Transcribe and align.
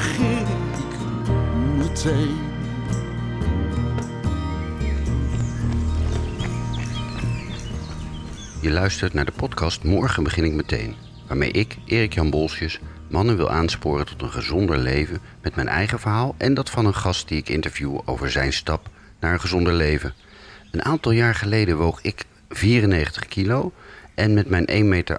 begin 0.00 0.46
ik 0.46 0.98
meteen. 1.76 2.38
Je 8.60 8.70
luistert 8.70 9.14
naar 9.14 9.24
de 9.24 9.32
podcast 9.32 9.84
Morgen 9.84 10.22
begin 10.22 10.44
ik 10.44 10.52
meteen, 10.52 10.94
waarmee 11.26 11.50
ik, 11.50 11.76
Erik 11.86 12.14
Jan 12.14 12.30
Bolsjes, 12.30 12.78
mannen 13.08 13.36
wil 13.36 13.50
aansporen 13.50 14.06
tot 14.06 14.22
een 14.22 14.30
gezonder 14.30 14.78
leven 14.78 15.20
met 15.42 15.54
mijn 15.54 15.68
eigen 15.68 16.00
verhaal 16.00 16.34
en 16.38 16.54
dat 16.54 16.70
van 16.70 16.86
een 16.86 16.94
gast 16.94 17.28
die 17.28 17.38
ik 17.38 17.48
interview 17.48 17.98
over 18.04 18.30
zijn 18.30 18.52
stap 18.52 18.88
naar 19.18 19.32
een 19.32 19.40
gezonder 19.40 19.72
leven. 19.72 20.14
Een 20.70 20.84
aantal 20.84 21.12
jaar 21.12 21.34
geleden 21.34 21.76
woog 21.76 22.02
ik 22.02 22.24
94 22.48 23.26
kilo 23.26 23.72
en 24.14 24.34
met 24.34 24.48
mijn 24.48 24.68
1,78 24.70 24.84
meter 24.84 25.18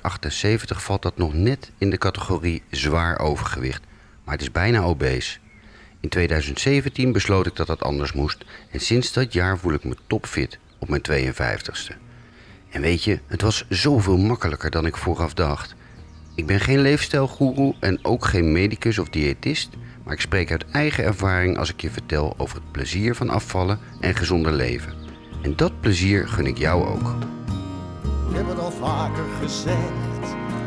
valt 0.68 1.02
dat 1.02 1.18
nog 1.18 1.34
net 1.34 1.72
in 1.78 1.90
de 1.90 1.98
categorie 1.98 2.64
zwaar 2.70 3.20
overgewicht, 3.20 3.90
maar 4.24 4.34
het 4.34 4.44
is 4.44 4.52
bijna 4.52 4.82
obese. 4.82 5.38
In 6.00 6.10
2017 6.10 7.12
besloot 7.12 7.46
ik 7.46 7.56
dat 7.56 7.68
dat 7.68 7.84
anders 7.84 8.14
moest 8.14 8.46
en 8.72 8.80
sinds 8.80 9.14
dat 9.14 9.34
jaar 9.34 9.58
voel 9.58 9.74
ik 9.74 9.84
me 9.84 9.96
topfit 10.08 10.60
op 10.80 10.90
mijn 10.90 11.02
52ste. 11.12 11.96
En 12.70 12.82
weet 12.82 13.04
je, 13.04 13.20
het 13.28 13.42
was 13.42 13.66
zoveel 13.70 14.18
makkelijker 14.18 14.72
dan 14.72 14.86
ik 14.86 14.98
vooraf 14.98 15.34
dacht. 15.34 15.76
Ik 16.36 16.46
ben 16.46 16.60
geen 16.60 16.82
leefstijlgoeroe 16.82 17.76
en 17.80 18.06
ook 18.06 18.26
geen 18.26 18.52
medicus 18.52 19.00
of 19.00 19.10
diëtist, 19.10 19.70
maar 20.04 20.14
ik 20.14 20.22
spreek 20.22 20.52
uit 20.52 20.66
eigen 20.72 21.04
ervaring 21.04 21.58
als 21.58 21.70
ik 21.70 21.82
je 21.82 21.90
vertel 21.90 22.34
over 22.38 22.56
het 22.56 22.72
plezier 22.72 23.16
van 23.16 23.30
afvallen 23.30 23.80
en 24.00 24.16
gezonder 24.16 24.52
leven. 24.52 24.94
En 25.42 25.56
dat 25.56 25.82
plezier 25.82 26.28
gun 26.28 26.46
ik 26.46 26.58
jou 26.58 26.86
ook. 26.86 27.16
Ik 28.30 28.36
heb 28.36 28.48
het 28.48 28.60
al 28.60 28.72
vaker 28.72 29.24
gezegd, 29.42 30.11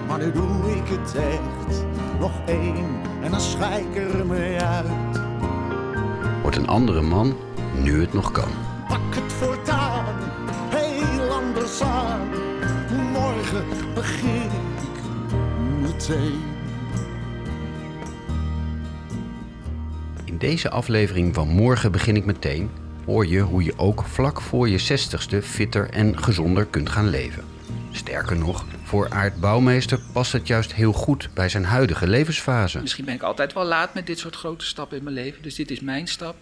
maar 0.08 0.18
nu 0.18 0.32
doe 0.32 0.76
ik 0.76 0.88
het 0.88 1.14
echt. 1.14 1.84
Nog 2.18 2.32
één 2.46 3.00
en 3.22 3.30
dan 3.30 3.40
schijk 3.40 3.94
ik 3.94 4.12
er 4.14 4.26
mee 4.26 4.58
uit. 4.58 4.86
Word 6.42 6.56
een 6.56 6.68
andere 6.68 7.02
man 7.02 7.36
nu 7.82 8.00
het 8.00 8.12
nog 8.12 8.30
kan. 8.30 8.48
Pak 8.88 9.14
het 9.14 9.32
voortaan, 9.32 10.14
heel 10.68 11.30
anders 11.30 11.80
aan. 11.80 12.28
Morgen 13.12 13.64
begin 13.94 14.50
ik 14.82 15.02
meteen. 15.82 16.40
In 20.24 20.38
deze 20.38 20.70
aflevering 20.70 21.34
van 21.34 21.48
Morgen 21.48 21.92
begin 21.92 22.16
ik 22.16 22.24
meteen 22.24 22.70
hoor 23.04 23.26
je 23.26 23.40
hoe 23.40 23.64
je 23.64 23.72
ook 23.76 24.04
vlak 24.04 24.40
voor 24.40 24.68
je 24.68 24.80
60ste 24.80 25.42
fitter 25.42 25.90
en 25.90 26.18
gezonder 26.22 26.64
kunt 26.64 26.88
gaan 26.88 27.08
leven. 27.08 27.44
Sterker 27.90 28.36
nog, 28.36 28.64
voor 28.84 29.10
Aart 29.10 29.40
Bouwmeester 29.40 30.00
past 30.12 30.32
het 30.32 30.46
juist 30.46 30.74
heel 30.74 30.92
goed 30.92 31.28
bij 31.34 31.48
zijn 31.48 31.64
huidige 31.64 32.06
levensfase. 32.06 32.80
Misschien 32.80 33.04
ben 33.04 33.14
ik 33.14 33.22
altijd 33.22 33.52
wel 33.52 33.64
laat 33.64 33.94
met 33.94 34.06
dit 34.06 34.18
soort 34.18 34.36
grote 34.36 34.64
stappen 34.64 34.96
in 34.96 35.04
mijn 35.04 35.16
leven. 35.16 35.42
Dus 35.42 35.54
dit 35.54 35.70
is 35.70 35.80
mijn 35.80 36.06
stap. 36.06 36.36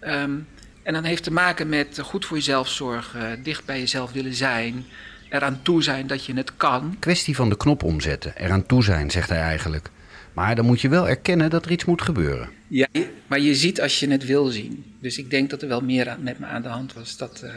Ehm, 0.00 0.34
en 0.82 0.92
dan 0.92 1.04
heeft 1.04 1.22
te 1.22 1.32
maken 1.32 1.68
met 1.68 1.98
goed 2.02 2.24
voor 2.24 2.36
jezelf 2.36 2.68
zorgen, 2.68 3.42
dicht 3.42 3.64
bij 3.64 3.78
jezelf 3.78 4.12
willen 4.12 4.34
zijn, 4.34 4.84
eraan 5.30 5.62
toe 5.62 5.82
zijn 5.82 6.06
dat 6.06 6.24
je 6.24 6.34
het 6.34 6.56
kan. 6.56 6.96
Kwestie 6.98 7.36
van 7.36 7.48
de 7.48 7.56
knop 7.56 7.82
omzetten, 7.82 8.36
eraan 8.36 8.66
toe 8.66 8.82
zijn, 8.82 9.10
zegt 9.10 9.28
hij 9.28 9.40
eigenlijk. 9.40 9.90
Maar 10.32 10.54
dan 10.54 10.64
moet 10.64 10.80
je 10.80 10.88
wel 10.88 11.08
erkennen 11.08 11.50
dat 11.50 11.64
er 11.64 11.70
iets 11.70 11.84
moet 11.84 12.02
gebeuren. 12.02 12.48
Ja, 12.68 12.86
maar 13.26 13.40
je 13.40 13.54
ziet 13.54 13.80
als 13.80 14.00
je 14.00 14.10
het 14.10 14.24
wil 14.24 14.46
zien. 14.46 14.84
Dus 15.00 15.18
ik 15.18 15.30
denk 15.30 15.50
dat 15.50 15.62
er 15.62 15.68
wel 15.68 15.80
meer 15.80 16.08
aan, 16.08 16.22
met 16.22 16.38
me 16.38 16.46
aan 16.46 16.62
de 16.62 16.68
hand 16.68 16.92
was 16.92 17.16
dat, 17.16 17.42
eh, 17.42 17.52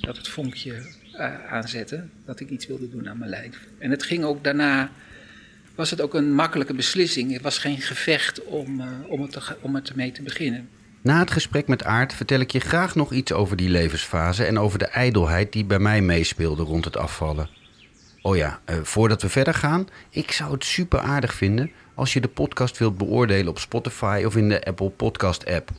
dat 0.00 0.16
het 0.16 0.28
vonkje 0.28 0.82
aanzette. 1.48 2.04
Dat 2.24 2.40
ik 2.40 2.50
iets 2.50 2.66
wilde 2.66 2.90
doen 2.90 3.08
aan 3.08 3.18
mijn 3.18 3.30
lijf. 3.30 3.58
En 3.78 3.90
het 3.90 4.02
ging 4.02 4.24
ook 4.24 4.44
daarna, 4.44 4.90
was 5.74 5.90
het 5.90 6.00
ook 6.00 6.14
een 6.14 6.32
makkelijke 6.32 6.74
beslissing. 6.74 7.32
Het 7.32 7.42
was 7.42 7.58
geen 7.58 7.80
gevecht 7.80 8.44
om, 8.44 8.80
uh, 8.80 8.86
om, 9.08 9.22
het, 9.22 9.38
om 9.60 9.74
het 9.74 9.88
ermee 9.88 10.12
te 10.12 10.22
beginnen. 10.22 10.68
Na 11.00 11.18
het 11.18 11.30
gesprek 11.30 11.68
met 11.68 11.84
Aart 11.84 12.14
vertel 12.14 12.40
ik 12.40 12.50
je 12.50 12.60
graag 12.60 12.94
nog 12.94 13.12
iets 13.12 13.32
over 13.32 13.56
die 13.56 13.68
levensfase 13.68 14.44
en 14.44 14.58
over 14.58 14.78
de 14.78 14.86
ijdelheid 14.86 15.52
die 15.52 15.64
bij 15.64 15.78
mij 15.78 16.00
meespeelde 16.00 16.62
rond 16.62 16.84
het 16.84 16.96
afvallen. 16.96 17.48
Oh 18.22 18.36
ja, 18.36 18.60
uh, 18.70 18.76
voordat 18.82 19.22
we 19.22 19.28
verder 19.28 19.54
gaan, 19.54 19.88
ik 20.10 20.30
zou 20.30 20.52
het 20.52 20.64
super 20.64 20.98
aardig 20.98 21.34
vinden 21.34 21.70
als 21.94 22.12
je 22.12 22.20
de 22.20 22.28
podcast 22.28 22.78
wilt 22.78 22.98
beoordelen 22.98 23.48
op 23.48 23.58
Spotify 23.58 24.22
of 24.26 24.36
in 24.36 24.48
de 24.48 24.64
Apple 24.64 24.90
Podcast 24.90 25.46
app. 25.46 25.70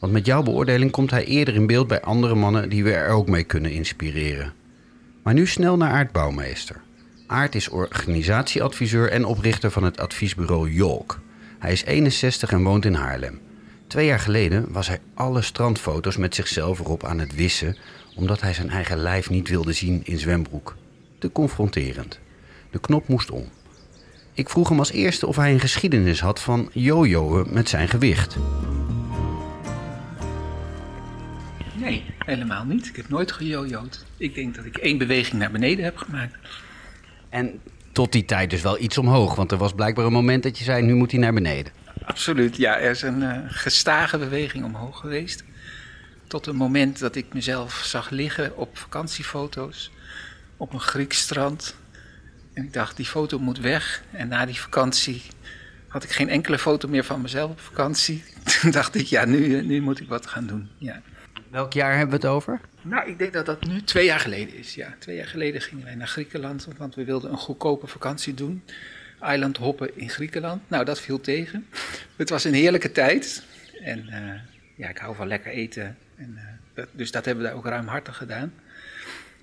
Want 0.00 0.12
met 0.12 0.26
jouw 0.26 0.42
beoordeling 0.42 0.90
komt 0.90 1.10
hij 1.10 1.24
eerder 1.24 1.54
in 1.54 1.66
beeld 1.66 1.86
bij 1.86 2.00
andere 2.00 2.34
mannen 2.34 2.68
die 2.68 2.84
we 2.84 2.92
er 2.92 3.08
ook 3.08 3.28
mee 3.28 3.44
kunnen 3.44 3.70
inspireren. 3.70 4.52
Maar 5.22 5.34
nu 5.34 5.46
snel 5.46 5.76
naar 5.76 5.90
Aart 5.90 6.12
Bouwmeester. 6.12 6.80
Aart 7.26 7.54
is 7.54 7.68
organisatieadviseur 7.68 9.10
en 9.10 9.24
oprichter 9.24 9.70
van 9.70 9.84
het 9.84 10.00
adviesbureau 10.00 10.72
Jolk. 10.72 11.20
Hij 11.58 11.72
is 11.72 11.84
61 11.84 12.52
en 12.52 12.62
woont 12.62 12.84
in 12.84 12.94
Haarlem. 12.94 13.40
Twee 13.86 14.06
jaar 14.06 14.20
geleden 14.20 14.72
was 14.72 14.88
hij 14.88 15.00
alle 15.14 15.42
strandfoto's 15.42 16.16
met 16.16 16.34
zichzelf 16.34 16.78
erop 16.78 17.04
aan 17.04 17.18
het 17.18 17.34
wissen, 17.34 17.76
omdat 18.16 18.40
hij 18.40 18.54
zijn 18.54 18.70
eigen 18.70 18.96
lijf 18.96 19.30
niet 19.30 19.48
wilde 19.48 19.72
zien 19.72 20.00
in 20.04 20.18
zwembroek. 20.18 20.76
Te 21.18 21.32
confronterend. 21.32 22.20
De 22.70 22.78
knop 22.78 23.08
moest 23.08 23.30
om. 23.30 23.44
Ik 24.32 24.48
vroeg 24.48 24.68
hem 24.68 24.78
als 24.78 24.92
eerste 24.92 25.26
of 25.26 25.36
hij 25.36 25.52
een 25.52 25.60
geschiedenis 25.60 26.20
had 26.20 26.40
van 26.40 26.70
jojoen 26.72 27.46
met 27.50 27.68
zijn 27.68 27.88
gewicht. 27.88 28.36
Nee, 31.80 32.04
helemaal 32.18 32.64
niet. 32.64 32.86
Ik 32.86 32.96
heb 32.96 33.08
nooit 33.08 33.32
gejojoed. 33.32 34.04
Ik 34.16 34.34
denk 34.34 34.54
dat 34.54 34.64
ik 34.64 34.76
één 34.76 34.98
beweging 34.98 35.38
naar 35.40 35.50
beneden 35.50 35.84
heb 35.84 35.96
gemaakt. 35.96 36.34
En 37.28 37.60
tot 37.92 38.12
die 38.12 38.24
tijd 38.24 38.50
dus 38.50 38.62
wel 38.62 38.80
iets 38.80 38.98
omhoog, 38.98 39.34
want 39.34 39.52
er 39.52 39.58
was 39.58 39.74
blijkbaar 39.74 40.04
een 40.06 40.12
moment 40.12 40.42
dat 40.42 40.58
je 40.58 40.64
zei: 40.64 40.82
nu 40.82 40.94
moet 40.94 41.10
hij 41.10 41.20
naar 41.20 41.32
beneden. 41.32 41.72
Absoluut, 42.04 42.56
ja. 42.56 42.78
Er 42.78 42.90
is 42.90 43.02
een 43.02 43.20
uh, 43.20 43.38
gestage 43.46 44.18
beweging 44.18 44.64
omhoog 44.64 45.00
geweest. 45.00 45.44
Tot 46.26 46.46
een 46.46 46.56
moment 46.56 46.98
dat 46.98 47.16
ik 47.16 47.34
mezelf 47.34 47.74
zag 47.74 48.10
liggen 48.10 48.56
op 48.56 48.78
vakantiefoto's 48.78 49.90
op 50.56 50.72
een 50.72 50.80
Grieks 50.80 51.18
strand. 51.18 51.74
En 52.52 52.64
ik 52.64 52.72
dacht, 52.72 52.96
die 52.96 53.06
foto 53.06 53.38
moet 53.38 53.58
weg. 53.58 54.02
En 54.10 54.28
na 54.28 54.46
die 54.46 54.60
vakantie 54.60 55.22
had 55.88 56.04
ik 56.04 56.10
geen 56.10 56.28
enkele 56.28 56.58
foto 56.58 56.88
meer 56.88 57.04
van 57.04 57.20
mezelf 57.20 57.50
op 57.50 57.60
vakantie. 57.60 58.24
Toen 58.60 58.70
dacht 58.70 58.94
ik, 58.94 59.06
ja, 59.06 59.24
nu, 59.24 59.62
nu 59.62 59.80
moet 59.80 60.00
ik 60.00 60.08
wat 60.08 60.26
gaan 60.26 60.46
doen. 60.46 60.68
Ja. 60.78 61.02
Welk 61.50 61.72
jaar 61.72 61.96
hebben 61.96 62.20
we 62.20 62.26
het 62.26 62.34
over? 62.34 62.60
Nou, 62.82 63.08
ik 63.08 63.18
denk 63.18 63.32
dat 63.32 63.46
dat 63.46 63.64
nu 63.64 63.82
twee 63.82 64.04
jaar 64.04 64.20
geleden 64.20 64.54
is. 64.54 64.74
Ja, 64.74 64.94
twee 64.98 65.16
jaar 65.16 65.26
geleden 65.26 65.60
gingen 65.60 65.84
wij 65.84 65.94
naar 65.94 66.06
Griekenland, 66.06 66.68
want 66.76 66.94
we 66.94 67.04
wilden 67.04 67.30
een 67.30 67.38
goedkope 67.38 67.86
vakantie 67.86 68.34
doen. 68.34 68.62
Eiland 69.20 69.56
hoppen 69.56 69.98
in 69.98 70.08
Griekenland. 70.10 70.62
Nou, 70.68 70.84
dat 70.84 71.00
viel 71.00 71.20
tegen. 71.20 71.66
Het 72.16 72.30
was 72.30 72.44
een 72.44 72.54
heerlijke 72.54 72.92
tijd. 72.92 73.44
En 73.82 74.06
uh, 74.08 74.40
ja, 74.76 74.88
ik 74.88 74.98
hou 74.98 75.14
van 75.14 75.26
lekker 75.26 75.52
eten. 75.52 75.96
En, 76.16 76.32
uh, 76.36 76.42
dat, 76.74 76.88
dus 76.92 77.10
dat 77.10 77.24
hebben 77.24 77.44
we 77.44 77.50
daar 77.50 77.58
ook 77.58 77.66
ruimhartig 77.66 78.16
gedaan. 78.16 78.52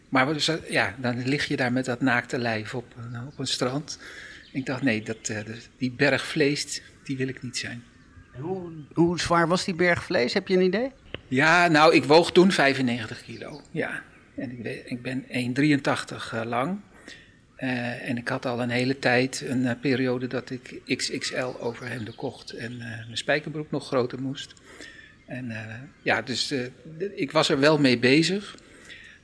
Maar 0.09 0.33
dus, 0.33 0.51
ja, 0.69 0.95
dan 0.97 1.27
lig 1.27 1.45
je 1.45 1.55
daar 1.55 1.71
met 1.71 1.85
dat 1.85 2.01
naakte 2.01 2.37
lijf 2.37 2.75
op, 2.75 2.85
op 3.27 3.39
een 3.39 3.47
strand. 3.47 3.99
Ik 4.51 4.65
dacht, 4.65 4.81
nee, 4.81 5.03
dat, 5.03 5.29
uh, 5.29 5.39
die 5.77 5.91
berg 5.91 6.25
vlees, 6.25 6.81
die 7.03 7.17
wil 7.17 7.27
ik 7.27 7.41
niet 7.41 7.57
zijn. 7.57 7.83
Hoe, 8.39 8.71
hoe 8.93 9.19
zwaar 9.19 9.47
was 9.47 9.65
die 9.65 9.75
berg 9.75 10.03
vlees? 10.03 10.33
Heb 10.33 10.47
je 10.47 10.55
een 10.55 10.61
idee? 10.61 10.91
Ja, 11.27 11.67
nou, 11.67 11.95
ik 11.95 12.03
woog 12.03 12.31
toen 12.31 12.51
95 12.51 13.23
kilo. 13.23 13.61
Ja. 13.71 14.03
En 14.35 14.51
ik, 14.51 14.83
ik 14.85 15.01
ben 15.01 15.23
1,83 15.23 16.33
uh, 16.33 16.41
lang. 16.45 16.79
Uh, 17.59 18.09
en 18.09 18.17
ik 18.17 18.27
had 18.27 18.45
al 18.45 18.61
een 18.61 18.69
hele 18.69 18.99
tijd 18.99 19.43
een 19.47 19.61
uh, 19.61 19.71
periode 19.81 20.27
dat 20.27 20.49
ik 20.49 20.81
XXL 20.85 21.45
overhemden 21.59 22.15
kocht. 22.15 22.51
En 22.51 22.71
uh, 22.71 22.79
mijn 22.79 23.17
spijkerbroek 23.17 23.71
nog 23.71 23.87
groter 23.87 24.21
moest. 24.21 24.53
En 25.25 25.51
ja, 26.01 26.21
dus 26.21 26.53
ik 27.15 27.31
was 27.31 27.49
er 27.49 27.59
wel 27.59 27.79
mee 27.79 27.97
bezig. 27.99 28.57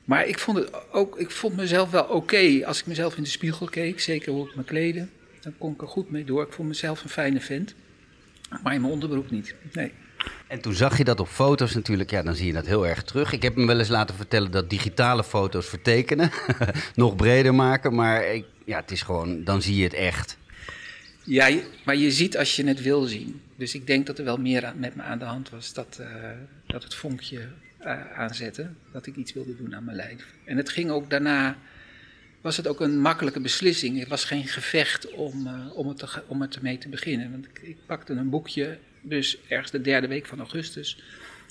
Maar 0.05 0.27
ik 0.27 0.39
vond, 0.39 0.57
het 0.57 0.91
ook, 0.91 1.19
ik 1.19 1.31
vond 1.31 1.55
mezelf 1.55 1.89
wel 1.89 2.03
oké. 2.03 2.13
Okay. 2.13 2.63
Als 2.63 2.79
ik 2.79 2.85
mezelf 2.85 3.17
in 3.17 3.23
de 3.23 3.29
spiegel 3.29 3.67
keek, 3.67 3.99
zeker 3.99 4.31
hoe 4.31 4.49
ik 4.49 4.55
me 4.55 4.63
kleden, 4.63 5.09
dan 5.41 5.53
kon 5.57 5.73
ik 5.73 5.81
er 5.81 5.87
goed 5.87 6.11
mee 6.11 6.23
door. 6.23 6.43
Ik 6.43 6.53
vond 6.53 6.67
mezelf 6.67 7.03
een 7.03 7.09
fijne 7.09 7.41
vent. 7.41 7.75
Maar 8.63 8.73
in 8.73 8.81
mijn 8.81 8.93
onderbroek 8.93 9.31
niet. 9.31 9.55
Nee. 9.73 9.91
En 10.47 10.61
toen 10.61 10.73
zag 10.73 10.97
je 10.97 11.03
dat 11.03 11.19
op 11.19 11.27
foto's 11.27 11.73
natuurlijk, 11.73 12.09
ja, 12.09 12.21
dan 12.21 12.35
zie 12.35 12.47
je 12.47 12.53
dat 12.53 12.65
heel 12.65 12.87
erg 12.87 13.03
terug. 13.03 13.31
Ik 13.31 13.41
heb 13.41 13.55
hem 13.55 13.67
wel 13.67 13.79
eens 13.79 13.87
laten 13.87 14.15
vertellen 14.15 14.51
dat 14.51 14.69
digitale 14.69 15.23
foto's 15.23 15.67
vertekenen, 15.67 16.31
nog 16.95 17.15
breder 17.15 17.55
maken, 17.55 17.95
maar 17.95 18.33
ik, 18.33 18.45
ja, 18.65 18.79
het 18.79 18.91
is 18.91 19.01
gewoon, 19.01 19.43
dan 19.43 19.61
zie 19.61 19.75
je 19.75 19.83
het 19.83 19.93
echt. 19.93 20.37
Ja, 21.23 21.59
maar 21.85 21.95
je 21.95 22.11
ziet 22.11 22.37
als 22.37 22.55
je 22.55 22.67
het 22.67 22.81
wil 22.81 23.01
zien. 23.01 23.41
Dus 23.55 23.75
ik 23.75 23.87
denk 23.87 24.05
dat 24.05 24.17
er 24.17 24.25
wel 24.25 24.37
meer 24.37 24.73
met 24.75 24.95
me 24.95 25.01
aan 25.01 25.19
de 25.19 25.25
hand 25.25 25.49
was 25.49 25.73
dat, 25.73 25.97
uh, 26.01 26.07
dat 26.67 26.83
het 26.83 26.93
vonkje 26.93 27.47
uh, 27.81 28.11
aanzette, 28.17 28.69
dat 28.91 29.05
ik 29.05 29.15
iets 29.15 29.33
wilde 29.33 29.55
doen 29.55 29.75
aan 29.75 29.83
mijn 29.83 29.97
lijf. 29.97 30.25
En 30.45 30.57
het 30.57 30.69
ging 30.69 30.89
ook 30.89 31.09
daarna, 31.09 31.57
was 32.41 32.57
het 32.57 32.67
ook 32.67 32.79
een 32.79 32.99
makkelijke 32.99 33.39
beslissing. 33.39 33.99
Het 33.99 34.07
was 34.07 34.25
geen 34.25 34.47
gevecht 34.47 35.11
om, 35.11 35.47
uh, 35.47 35.77
om, 35.77 35.87
het, 35.87 36.23
om 36.27 36.41
het 36.41 36.55
ermee 36.55 36.77
te 36.77 36.89
beginnen. 36.89 37.31
Want 37.31 37.47
ik 37.61 37.77
pakte 37.85 38.13
een 38.13 38.29
boekje 38.29 38.77
dus 39.03 39.37
ergens 39.47 39.71
de 39.71 39.81
derde 39.81 40.07
week 40.07 40.25
van 40.25 40.39
augustus. 40.39 41.03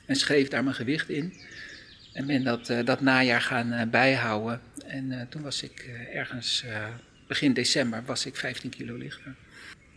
En 0.07 0.17
schreef 0.17 0.49
daar 0.49 0.65
mijn 0.65 0.77
gewicht 0.77 1.09
in. 1.09 1.33
En 2.13 2.27
ben 2.27 2.45
dat, 2.45 2.71
uh, 2.71 2.85
dat 2.85 3.01
najaar 3.01 3.41
gaan 3.41 3.73
uh, 3.73 3.83
bijhouden. 3.91 4.61
En 4.87 5.11
uh, 5.11 5.21
toen 5.29 5.43
was 5.43 5.63
ik 5.63 5.91
ergens 6.13 6.65
begin 7.27 7.53
december 7.53 8.03
was 8.07 8.27
ik 8.27 8.37
15 8.37 8.71
kilo 8.71 8.97
lichter. 8.97 9.35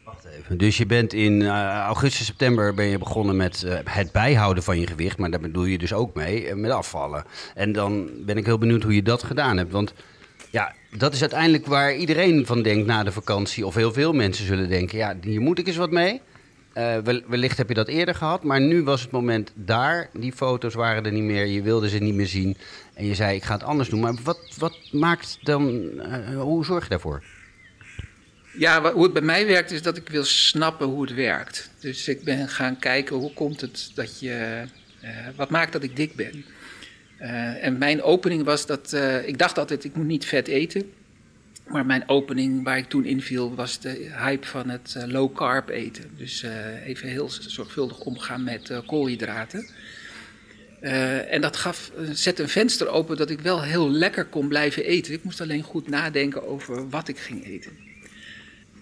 Wacht 0.04 0.26
even. 0.26 0.58
Dus 0.58 0.78
je 0.78 0.86
bent 0.86 1.14
in 1.14 1.48
augustus, 1.48 2.26
september 2.26 2.74
ben 2.74 2.86
je 2.86 2.98
begonnen 2.98 3.36
met 3.36 3.66
het 3.84 4.12
bijhouden 4.12 4.64
van 4.64 4.80
je 4.80 4.88
gewicht. 4.88 5.18
Maar 5.18 5.32
daar 5.32 5.40
bedoel 5.40 5.66
je 5.66 5.78
dus 5.78 5.94
ook 5.94 6.16
mee, 6.16 6.56
met 6.56 6.72
afvallen. 6.72 7.24
En 7.56 7.72
dan 7.72 8.10
ben 8.26 8.38
ik 8.38 8.46
heel 8.46 8.58
benieuwd 8.58 8.84
hoe 8.84 8.96
je 8.96 9.04
dat 9.04 9.24
gedaan 9.24 9.58
hebt. 9.58 9.72
Want 9.72 9.94
ja, 10.52 10.74
dat 10.98 11.14
is 11.14 11.22
uiteindelijk 11.22 11.66
waar 11.66 11.96
iedereen 11.96 12.46
van 12.46 12.62
denkt 12.62 12.88
na 12.88 13.04
de 13.04 13.12
vakantie. 13.12 13.66
Of 13.66 13.76
heel 13.76 13.94
veel 13.94 14.14
mensen 14.14 14.46
zullen 14.46 14.70
denken, 14.70 14.98
ja, 14.98 15.18
hier 15.22 15.42
moet 15.42 15.60
ik 15.60 15.68
eens 15.68 15.76
wat 15.76 15.92
mee. 15.92 16.22
Uh, 16.78 16.98
wellicht 17.28 17.58
heb 17.58 17.68
je 17.68 17.74
dat 17.74 17.88
eerder 17.88 18.16
gehad, 18.16 18.44
maar 18.44 18.62
nu 18.62 18.84
was 18.84 19.02
het 19.02 19.12
moment 19.12 19.52
daar. 19.54 20.10
Die 20.14 20.32
foto's 20.32 20.74
waren 20.74 21.06
er 21.06 21.12
niet 21.12 21.24
meer, 21.24 21.46
je 21.46 21.62
wilde 21.62 21.90
ze 21.90 21.98
niet 21.98 22.14
meer 22.14 22.28
zien. 22.28 22.58
En 22.94 23.06
je 23.06 23.16
zei, 23.16 23.36
ik 23.36 23.44
ga 23.44 23.54
het 23.54 23.64
anders 23.64 23.90
doen. 23.90 24.00
Maar 24.00 24.14
wat, 24.24 24.40
wat 24.58 24.78
maakt 24.92 25.38
dan, 25.42 25.70
uh, 25.96 26.42
hoe 26.42 26.66
zorg 26.66 26.84
je 26.84 26.90
daarvoor? 26.90 27.24
Ja, 28.58 28.94
hoe 28.94 29.04
het 29.04 29.14
bij 29.14 29.22
mij 29.22 29.46
werkt 29.46 29.72
is 29.72 29.82
dat 29.82 29.98
ik 29.98 30.10
wil 30.10 30.24
snappen 30.24 30.88
hoe 30.88 31.02
het 31.02 31.14
werkt. 31.14 31.70
Dus 31.80 32.08
ik 32.08 32.24
ben 32.24 32.50
gaan 32.50 32.80
kijken, 32.80 33.16
hoe 33.16 33.34
komt 33.34 33.62
het 33.62 33.92
dat 33.94 34.20
je, 34.20 34.64
uh, 35.04 35.10
wat 35.36 35.50
maakt 35.50 35.74
dat 35.74 35.84
ik 35.84 35.96
dik 35.96 36.16
ben? 36.16 36.46
en 37.62 37.78
mijn 37.78 38.02
opening 38.02 38.44
was 38.44 38.66
dat, 38.66 38.94
ik 39.26 39.38
dacht 39.38 39.58
altijd, 39.58 39.84
ik 39.84 39.96
moet 39.96 40.06
niet 40.06 40.26
vet 40.26 40.48
eten. 40.48 40.92
Maar 41.68 41.86
mijn 41.86 42.10
opening 42.10 42.64
waar 42.64 42.78
ik 42.78 42.90
toen 42.90 43.06
inviel 43.06 43.56
was 43.56 43.80
de 43.80 44.12
hype 44.18 44.48
van 44.48 44.70
het 44.70 44.96
uh, 44.98 45.04
low 45.04 45.36
carb 45.36 45.70
eten. 45.70 46.12
Dus 46.18 46.44
uh, 46.44 46.88
even 46.88 47.10
heel 47.10 47.30
zorgvuldig 47.30 48.00
omgaan 48.00 48.44
met 48.44 48.70
uh, 48.70 48.78
koolhydraten. 48.86 49.70
en 51.30 51.42
dat 51.42 51.56
gaf, 51.56 51.92
zette 52.12 52.42
een 52.42 52.50
venster 52.50 52.88
open 52.88 53.18
dat 53.18 53.30
ik 53.30 53.40
wel 53.40 53.64
heel 53.64 53.92
lekker 53.92 54.26
kon 54.26 54.48
blijven 54.48 54.86
eten. 54.86 55.14
Ik 55.14 55.24
moest 55.24 55.42
alleen 55.42 55.64
goed 55.64 55.88
nadenken 55.88 56.48
over 56.48 56.90
wat 56.90 57.08
ik 57.08 57.18
ging 57.18 57.46
eten. 57.46 57.85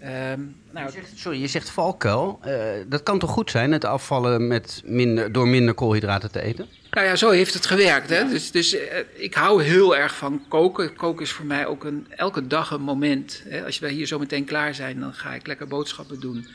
Um, 0.04 0.56
nou, 0.72 0.86
je 0.86 0.92
zegt, 0.92 1.12
sorry, 1.16 1.42
je 1.42 1.48
zegt 1.48 1.70
valkuil. 1.70 2.40
dat 2.88 3.04
kan 3.04 3.20
toch 3.20 3.30
goed 3.30 3.52
zijn, 3.52 3.72
het 3.72 3.86
afvallen 3.86 4.48
met 4.48 4.82
minder, 4.86 5.32
door 5.32 5.48
minder 5.48 5.74
koolhydraten 5.74 6.32
te 6.32 6.42
eten? 6.42 6.68
Nou 6.94 7.06
ja, 7.08 7.16
zo 7.16 7.30
heeft 7.30 7.54
het 7.54 7.66
gewerkt. 7.66 8.10
Hè? 8.10 8.28
Dus, 8.28 8.52
dus 8.52 8.74
uh, 8.74 8.82
ik 9.14 9.34
hou 9.34 9.64
heel 9.64 9.96
erg 9.96 10.16
van 10.16 10.46
koken. 10.48 10.96
Koken 10.96 11.24
is 11.24 11.32
voor 11.32 11.46
mij 11.46 11.66
ook 11.66 11.84
een, 11.84 12.08
elke 12.10 12.48
dag 12.48 12.72
een 12.72 12.82
moment. 12.82 13.44
Hè? 13.48 13.66
Als 13.66 13.80
wij 13.80 13.92
hier 13.92 14.06
zo 14.06 14.20
meteen 14.20 14.46
klaar 14.46 14.76
zijn, 14.76 15.00
dan 15.00 15.14
ga 15.14 15.34
ik 15.34 15.48
lekker 15.48 15.68
boodschappen 15.68 16.20
doen. 16.20 16.48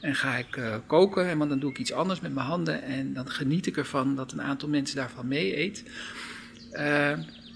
En 0.00 0.14
ga 0.14 0.36
ik 0.36 0.56
uh, 0.56 0.74
koken, 0.86 1.28
en 1.28 1.38
dan 1.38 1.58
doe 1.58 1.70
ik 1.70 1.78
iets 1.78 1.92
anders 1.92 2.20
met 2.20 2.34
mijn 2.34 2.46
handen. 2.46 2.82
En 2.82 3.14
dan 3.14 3.30
geniet 3.30 3.66
ik 3.66 3.76
ervan 3.76 4.16
dat 4.16 4.32
een 4.32 4.42
aantal 4.42 4.68
mensen 4.68 4.96
daarvan 4.96 5.28
mee 5.28 5.58
eet. 5.58 5.82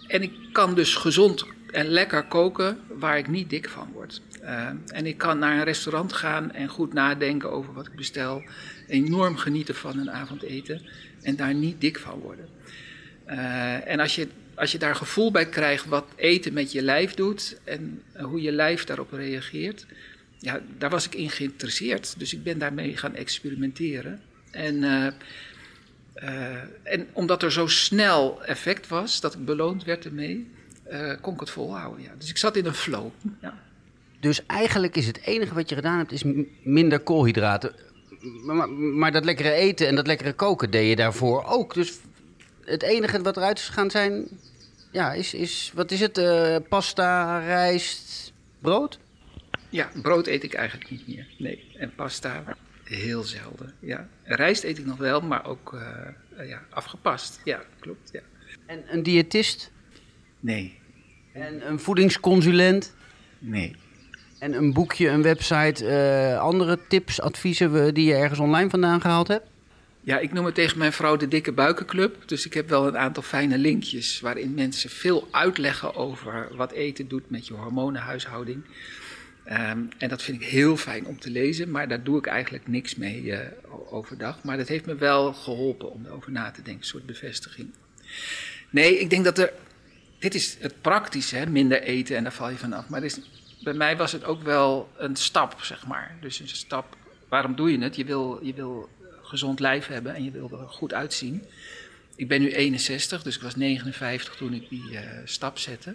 En 0.07 0.23
ik 0.23 0.33
kan 0.53 0.75
dus 0.75 0.95
gezond 0.95 1.45
en 1.71 1.87
lekker 1.87 2.25
koken 2.25 2.79
waar 2.99 3.19
ik 3.19 3.29
niet 3.29 3.51
dik 3.51 3.69
van 3.69 3.89
word. 3.93 4.21
En 4.87 5.07
ik 5.07 5.19
kan 5.19 5.39
naar 5.39 5.57
een 5.57 5.65
restaurant 5.65 6.13
gaan 6.13 6.53
en 6.53 6.69
goed 6.69 6.93
nadenken 6.93 7.51
over 7.51 7.73
wat 7.73 7.87
ik 7.87 7.97
bestel. 7.97 8.43
Enorm 8.89 9.37
genieten 9.37 9.75
van 9.75 9.99
een 9.99 10.11
avondeten 10.11 10.83
en 11.23 11.37
daar 11.37 11.55
niet 11.55 11.81
dik 11.81 11.99
van 11.99 12.19
worden. 12.19 12.49
Uh, 13.29 13.89
en 13.89 14.01
als 14.01 14.15
je, 14.15 14.29
als 14.55 14.73
je 14.73 14.79
daar 14.79 14.95
gevoel 14.95 15.31
bij 15.31 15.49
krijgt 15.49 15.87
wat 15.87 16.07
eten 16.17 16.53
met 16.53 16.73
je 16.73 16.83
lijf 16.83 17.15
doet 17.15 17.61
en 17.65 18.03
hoe 18.21 18.43
je 18.43 18.53
lijf 18.53 18.85
daarop 18.85 19.13
reageert, 19.13 19.87
ja, 20.39 20.61
daar 20.79 20.91
was 20.91 21.07
ik 21.07 21.15
in 21.15 21.31
geïnteresseerd. 21.31 22.15
Dus 22.19 22.35
ik 22.35 22.43
ben 22.43 22.59
daarmee 22.59 22.97
gaan 22.97 23.15
experimenteren. 23.15 24.21
En, 24.51 24.75
uh, 24.75 25.07
en 26.83 27.07
omdat 27.13 27.43
er 27.43 27.53
zo 27.53 27.67
snel 27.67 28.45
effect 28.45 28.89
was, 28.89 29.21
dat 29.21 29.35
ik 29.35 29.45
beloond 29.45 29.85
werd 29.85 30.05
ermee, 30.05 30.51
kon 31.21 31.35
ik 31.35 31.41
het 31.41 31.51
volhouden. 31.51 32.03
Ja. 32.03 32.13
Dus 32.19 32.31
ik 32.31 32.37
zat 32.37 32.57
in 32.57 32.67
een 32.67 32.75
flow. 32.75 33.11
Ja. 33.41 33.59
Dus 34.23 34.47
eigenlijk 34.47 34.97
is 34.97 35.07
het 35.07 35.21
enige 35.25 35.55
wat 35.55 35.69
je 35.69 35.75
gedaan 35.75 35.99
hebt, 35.99 36.13
is 36.13 36.25
minder 36.63 37.01
koolhydraten 37.01 37.75
maar, 38.43 38.71
maar, 38.71 39.13
dat 39.13 39.25
lekkere 39.25 39.53
eten 39.53 39.89
en 39.89 39.95
dat 39.95 40.07
lekkere 40.07 40.33
koken 40.33 40.71
deed 40.71 40.89
je 40.89 40.97
daarvoor 40.97 41.45
ook. 41.45 41.75
Dus 41.75 41.99
het 42.65 42.83
enige 42.83 43.23
wat 43.23 43.37
eruit 43.37 43.59
is 43.59 43.69
gaan 43.69 43.91
zijn, 43.91 44.29
ja, 44.91 45.13
is, 45.13 45.35
is 45.35 45.73
wat 45.75 45.91
is 45.91 46.01
het? 46.01 46.19
Uh, 46.19 46.57
pasta, 46.69 47.39
rijst, 47.39 48.33
brood? 48.59 48.99
Ja, 49.69 49.91
brood 50.03 50.27
eet 50.27 50.43
ik 50.43 50.55
eigenlijk 50.55 50.91
niet 50.91 51.09
meer. 51.09 51.27
Nee, 51.39 51.71
en 51.77 51.95
pasta 51.95 52.57
heel 52.85 53.23
zelden. 53.23 53.75
Ja, 53.81 54.09
rijst 54.25 54.65
eet 54.65 54.79
ik 54.79 54.87
nog 54.87 54.99
wel, 54.99 55.21
maar 55.21 55.47
ook 55.47 55.73
uh, 55.73 56.49
ja, 56.49 56.63
afgepast. 56.71 57.41
Ja, 57.45 57.63
klopt. 57.79 58.11
Ja. 58.13 58.21
En 58.67 58.85
een 58.87 59.03
diëtist? 59.03 59.71
Nee. 60.41 60.79
En 61.33 61.69
een 61.69 61.81
voedingsconsulent? 61.81 62.95
Nee. 63.39 63.77
En 64.43 64.53
een 64.53 64.73
boekje, 64.73 65.09
een 65.09 65.23
website, 65.23 65.85
uh, 65.85 66.41
andere 66.41 66.79
tips, 66.89 67.21
adviezen 67.21 67.95
die 67.95 68.07
je 68.07 68.15
ergens 68.15 68.39
online 68.39 68.71
vandaan 68.71 69.01
gehaald 69.01 69.29
hebt? 69.29 69.47
Ja, 70.01 70.19
ik 70.19 70.33
noem 70.33 70.45
het 70.45 70.55
tegen 70.55 70.79
mijn 70.79 70.93
vrouw 70.93 71.17
de 71.17 71.29
Dikke 71.29 71.53
Buikenclub. 71.53 72.29
Dus 72.29 72.47
ik 72.47 72.55
heb 72.55 72.69
wel 72.69 72.87
een 72.87 72.99
aantal 72.99 73.23
fijne 73.23 73.59
linkjes 73.59 74.21
waarin 74.21 74.55
mensen 74.55 74.91
veel 74.91 75.29
uitleggen 75.31 75.95
over 75.95 76.49
wat 76.57 76.73
eten 76.73 77.09
doet 77.09 77.31
met 77.31 77.47
je 77.47 77.55
hormonenhuishouding. 77.55 78.65
Um, 79.47 79.89
en 79.99 80.09
dat 80.09 80.23
vind 80.23 80.43
ik 80.43 80.49
heel 80.49 80.77
fijn 80.77 81.07
om 81.07 81.21
te 81.21 81.31
lezen, 81.31 81.71
maar 81.71 81.89
daar 81.89 82.03
doe 82.03 82.19
ik 82.19 82.27
eigenlijk 82.27 82.69
niks 82.69 82.95
mee 82.95 83.23
uh, 83.23 83.39
overdag. 83.91 84.43
Maar 84.43 84.57
dat 84.57 84.69
heeft 84.69 84.87
me 84.87 84.95
wel 84.95 85.33
geholpen 85.33 85.93
om 85.93 86.07
erover 86.07 86.33
na 86.33 86.51
te 86.51 86.63
denken, 86.63 86.83
een 86.83 86.89
soort 86.89 87.07
bevestiging. 87.07 87.69
Nee, 88.71 88.99
ik 88.99 89.11
denk 89.11 89.25
dat 89.25 89.39
er. 89.39 89.53
Dit 90.19 90.35
is 90.35 90.57
het 90.61 90.75
praktische, 90.81 91.37
hè? 91.37 91.47
minder 91.47 91.83
eten 91.83 92.17
en 92.17 92.23
daar 92.23 92.33
val 92.33 92.51
je 92.51 92.57
vanaf. 92.57 92.89
Maar 92.89 92.99
er 92.99 93.07
is 93.07 93.21
bij 93.63 93.73
mij 93.73 93.97
was 93.97 94.13
het 94.13 94.25
ook 94.25 94.43
wel 94.43 94.91
een 94.97 95.17
stap, 95.17 95.57
zeg 95.63 95.87
maar. 95.87 96.17
Dus 96.21 96.41
een 96.41 96.49
stap, 96.49 96.97
waarom 97.29 97.55
doe 97.55 97.73
je 97.73 97.79
het? 97.79 97.97
Je 97.97 98.05
wil, 98.05 98.39
je 98.43 98.55
wil 98.55 98.89
gezond 99.23 99.61
lijf 99.61 99.87
hebben 99.87 100.15
en 100.15 100.25
je 100.25 100.31
wil 100.31 100.51
er 100.53 100.69
goed 100.69 100.95
uitzien. 100.95 101.45
Ik 102.17 102.29
ben 102.29 102.41
nu 102.41 102.53
61, 102.53 103.23
dus 103.23 103.37
ik 103.37 103.43
was 103.43 103.57
59 103.57 104.37
toen 104.37 104.53
ik 104.53 104.69
die 104.69 104.91
uh, 104.91 105.01
stap 105.25 105.59
zette. 105.59 105.95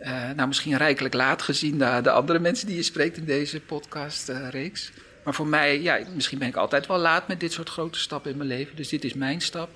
Uh, 0.00 0.30
nou, 0.30 0.48
misschien 0.48 0.76
rijkelijk 0.76 1.14
laat 1.14 1.42
gezien 1.42 1.78
de, 1.78 2.00
de, 2.02 2.10
andere 2.10 2.38
mensen 2.38 2.66
die 2.66 2.76
je 2.76 2.82
spreekt 2.82 3.16
in 3.16 3.24
deze 3.24 3.60
podcastreeks. 3.60 4.90
Uh, 4.90 4.96
maar 5.24 5.34
voor 5.34 5.46
mij, 5.46 5.82
ja, 5.82 5.98
misschien 6.14 6.38
ben 6.38 6.48
ik 6.48 6.56
altijd 6.56 6.86
wel 6.86 6.98
laat 6.98 7.28
met 7.28 7.40
dit 7.40 7.52
soort 7.52 7.68
grote 7.68 7.98
stappen 7.98 8.30
in 8.30 8.36
mijn 8.36 8.48
leven. 8.48 8.76
Dus 8.76 8.88
dit 8.88 9.04
is 9.04 9.14
mijn 9.14 9.40
stap. 9.40 9.70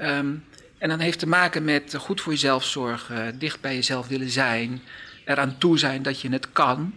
Um, 0.00 0.44
en 0.78 0.88
dan 0.88 0.98
heeft 0.98 1.18
te 1.18 1.28
maken 1.28 1.64
met 1.64 1.94
goed 1.94 2.20
voor 2.20 2.32
jezelf 2.32 2.64
zorgen, 2.64 3.38
dicht 3.38 3.60
bij 3.60 3.74
jezelf 3.74 4.06
willen 4.06 4.30
zijn 4.30 4.82
eraan 5.24 5.58
toe 5.58 5.78
zijn 5.78 6.02
dat 6.02 6.20
je 6.20 6.28
het 6.28 6.52
kan. 6.52 6.94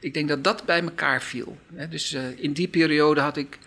Ik 0.00 0.14
denk 0.14 0.28
dat 0.28 0.44
dat 0.44 0.64
bij 0.64 0.82
elkaar 0.82 1.22
viel. 1.22 1.58
Dus 1.90 2.14
uh, 2.14 2.22
in 2.36 2.52
die 2.52 2.68
periode 2.68 3.20
had 3.20 3.36
ik 3.36 3.58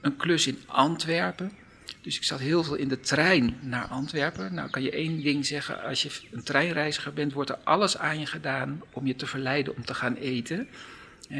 een 0.00 0.16
klus 0.16 0.46
in 0.46 0.58
Antwerpen. 0.66 1.52
Dus 2.00 2.16
ik 2.16 2.24
zat 2.24 2.40
heel 2.40 2.64
veel 2.64 2.74
in 2.74 2.88
de 2.88 3.00
trein 3.00 3.58
naar 3.60 3.86
Antwerpen. 3.86 4.54
Nou 4.54 4.70
kan 4.70 4.82
je 4.82 4.90
één 4.90 5.22
ding 5.22 5.46
zeggen, 5.46 5.82
als 5.82 6.02
je 6.02 6.10
een 6.30 6.42
treinreiziger 6.42 7.12
bent, 7.12 7.32
wordt 7.32 7.50
er 7.50 7.58
alles 7.64 7.98
aan 7.98 8.20
je 8.20 8.26
gedaan 8.26 8.82
om 8.92 9.06
je 9.06 9.16
te 9.16 9.26
verleiden 9.26 9.76
om 9.76 9.84
te 9.84 9.94
gaan 9.94 10.14
eten. 10.14 10.68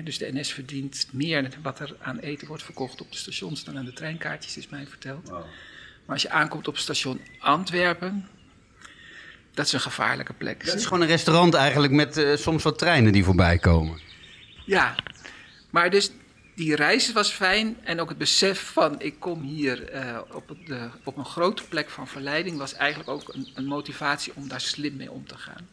dus 0.05 0.19
de 0.19 0.33
NS 0.33 0.53
verdient 0.53 1.09
meer 1.13 1.49
wat 1.63 1.81
er 1.81 1.97
aan 2.01 2.19
eten 2.19 2.49
wordt 2.49 2.63
verkocht 2.63 3.01
op 3.01 3.13
de 3.13 3.19
stations 3.19 3.65
dan 3.65 3.79
aan 3.79 3.85
de 3.85 3.93
treinkaartjes, 3.93 4.57
is 4.57 4.69
mij 4.69 4.87
verteld. 4.87 5.29
Wow. 5.29 5.45
Maar 6.05 6.17
als 6.17 6.23
je 6.23 6.31
aankomt 6.31 6.69
op 6.69 6.79
station 6.79 7.21
Antwerpen, 7.39 8.29
dat 9.59 9.67
is 9.67 9.73
een 9.73 9.81
gevaarlijke 9.81 10.33
plek. 10.33 10.65
Het 10.65 10.75
is 10.75 10.85
gewoon 10.87 11.01
een 11.01 11.09
restaurant 11.09 11.55
eigenlijk 11.55 11.93
met 11.93 12.19
uh, 12.19 12.37
soms 12.37 12.63
wat 12.63 12.79
treinen 12.79 13.13
die 13.13 13.25
voorbij 13.25 13.59
komen. 13.59 14.01
Ja, 14.65 14.95
maar 15.71 15.91
dus 15.91 16.11
die 16.55 16.75
reis 16.75 17.13
was 17.13 17.31
fijn 17.31 17.77
en 17.85 18.01
ook 18.01 18.09
het 18.09 18.19
besef 18.19 18.71
van 18.73 19.01
ik 19.01 19.15
kom 19.19 19.43
hier 19.43 19.95
uh, 19.95 20.19
op, 20.33 20.57
de, 20.67 20.89
op 21.05 21.17
een 21.17 21.25
grote 21.25 21.63
plek 21.69 21.91
van 21.91 22.09
verleiding 22.09 22.59
was 22.59 22.75
eigenlijk 22.75 23.11
ook 23.11 23.35
een, 23.35 23.49
een 23.55 23.65
motivatie 23.65 24.33
om 24.35 24.49
daar 24.49 24.61
slim 24.61 24.97
mee 24.97 25.11
om 25.11 25.27
te 25.27 25.37
gaan. 25.37 25.69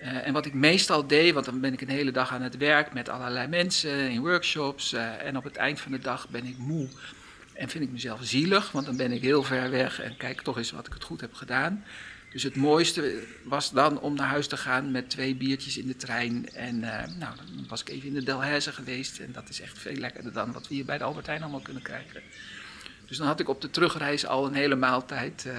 Uh, 0.00 0.26
en 0.26 0.32
wat 0.32 0.46
ik 0.46 0.54
meestal 0.54 1.06
deed, 1.06 1.34
want 1.34 1.46
dan 1.46 1.60
ben 1.60 1.72
ik 1.72 1.80
een 1.80 1.88
hele 1.88 2.12
dag 2.12 2.32
aan 2.32 2.42
het 2.42 2.56
werk 2.56 2.92
met 2.92 3.08
allerlei 3.08 3.48
mensen 3.48 4.10
in 4.10 4.20
workshops 4.20 4.92
en 5.24 5.36
op 5.36 5.44
het 5.44 5.56
eind 5.56 5.80
van 5.80 5.92
de 5.92 5.98
dag 5.98 6.28
ben 6.28 6.44
ik 6.44 6.58
moe 6.58 6.88
en 7.52 7.68
vind 7.68 7.84
ik 7.84 7.90
mezelf 7.90 8.18
zielig, 8.22 8.72
want 8.72 8.86
dan 8.86 8.96
ben 8.96 9.12
ik 9.12 9.22
heel 9.22 9.42
ver 9.42 9.70
weg 9.70 10.00
en 10.00 10.16
kijk 10.16 10.40
toch 10.40 10.56
eens 10.56 10.70
wat 10.70 10.86
ik 10.86 10.92
het 10.92 11.04
goed 11.04 11.20
heb 11.20 11.34
gedaan. 11.34 11.84
Dus 12.36 12.44
het 12.44 12.56
mooiste 12.56 13.22
was 13.42 13.70
dan 13.70 14.00
om 14.00 14.14
naar 14.14 14.28
huis 14.28 14.46
te 14.46 14.56
gaan 14.56 14.90
met 14.90 15.10
twee 15.10 15.34
biertjes 15.34 15.78
in 15.78 15.86
de 15.86 15.96
trein. 15.96 16.48
En 16.52 16.76
uh, 16.76 16.90
nou, 17.18 17.36
dan 17.36 17.66
was 17.68 17.80
ik 17.80 17.88
even 17.88 18.08
in 18.08 18.14
de 18.14 18.22
Delhaize 18.22 18.72
geweest. 18.72 19.18
En 19.18 19.32
dat 19.32 19.48
is 19.48 19.60
echt 19.60 19.78
veel 19.78 19.94
lekkerder 19.94 20.32
dan 20.32 20.52
wat 20.52 20.68
we 20.68 20.74
hier 20.74 20.84
bij 20.84 20.98
de 20.98 21.04
Albertijn 21.04 21.42
allemaal 21.42 21.60
kunnen 21.60 21.82
krijgen. 21.82 22.22
Dus 23.06 23.16
dan 23.16 23.26
had 23.26 23.40
ik 23.40 23.48
op 23.48 23.60
de 23.60 23.70
terugreis 23.70 24.26
al 24.26 24.46
een 24.46 24.54
hele 24.54 24.74
maaltijd 24.74 25.44
uh, 25.46 25.52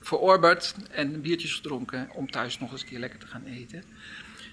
verorberd 0.00 0.74
en 0.90 1.20
biertjes 1.20 1.54
gedronken 1.54 2.08
om 2.14 2.30
thuis 2.30 2.58
nog 2.58 2.72
eens 2.72 2.82
een 2.82 2.88
keer 2.88 2.98
lekker 2.98 3.18
te 3.18 3.26
gaan 3.26 3.44
eten. 3.44 3.84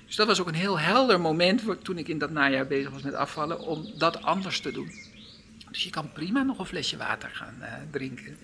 Dus 0.05 0.15
dat 0.15 0.27
was 0.27 0.39
ook 0.39 0.47
een 0.47 0.53
heel 0.53 0.79
helder 0.79 1.21
moment 1.21 1.63
toen 1.83 1.97
ik 1.97 2.07
in 2.07 2.17
dat 2.17 2.31
najaar 2.31 2.67
bezig 2.67 2.91
was 2.91 3.01
met 3.01 3.13
afvallen, 3.13 3.59
om 3.59 3.91
dat 3.97 4.21
anders 4.21 4.59
te 4.59 4.71
doen. 4.71 4.91
Dus 5.71 5.83
je 5.83 5.89
kan 5.89 6.11
prima 6.11 6.43
nog 6.43 6.59
een 6.59 6.65
flesje 6.65 6.97
water 6.97 7.29
gaan 7.29 7.55
uh, 7.59 7.73
drinken. 7.91 8.37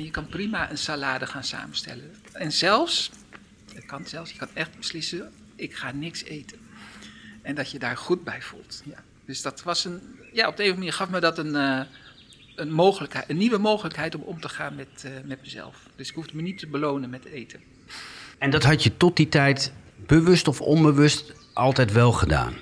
En 0.00 0.06
je 0.06 0.12
kan 0.12 0.26
prima 0.26 0.70
een 0.70 0.78
salade 0.78 1.26
gaan 1.26 1.44
samenstellen. 1.44 2.14
En 2.32 2.52
zelfs, 2.52 3.10
het 3.74 3.86
kan 3.86 4.06
zelfs, 4.06 4.32
je 4.32 4.38
kan 4.38 4.48
echt 4.52 4.76
beslissen, 4.76 5.32
ik 5.56 5.74
ga 5.74 5.92
niks 5.92 6.24
eten. 6.24 6.58
En 7.42 7.54
dat 7.54 7.70
je 7.70 7.78
daar 7.78 7.96
goed 7.96 8.24
bij 8.24 8.42
voelt. 8.42 8.82
Ja. 8.84 9.02
Dus 9.24 9.42
dat 9.42 9.62
was 9.62 9.84
een, 9.84 10.00
ja, 10.32 10.48
op 10.48 10.56
de 10.56 10.62
een 10.64 10.70
of 10.70 10.74
andere 10.74 10.76
manier 10.76 10.92
gaf 10.92 11.08
me 11.08 11.20
dat 11.20 11.38
een, 11.38 11.54
uh, 11.54 11.80
een, 12.56 12.72
mogelijkheid, 12.72 13.30
een 13.30 13.36
nieuwe 13.36 13.58
mogelijkheid 13.58 14.14
om 14.14 14.22
om 14.22 14.40
te 14.40 14.48
gaan 14.48 14.74
met, 14.74 15.04
uh, 15.06 15.10
met 15.24 15.40
mezelf. 15.40 15.76
Dus 15.96 16.08
ik 16.08 16.14
hoefde 16.14 16.36
me 16.36 16.42
niet 16.42 16.58
te 16.58 16.66
belonen 16.66 17.10
met 17.10 17.24
eten. 17.24 17.60
En 18.38 18.50
dat 18.50 18.62
had 18.62 18.82
je 18.82 18.96
tot 18.96 19.16
die 19.16 19.28
tijd 19.28 19.72
bewust 20.06 20.48
of 20.48 20.60
onbewust 20.60 21.32
altijd 21.52 21.92
wel 21.92 22.12
gedaan? 22.12 22.54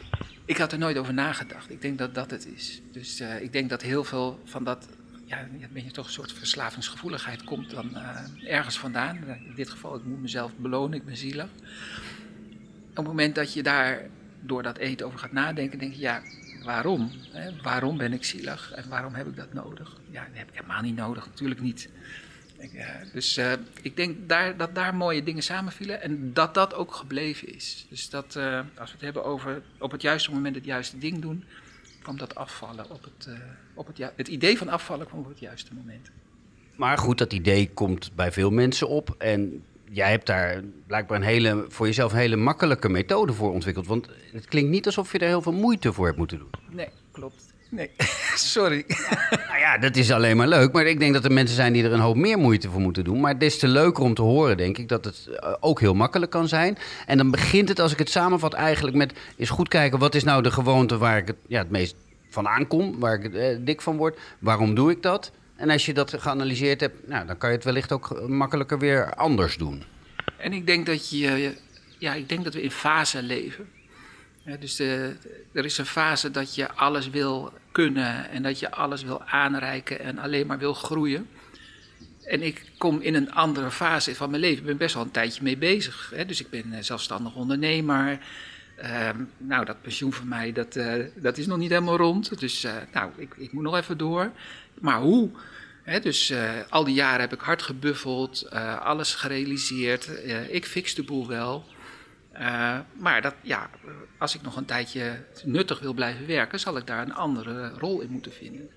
Ik 0.45 0.57
had 0.57 0.73
er 0.73 0.79
nooit 0.79 0.97
over 0.97 1.15
nagedacht. 1.15 1.71
Ik 1.71 1.83
denk 1.83 1.99
dat 1.99 2.15
dat 2.15 2.31
het 2.31 2.47
is. 2.55 2.81
Dus 2.93 3.21
uh, 3.21 3.43
ik 3.43 3.53
denk 3.53 3.71
dat 3.71 3.83
heel 3.83 4.05
veel 4.05 4.41
van 4.45 4.65
dat, 4.65 4.87
ja, 5.29 5.49
ben 5.73 5.85
je 5.85 5.91
toch 5.91 6.07
een 6.07 6.13
soort 6.13 6.33
verslavingsgevoeligheid 6.33 7.45
komt 7.45 7.71
dan 7.71 7.91
uh, 7.95 8.53
ergens 8.53 8.79
vandaan. 8.79 9.17
In 9.27 9.53
dit 9.55 9.71
geval, 9.71 9.97
ik 9.97 10.05
moet 10.05 10.21
mezelf 10.21 10.53
belonen, 10.57 10.99
ik 10.99 11.05
ben 11.05 11.17
zielig. 11.17 11.49
Op 12.91 12.97
het 12.97 13.07
moment 13.07 13.35
dat 13.35 13.53
je 13.53 13.63
daar 13.63 14.01
door 14.41 14.63
dat 14.63 14.79
eten 14.79 15.07
over 15.07 15.19
gaat 15.19 15.33
nadenken, 15.33 15.79
denk 15.79 15.93
je, 15.93 16.01
ja, 16.01 16.23
waarom? 16.65 17.11
Hè? 17.31 17.63
Waarom 17.63 17.97
ben 17.97 18.13
ik 18.13 18.25
zielig 18.25 18.73
en 18.73 18.89
waarom 18.89 19.15
heb 19.15 19.27
ik 19.27 19.37
dat 19.37 19.53
nodig? 19.53 19.97
Ja, 20.11 20.25
dat 20.25 20.39
heb 20.39 20.49
ik 20.49 20.55
helemaal 20.55 20.83
niet 20.83 20.97
nodig, 20.97 21.27
natuurlijk 21.27 21.61
niet. 21.61 21.89
Uh, 22.61 22.87
dus 23.13 23.39
uh, 23.39 23.53
ik 23.83 23.97
denk 23.97 24.29
daar, 24.29 24.57
dat 24.57 24.75
daar 24.75 24.95
mooie 24.95 25.23
dingen 25.23 25.43
samenvielen 25.43 26.03
en 26.03 26.33
dat 26.33 26.55
dat 26.55 26.75
ook 26.75 26.95
gebleven 26.95 27.55
is. 27.55 27.87
Dus 27.89 28.11
dat 28.11 28.37
als 28.77 28.91
we 28.91 28.97
het 28.97 29.01
hebben 29.01 29.25
over 29.25 29.63
op 29.79 29.91
het 29.91 30.03
juiste 30.03 30.31
moment 30.31 30.55
het 30.55 30.65
juiste 30.65 30.99
ding 30.99 31.21
doen, 31.21 31.45
kwam 32.09 32.29
dat 32.29 32.35
afvallen 32.35 32.91
op 32.91 33.05
het, 33.05 33.29
op 33.75 33.87
het, 33.87 34.13
het 34.17 34.29
idee 34.29 34.59
van 34.59 34.69
afvallen 34.69 35.07
kwam 35.07 35.21
op 35.21 35.29
het 35.29 35.39
juiste 35.39 35.75
moment. 35.75 36.11
Maar 36.77 36.99
goed, 36.99 37.19
dat 37.19 37.33
idee 37.33 37.71
komt 37.71 38.11
bij 38.15 38.33
veel 38.33 38.51
mensen 38.51 38.89
op 38.89 39.15
en 39.19 39.65
jij 39.91 40.11
hebt 40.11 40.27
daar 40.27 40.63
blijkbaar 40.87 41.17
een 41.17 41.27
hele, 41.27 41.65
voor 41.69 41.87
jezelf 41.87 42.13
een 42.13 42.19
hele 42.19 42.37
makkelijke 42.37 42.89
methode 42.89 43.33
voor 43.33 43.53
ontwikkeld. 43.53 43.87
Want 43.87 44.09
het 44.33 44.47
klinkt 44.47 44.71
niet 44.71 44.87
alsof 44.87 45.13
je 45.13 45.19
er 45.19 45.27
heel 45.27 45.43
veel 45.43 45.53
moeite 45.53 45.93
voor 45.93 46.07
hebt 46.07 46.19
moeten 46.19 46.39
doen. 46.39 46.51
Nee, 46.71 46.89
klopt. 47.11 47.48
Nee, 47.69 47.91
sorry. 48.35 48.85
nou 49.31 49.59
ja, 49.59 49.79
dat 49.79 49.97
is 49.97 50.11
alleen 50.11 50.37
maar 50.37 50.49
leuk. 50.49 50.73
Maar 50.73 50.87
ik 50.87 50.99
denk 50.99 51.13
dat 51.13 51.25
er 51.25 51.33
mensen 51.33 51.57
zijn 51.57 51.73
die 51.73 51.85
er 51.85 51.93
een 51.93 52.01
hoop 52.01 52.17
meer 52.17 52.39
moeite 52.39 52.71
voor 52.71 52.81
moeten 52.81 53.05
doen. 53.05 53.21
Maar 53.21 53.39
des 53.39 53.59
te 53.59 53.69
leuker 53.69 54.05
om 54.05 54.15
te 54.15 54.23
horen, 54.23 54.57
denk 54.57 54.79
ik, 54.79 54.89
dat 54.89 55.05
het 55.05 55.29
ook 55.61 55.81
heel 55.81 55.95
makkelijk 55.95 56.31
kan 56.31 56.49
zijn. 56.49 56.79
En 57.07 57.17
dan 57.17 57.31
begint 57.31 57.69
het, 57.69 57.81
als 57.81 57.93
ik 57.93 57.99
het 57.99 58.11
samenvat, 58.11 58.53
eigenlijk 58.53 58.97
met 58.97 59.13
eens 59.37 59.51
goed 59.51 59.69
kijken... 59.69 59.99
wat 59.99 60.15
is 60.15 60.25
nou 60.25 60.43
de 60.43 60.51
gewoonte 60.51 60.99
waar 60.99 61.17
ik 61.17 61.27
het, 61.27 61.37
ja, 61.47 61.59
het 61.59 61.71
meest 61.71 61.95
van 62.31 62.49
aankom, 62.49 62.99
waar 62.99 63.25
ik 63.25 63.35
eh, 63.35 63.57
dik 63.61 63.81
van 63.81 63.97
word. 63.97 64.19
Waarom 64.39 64.75
doe 64.75 64.91
ik 64.91 65.03
dat? 65.03 65.33
En 65.57 65.71
als 65.71 65.87
je 65.87 65.95
dat 65.95 66.15
geanalyseerd 66.19 66.81
hebt, 66.81 67.09
nou, 67.09 67.27
dan 67.27 67.39
kan 67.39 67.51
je 67.51 67.57
het 67.57 67.65
wellicht 67.65 67.93
ook 67.93 68.29
makkelijker 68.29 68.79
weer 68.79 69.15
anders 69.15 69.57
doen. 69.57 69.83
En 70.37 70.53
ik 70.53 70.67
denk 70.67 70.87
dat, 70.87 71.11
je, 71.11 71.55
ja, 71.99 72.15
ik 72.15 72.29
denk 72.29 72.45
dat 72.45 72.55
we 72.55 72.63
in 72.63 72.71
fase 72.71 73.23
leven. 73.23 73.69
Dus 74.57 74.77
de, 74.77 75.17
er 75.53 75.65
is 75.65 75.79
een 75.79 75.87
fase 75.87 76.31
dat 76.31 76.55
je 76.55 76.73
alles 76.73 77.11
wil 77.11 77.53
kunnen 77.73 78.31
en 78.31 78.43
dat 78.43 78.59
je 78.59 78.71
alles 78.71 79.03
wil 79.03 79.23
aanreiken 79.23 80.01
en 80.01 80.19
alleen 80.19 80.47
maar 80.47 80.59
wil 80.59 80.75
groeien. 80.75 81.29
En 82.25 82.43
ik 82.43 82.63
kom 82.79 83.01
in 83.01 83.15
een 83.15 83.33
andere 83.33 83.71
fase 83.71 84.15
van 84.15 84.31
mijn 84.31 84.43
leven. 84.43 84.59
Ik 84.59 84.67
ben 84.67 84.77
best 84.77 84.95
wel 84.95 85.03
een 85.03 85.11
tijdje 85.11 85.43
mee 85.43 85.57
bezig. 85.57 86.13
Hè? 86.15 86.25
Dus 86.27 86.41
ik 86.41 86.51
ben 86.51 86.85
zelfstandig 86.85 87.35
ondernemer. 87.35 88.19
Uh, 88.83 89.11
nou, 89.37 89.65
dat 89.65 89.83
pensioen 89.83 90.13
van 90.13 90.29
mij, 90.29 90.53
dat, 90.53 90.77
uh, 90.77 91.05
dat 91.15 91.39
is 91.39 91.47
nog 91.47 91.59
niet 91.59 91.71
helemaal 91.71 91.97
rond. 91.97 92.41
Dus 92.41 92.67
nou, 92.93 93.11
ik, 93.17 93.35
ik, 93.37 93.53
moet 93.53 93.63
nog 93.63 93.77
even 93.77 93.99
door. 93.99 94.33
Maar 94.81 95.01
hoe? 95.01 95.31
He, 95.83 96.01
dus 96.01 96.33
al 96.69 96.85
die 96.85 96.95
jaren 96.95 97.21
heb 97.21 97.33
ik 97.33 97.41
hard 97.41 97.63
gebuffeld, 97.63 98.51
alles 98.81 99.15
gerealiseerd. 99.15 100.11
ik 100.49 100.65
fix 100.65 100.95
de 100.95 101.03
boel 101.03 101.27
wel. 101.27 101.65
Maar 102.93 103.23
dat, 103.23 103.35
ja, 103.41 103.71
als 104.19 104.35
ik 104.35 104.43
nog 104.43 104.57
een 104.57 104.65
tijdje 104.65 105.25
nuttig 105.45 105.81
wil 105.81 105.93
blijven 105.93 106.27
werken, 106.27 106.61
zal 106.61 106.77
ik 106.77 106.87
daar 106.87 107.03
een 107.03 107.15
andere 107.15 107.69
rol 107.69 108.01
in 108.01 108.11
moeten 108.11 108.33
vinden. 108.33 108.71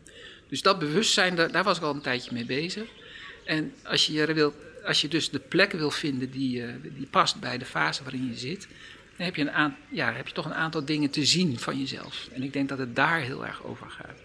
Dus 0.50 0.62
dat 0.62 0.80
bewustzijn, 0.80 1.36
daar, 1.36 1.52
daar 1.52 1.64
was 1.64 1.78
ik 1.78 1.84
al 1.84 1.94
een 1.94 2.02
tijdje 2.02 2.34
mee 2.34 2.46
bezig. 2.46 2.90
En 3.46 3.74
als 3.84 4.06
je, 4.06 4.34
wil, 4.34 4.54
als 4.86 5.02
je 5.02 5.08
dus 5.08 5.30
de 5.30 5.40
plek 5.40 5.72
wil 5.72 5.92
vinden 5.92 6.32
die, 6.32 6.64
die 6.82 7.08
past 7.10 7.40
bij 7.40 7.58
de 7.58 7.66
fase 7.66 8.04
waarin 8.04 8.28
je 8.28 8.38
zit, 8.38 8.68
dan 9.22 9.26
heb 9.26 9.36
je, 9.36 9.50
een 9.50 9.76
ja, 9.90 10.14
heb 10.14 10.28
je 10.28 10.34
toch 10.34 10.46
een 10.46 10.54
aantal 10.54 10.86
dingen 10.86 11.10
te 11.10 11.26
zien 11.26 11.60
van 11.60 11.80
jezelf. 11.80 12.30
En 12.34 12.44
ik 12.44 12.54
denk 12.54 12.70
dat 12.70 12.78
het 12.78 12.96
daar 12.96 13.20
heel 13.20 13.46
erg 13.46 13.64
over 13.64 13.90
gaat. 13.90 14.20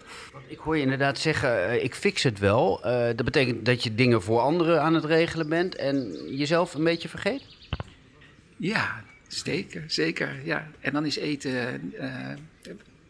Ik 0.47 0.57
hoor 0.57 0.75
je 0.75 0.83
inderdaad 0.83 1.19
zeggen, 1.19 1.49
uh, 1.49 1.83
ik 1.83 1.95
fix 1.95 2.23
het 2.23 2.39
wel. 2.39 2.81
Uh, 2.85 3.05
dat 3.05 3.23
betekent 3.23 3.65
dat 3.65 3.83
je 3.83 3.95
dingen 3.95 4.21
voor 4.21 4.39
anderen 4.39 4.81
aan 4.81 4.93
het 4.93 5.05
regelen 5.05 5.49
bent 5.49 5.75
en 5.75 6.11
jezelf 6.35 6.73
een 6.73 6.83
beetje 6.83 7.09
vergeet? 7.09 7.43
Ja, 8.57 9.03
zeker, 9.27 9.83
zeker. 9.87 10.45
Ja. 10.45 10.67
En 10.79 10.93
dan 10.93 11.05
is 11.05 11.15
eten... 11.15 11.93
Uh, 11.95 12.33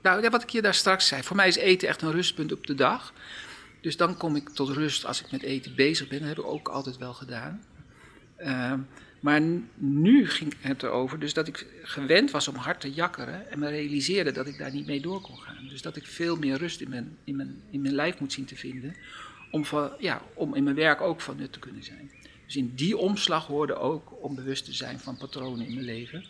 nou, 0.01 0.29
wat 0.29 0.43
ik 0.43 0.49
je 0.49 0.61
daar 0.61 0.73
straks 0.73 1.07
zei. 1.07 1.23
Voor 1.23 1.35
mij 1.35 1.47
is 1.47 1.55
eten 1.55 1.87
echt 1.87 2.01
een 2.01 2.11
rustpunt 2.11 2.51
op 2.51 2.67
de 2.67 2.75
dag. 2.75 3.13
Dus 3.81 3.97
dan 3.97 4.17
kom 4.17 4.35
ik 4.35 4.49
tot 4.49 4.69
rust 4.69 5.05
als 5.05 5.21
ik 5.21 5.31
met 5.31 5.41
eten 5.41 5.75
bezig 5.75 6.07
ben. 6.07 6.19
Dat 6.19 6.27
heb 6.27 6.37
ik 6.37 6.45
ook 6.45 6.67
altijd 6.67 6.97
wel 6.97 7.13
gedaan. 7.13 7.63
Maar 9.19 9.41
nu 9.75 10.29
ging 10.29 10.53
het 10.59 10.83
erover 10.83 11.19
dus 11.19 11.33
dat 11.33 11.47
ik 11.47 11.65
gewend 11.81 12.31
was 12.31 12.47
om 12.47 12.55
hard 12.55 12.81
te 12.81 12.91
jakkeren 12.91 13.51
en 13.51 13.59
me 13.59 13.69
realiseerde 13.69 14.31
dat 14.31 14.47
ik 14.47 14.57
daar 14.57 14.73
niet 14.73 14.85
mee 14.85 15.01
door 15.01 15.21
kon 15.21 15.37
gaan. 15.37 15.67
Dus 15.69 15.81
dat 15.81 15.95
ik 15.95 16.05
veel 16.05 16.35
meer 16.35 16.57
rust 16.57 16.81
in 16.81 16.89
mijn, 16.89 17.17
in 17.23 17.35
mijn, 17.35 17.61
in 17.69 17.81
mijn 17.81 17.95
lijf 17.95 18.19
moet 18.19 18.33
zien 18.33 18.45
te 18.45 18.55
vinden 18.55 18.95
om, 19.51 19.65
van, 19.65 19.91
ja, 19.99 20.21
om 20.33 20.55
in 20.55 20.63
mijn 20.63 20.75
werk 20.75 21.01
ook 21.01 21.21
van 21.21 21.37
nut 21.37 21.53
te 21.53 21.59
kunnen 21.59 21.83
zijn. 21.83 22.11
Dus 22.47 22.55
in 22.55 22.71
die 22.75 22.97
omslag 22.97 23.45
hoorde 23.45 23.75
ook 23.75 24.23
om 24.23 24.35
bewust 24.35 24.65
te 24.65 24.73
zijn 24.73 24.99
van 24.99 25.17
patronen 25.17 25.67
in 25.67 25.73
mijn 25.73 25.85
leven. 25.85 26.25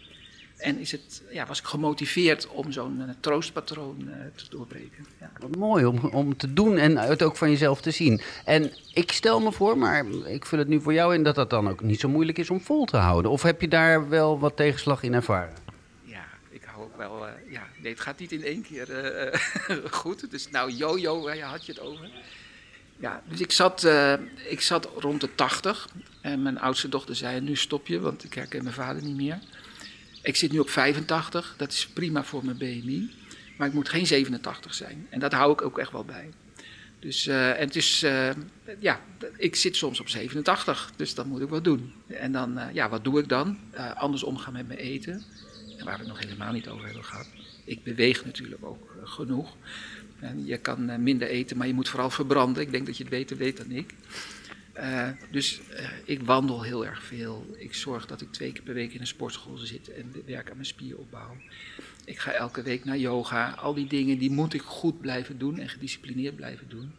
En 0.57 0.79
is 0.79 0.91
het, 0.91 1.23
ja, 1.31 1.45
was 1.45 1.59
ik 1.59 1.65
gemotiveerd 1.65 2.47
om 2.47 2.71
zo'n 2.71 2.97
uh, 2.99 3.09
troostpatroon 3.19 3.97
uh, 4.07 4.13
te 4.35 4.45
doorbreken. 4.49 5.05
Ja. 5.19 5.31
Wat 5.39 5.55
mooi 5.55 5.85
om, 5.85 5.97
om 5.99 6.37
te 6.37 6.53
doen 6.53 6.77
en 6.77 6.97
het 6.97 7.23
ook 7.23 7.37
van 7.37 7.49
jezelf 7.49 7.81
te 7.81 7.91
zien. 7.91 8.21
En 8.45 8.71
ik 8.93 9.11
stel 9.11 9.39
me 9.39 9.51
voor, 9.51 9.77
maar 9.77 10.05
ik 10.25 10.45
vul 10.45 10.59
het 10.59 10.67
nu 10.67 10.81
voor 10.81 10.93
jou 10.93 11.13
in, 11.13 11.23
dat 11.23 11.35
dat 11.35 11.49
dan 11.49 11.69
ook 11.69 11.81
niet 11.81 11.99
zo 11.99 12.09
moeilijk 12.09 12.37
is 12.37 12.49
om 12.49 12.61
vol 12.61 12.85
te 12.85 12.97
houden. 12.97 13.31
Of 13.31 13.41
heb 13.41 13.61
je 13.61 13.67
daar 13.67 14.09
wel 14.09 14.39
wat 14.39 14.55
tegenslag 14.55 15.03
in 15.03 15.13
ervaren? 15.13 15.55
Ja, 16.03 16.25
ik 16.49 16.63
hou 16.63 16.83
ook 16.83 16.97
wel. 16.97 17.27
Uh, 17.27 17.51
ja, 17.51 17.67
nee, 17.81 17.91
het 17.91 18.01
gaat 18.01 18.19
niet 18.19 18.31
in 18.31 18.43
één 18.43 18.61
keer 18.61 18.87
goed. 20.01 20.31
Dus 20.31 20.49
nou, 20.49 20.71
yo-yo, 20.71 21.21
waar 21.21 21.39
had 21.39 21.65
je 21.65 21.71
het 21.71 21.81
over? 21.81 22.09
Ja, 22.99 23.23
dus 23.29 23.39
ik 23.39 23.51
zat, 23.51 23.87
ik 24.49 24.61
zat 24.61 24.89
rond 24.95 25.21
de 25.21 25.35
80. 25.35 25.89
En 26.21 26.41
mijn 26.41 26.59
oudste 26.59 26.89
dochter 26.89 27.15
zei: 27.15 27.41
Nu 27.41 27.55
stop 27.55 27.87
je, 27.87 27.99
want 27.99 28.23
ik 28.23 28.33
herken 28.33 28.63
mijn 28.63 28.75
vader 28.75 29.03
niet 29.03 29.15
meer. 29.15 29.39
Ik 30.21 30.35
zit 30.35 30.51
nu 30.51 30.59
op 30.59 30.69
85, 30.69 31.53
dat 31.57 31.71
is 31.71 31.87
prima 31.87 32.23
voor 32.23 32.45
mijn 32.45 32.57
BMI. 32.57 33.11
Maar 33.57 33.67
ik 33.67 33.73
moet 33.73 33.89
geen 33.89 34.07
87 34.07 34.73
zijn. 34.73 35.07
En 35.09 35.19
dat 35.19 35.33
hou 35.33 35.51
ik 35.51 35.61
ook 35.61 35.79
echt 35.79 35.91
wel 35.91 36.05
bij. 36.05 36.29
Dus 36.99 37.27
uh, 37.27 37.49
en 37.49 37.65
het 37.65 37.75
is, 37.75 38.03
uh, 38.03 38.29
ja, 38.79 39.01
ik 39.37 39.55
zit 39.55 39.75
soms 39.75 39.99
op 39.99 40.09
87, 40.09 40.91
dus 40.95 41.13
dat 41.13 41.25
moet 41.25 41.41
ik 41.41 41.49
wat 41.49 41.63
doen. 41.63 41.93
En 42.07 42.31
dan, 42.31 42.59
ja, 42.73 42.89
wat 42.89 43.03
doe 43.03 43.19
ik 43.19 43.29
dan? 43.29 43.57
anders 43.95 44.23
omgaan 44.23 44.53
met 44.53 44.67
mijn 44.67 44.79
eten. 44.79 45.23
En 45.77 45.85
waar 45.85 45.93
we 45.93 45.99
het 45.99 46.07
nog 46.07 46.19
helemaal 46.19 46.51
niet 46.51 46.67
over 46.67 46.85
hebben 46.85 47.03
gehad. 47.03 47.27
Ik 47.63 47.83
beweeg 47.83 48.25
natuurlijk 48.25 48.65
ook 48.65 48.95
genoeg. 49.03 49.55
Je 50.45 50.57
kan 50.57 51.03
minder 51.03 51.27
eten, 51.27 51.57
maar 51.57 51.67
je 51.67 51.73
moet 51.73 51.89
vooral 51.89 52.09
verbranden. 52.09 52.63
Ik 52.63 52.71
denk 52.71 52.85
dat 52.85 52.97
je 52.97 53.03
het 53.03 53.11
beter 53.11 53.37
weet 53.37 53.57
dan 53.57 53.71
ik. 53.71 53.93
Uh, 54.77 55.09
dus 55.31 55.61
uh, 55.71 55.87
ik 56.05 56.23
wandel 56.23 56.63
heel 56.63 56.85
erg 56.85 57.03
veel. 57.03 57.45
Ik 57.57 57.73
zorg 57.73 58.05
dat 58.05 58.21
ik 58.21 58.31
twee 58.31 58.51
keer 58.51 58.63
per 58.63 58.73
week 58.73 58.93
in 58.93 58.99
een 58.99 59.07
sportschool 59.07 59.57
zit 59.57 59.89
en 59.93 60.13
werk 60.25 60.49
aan 60.49 60.55
mijn 60.55 60.67
spieropbouw. 60.67 61.35
Ik 62.05 62.19
ga 62.19 62.31
elke 62.31 62.61
week 62.61 62.85
naar 62.85 62.97
yoga. 62.97 63.49
Al 63.49 63.73
die 63.73 63.87
dingen 63.87 64.17
die 64.17 64.31
moet 64.31 64.53
ik 64.53 64.61
goed 64.61 65.01
blijven 65.01 65.37
doen 65.37 65.59
en 65.59 65.69
gedisciplineerd 65.69 66.35
blijven 66.35 66.69
doen. 66.69 66.91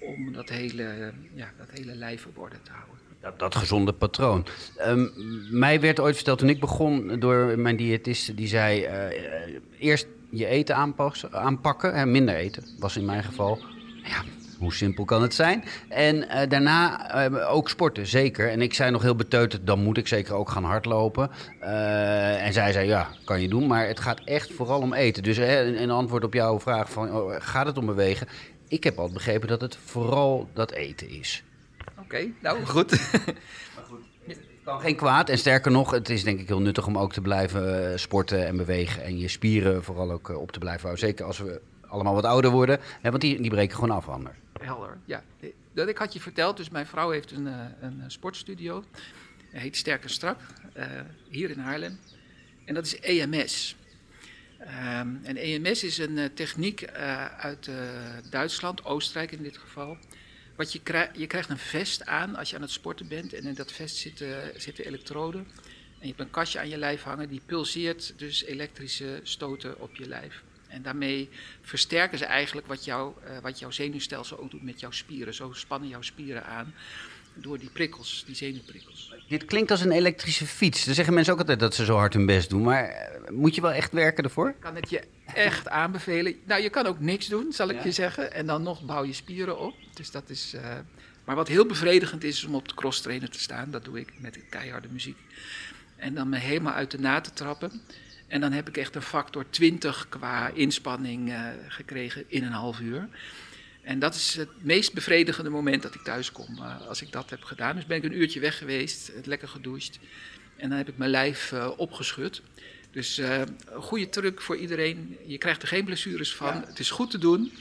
Om 0.00 0.32
dat 0.32 0.48
hele, 0.48 1.12
ja, 1.34 1.52
dat 1.58 1.70
hele 1.70 1.94
lijf 1.94 2.26
op 2.26 2.38
orde 2.38 2.56
te 2.62 2.70
houden. 2.70 2.94
Dat, 3.20 3.38
dat 3.38 3.54
gezonde 3.54 3.92
patroon. 3.92 4.46
Um, 4.86 5.12
mij 5.50 5.80
werd 5.80 6.00
ooit 6.00 6.14
verteld 6.14 6.38
toen 6.38 6.48
ik 6.48 6.60
begon 6.60 7.20
door 7.20 7.58
mijn 7.58 7.76
diëtist. 7.76 8.36
Die 8.36 8.48
zei 8.48 8.88
eerst 9.78 10.06
je 10.36 10.46
eten 10.46 10.94
aanpakken. 11.30 11.94
Hè, 11.94 12.06
minder 12.06 12.34
eten 12.34 12.64
was 12.78 12.96
in 12.96 13.04
mijn 13.04 13.24
geval. 13.24 13.58
Ja, 14.02 14.22
hoe 14.58 14.74
simpel 14.74 15.04
kan 15.04 15.22
het 15.22 15.34
zijn? 15.34 15.64
En 15.88 16.16
uh, 16.16 16.40
daarna 16.48 17.28
uh, 17.28 17.54
ook 17.54 17.68
sporten, 17.68 18.06
zeker. 18.06 18.50
En 18.50 18.62
ik 18.62 18.74
zei 18.74 18.90
nog 18.90 19.02
heel 19.02 19.14
beteuterd, 19.16 19.66
dan 19.66 19.82
moet 19.82 19.96
ik 19.96 20.08
zeker 20.08 20.34
ook 20.34 20.50
gaan 20.50 20.64
hardlopen. 20.64 21.30
Uh, 21.62 22.46
en 22.46 22.52
zij 22.52 22.72
zei, 22.72 22.86
ja, 22.86 23.08
kan 23.24 23.40
je 23.40 23.48
doen. 23.48 23.66
Maar 23.66 23.86
het 23.86 24.00
gaat 24.00 24.20
echt 24.24 24.52
vooral 24.52 24.80
om 24.80 24.92
eten. 24.92 25.22
Dus 25.22 25.38
in 25.38 25.90
antwoord 25.90 26.24
op 26.24 26.34
jouw 26.34 26.60
vraag 26.60 26.90
van, 26.90 27.12
oh, 27.12 27.34
gaat 27.38 27.66
het 27.66 27.78
om 27.78 27.86
bewegen? 27.86 28.28
Ik 28.68 28.84
heb 28.84 28.96
altijd 28.96 29.14
begrepen 29.14 29.48
dat 29.48 29.60
het 29.60 29.78
vooral 29.84 30.48
dat 30.52 30.70
eten 30.70 31.08
is. 31.08 31.44
Oké, 31.98 32.26
nou 32.40 32.64
goed. 32.64 32.92
Kan 34.64 34.80
geen 34.80 34.96
kwaad. 34.96 35.28
En 35.28 35.38
sterker 35.38 35.70
nog, 35.70 35.90
het 35.90 36.08
is 36.08 36.24
denk 36.24 36.40
ik 36.40 36.48
heel 36.48 36.60
nuttig 36.60 36.86
om 36.86 36.98
ook 36.98 37.12
te 37.12 37.20
blijven 37.20 38.00
sporten 38.00 38.46
en 38.46 38.56
bewegen. 38.56 39.02
En 39.02 39.18
je 39.18 39.28
spieren 39.28 39.84
vooral 39.84 40.10
ook 40.10 40.28
op 40.28 40.52
te 40.52 40.58
blijven 40.58 40.82
houden. 40.82 41.06
Zeker 41.08 41.24
als 41.24 41.38
we 41.38 41.60
allemaal 41.86 42.14
wat 42.14 42.24
ouder 42.24 42.50
worden. 42.50 42.80
Hè, 43.00 43.10
want 43.10 43.22
die, 43.22 43.40
die 43.40 43.50
breken 43.50 43.74
gewoon 43.74 43.96
af 43.96 44.08
anders. 44.08 44.36
Helder, 44.60 44.98
ja. 45.04 45.22
Dat 45.72 45.88
ik 45.88 45.98
had 45.98 46.12
je 46.12 46.20
verteld, 46.20 46.56
dus 46.56 46.70
mijn 46.70 46.86
vrouw 46.86 47.10
heeft 47.10 47.30
een, 47.30 47.46
een 47.80 48.02
sportstudio. 48.06 48.84
Hij 49.50 49.60
heet 49.60 49.76
Sterk 49.76 50.02
en 50.02 50.10
Strak, 50.10 50.40
hier 51.28 51.50
in 51.50 51.58
Haarlem. 51.58 51.98
En 52.64 52.74
dat 52.74 52.86
is 52.86 53.00
EMS. 53.00 53.76
Ehm, 54.58 55.08
en 55.22 55.36
EMS 55.36 55.84
is 55.84 55.98
een 55.98 56.30
techniek 56.34 56.86
uit 57.38 57.70
Duitsland, 58.30 58.84
Oostenrijk 58.84 59.32
in 59.32 59.42
dit 59.42 59.58
geval. 59.58 59.96
Wat 60.56 60.72
je, 60.72 60.80
krijgt, 60.82 61.16
je 61.16 61.26
krijgt 61.26 61.48
een 61.50 61.58
vest 61.58 62.06
aan 62.06 62.36
als 62.36 62.50
je 62.50 62.56
aan 62.56 62.62
het 62.62 62.70
sporten 62.70 63.08
bent. 63.08 63.32
En 63.32 63.44
in 63.44 63.54
dat 63.54 63.72
vest 63.72 63.96
zitten, 63.96 64.60
zitten 64.60 64.84
elektroden. 64.84 65.40
En 65.98 66.00
je 66.00 66.06
hebt 66.06 66.20
een 66.20 66.30
kastje 66.30 66.58
aan 66.58 66.68
je 66.68 66.78
lijf 66.78 67.02
hangen. 67.02 67.28
Die 67.28 67.42
pulseert 67.46 68.18
dus 68.18 68.44
elektrische 68.44 69.20
stoten 69.22 69.80
op 69.80 69.96
je 69.96 70.08
lijf. 70.08 70.42
En 70.68 70.82
daarmee 70.82 71.28
versterken 71.62 72.18
ze 72.18 72.24
eigenlijk 72.24 72.66
wat, 72.66 72.84
jou, 72.84 73.14
uh, 73.24 73.38
wat 73.38 73.58
jouw 73.58 73.70
zenuwstelsel 73.70 74.38
ook 74.38 74.50
doet 74.50 74.62
met 74.62 74.80
jouw 74.80 74.90
spieren. 74.90 75.34
Zo 75.34 75.52
spannen 75.52 75.88
jouw 75.88 76.02
spieren 76.02 76.46
aan 76.46 76.74
door 77.34 77.58
die 77.58 77.70
prikkels, 77.70 78.22
die 78.26 78.34
zenuwprikkels. 78.34 79.14
Dit 79.28 79.44
klinkt 79.44 79.70
als 79.70 79.80
een 79.80 79.92
elektrische 79.92 80.46
fiets. 80.46 80.84
Dan 80.84 80.94
zeggen 80.94 81.14
mensen 81.14 81.32
ook 81.32 81.38
altijd 81.38 81.60
dat 81.60 81.74
ze 81.74 81.84
zo 81.84 81.96
hard 81.96 82.14
hun 82.14 82.26
best 82.26 82.50
doen. 82.50 82.62
Maar 82.62 82.84
eh, 82.84 83.30
moet 83.30 83.54
je 83.54 83.60
wel 83.60 83.72
echt 83.72 83.92
werken 83.92 84.24
ervoor? 84.24 84.48
Ik 84.48 84.60
kan 84.60 84.74
het 84.74 84.90
je 84.90 85.02
echt 85.34 85.68
aanbevelen. 85.68 86.34
Nou, 86.44 86.62
je 86.62 86.70
kan 86.70 86.86
ook 86.86 87.00
niks 87.00 87.26
doen, 87.26 87.52
zal 87.52 87.68
ik 87.68 87.82
je 87.82 87.92
zeggen. 87.92 88.32
En 88.32 88.46
dan 88.46 88.62
nog 88.62 88.82
bouw 88.82 89.04
je 89.04 89.12
spieren 89.12 89.58
op. 89.58 89.74
Dus 89.94 90.10
dat 90.10 90.30
is... 90.30 90.52
Uh, 90.54 90.60
maar 91.24 91.36
wat 91.36 91.48
heel 91.48 91.66
bevredigend 91.66 92.24
is, 92.24 92.36
is 92.36 92.44
om 92.44 92.54
op 92.54 92.68
de 92.68 92.74
cross 92.74 93.00
trainer 93.00 93.30
te 93.30 93.40
staan. 93.40 93.70
Dat 93.70 93.84
doe 93.84 93.98
ik 93.98 94.12
met 94.18 94.38
keiharde 94.50 94.88
muziek. 94.90 95.18
En 95.96 96.14
dan 96.14 96.28
me 96.28 96.38
helemaal 96.38 96.72
uit 96.72 96.90
de 96.90 96.98
na 96.98 97.20
te 97.20 97.32
trappen. 97.32 97.82
En 98.26 98.40
dan 98.40 98.52
heb 98.52 98.68
ik 98.68 98.76
echt 98.76 98.94
een 98.94 99.02
factor 99.02 99.44
20 99.50 100.06
qua 100.08 100.48
inspanning 100.48 101.28
uh, 101.28 101.40
gekregen 101.68 102.24
in 102.26 102.44
een 102.44 102.52
half 102.52 102.80
uur. 102.80 103.08
En 103.84 103.98
dat 103.98 104.14
is 104.14 104.34
het 104.34 104.48
meest 104.58 104.92
bevredigende 104.92 105.50
moment 105.50 105.82
dat 105.82 105.94
ik 105.94 106.02
thuis 106.02 106.32
kom, 106.32 106.56
uh, 106.58 106.86
als 106.88 107.02
ik 107.02 107.12
dat 107.12 107.30
heb 107.30 107.42
gedaan. 107.42 107.76
Dus 107.76 107.86
ben 107.86 107.96
ik 107.96 108.04
een 108.04 108.18
uurtje 108.18 108.40
weg 108.40 108.58
geweest, 108.58 109.12
lekker 109.24 109.48
gedoucht. 109.48 109.98
En 110.56 110.68
dan 110.68 110.78
heb 110.78 110.88
ik 110.88 110.96
mijn 110.96 111.10
lijf 111.10 111.52
uh, 111.52 111.70
opgeschud. 111.76 112.42
Dus 112.90 113.16
een 113.16 113.56
goede 113.74 114.08
truc 114.08 114.40
voor 114.40 114.56
iedereen. 114.56 115.18
Je 115.26 115.38
krijgt 115.38 115.62
er 115.62 115.68
geen 115.68 115.84
blessures 115.84 116.34
van. 116.34 116.54
Ja. 116.54 116.64
Het 116.66 116.78
is 116.78 116.90
goed 116.90 117.10
te 117.10 117.18
doen 117.18 117.52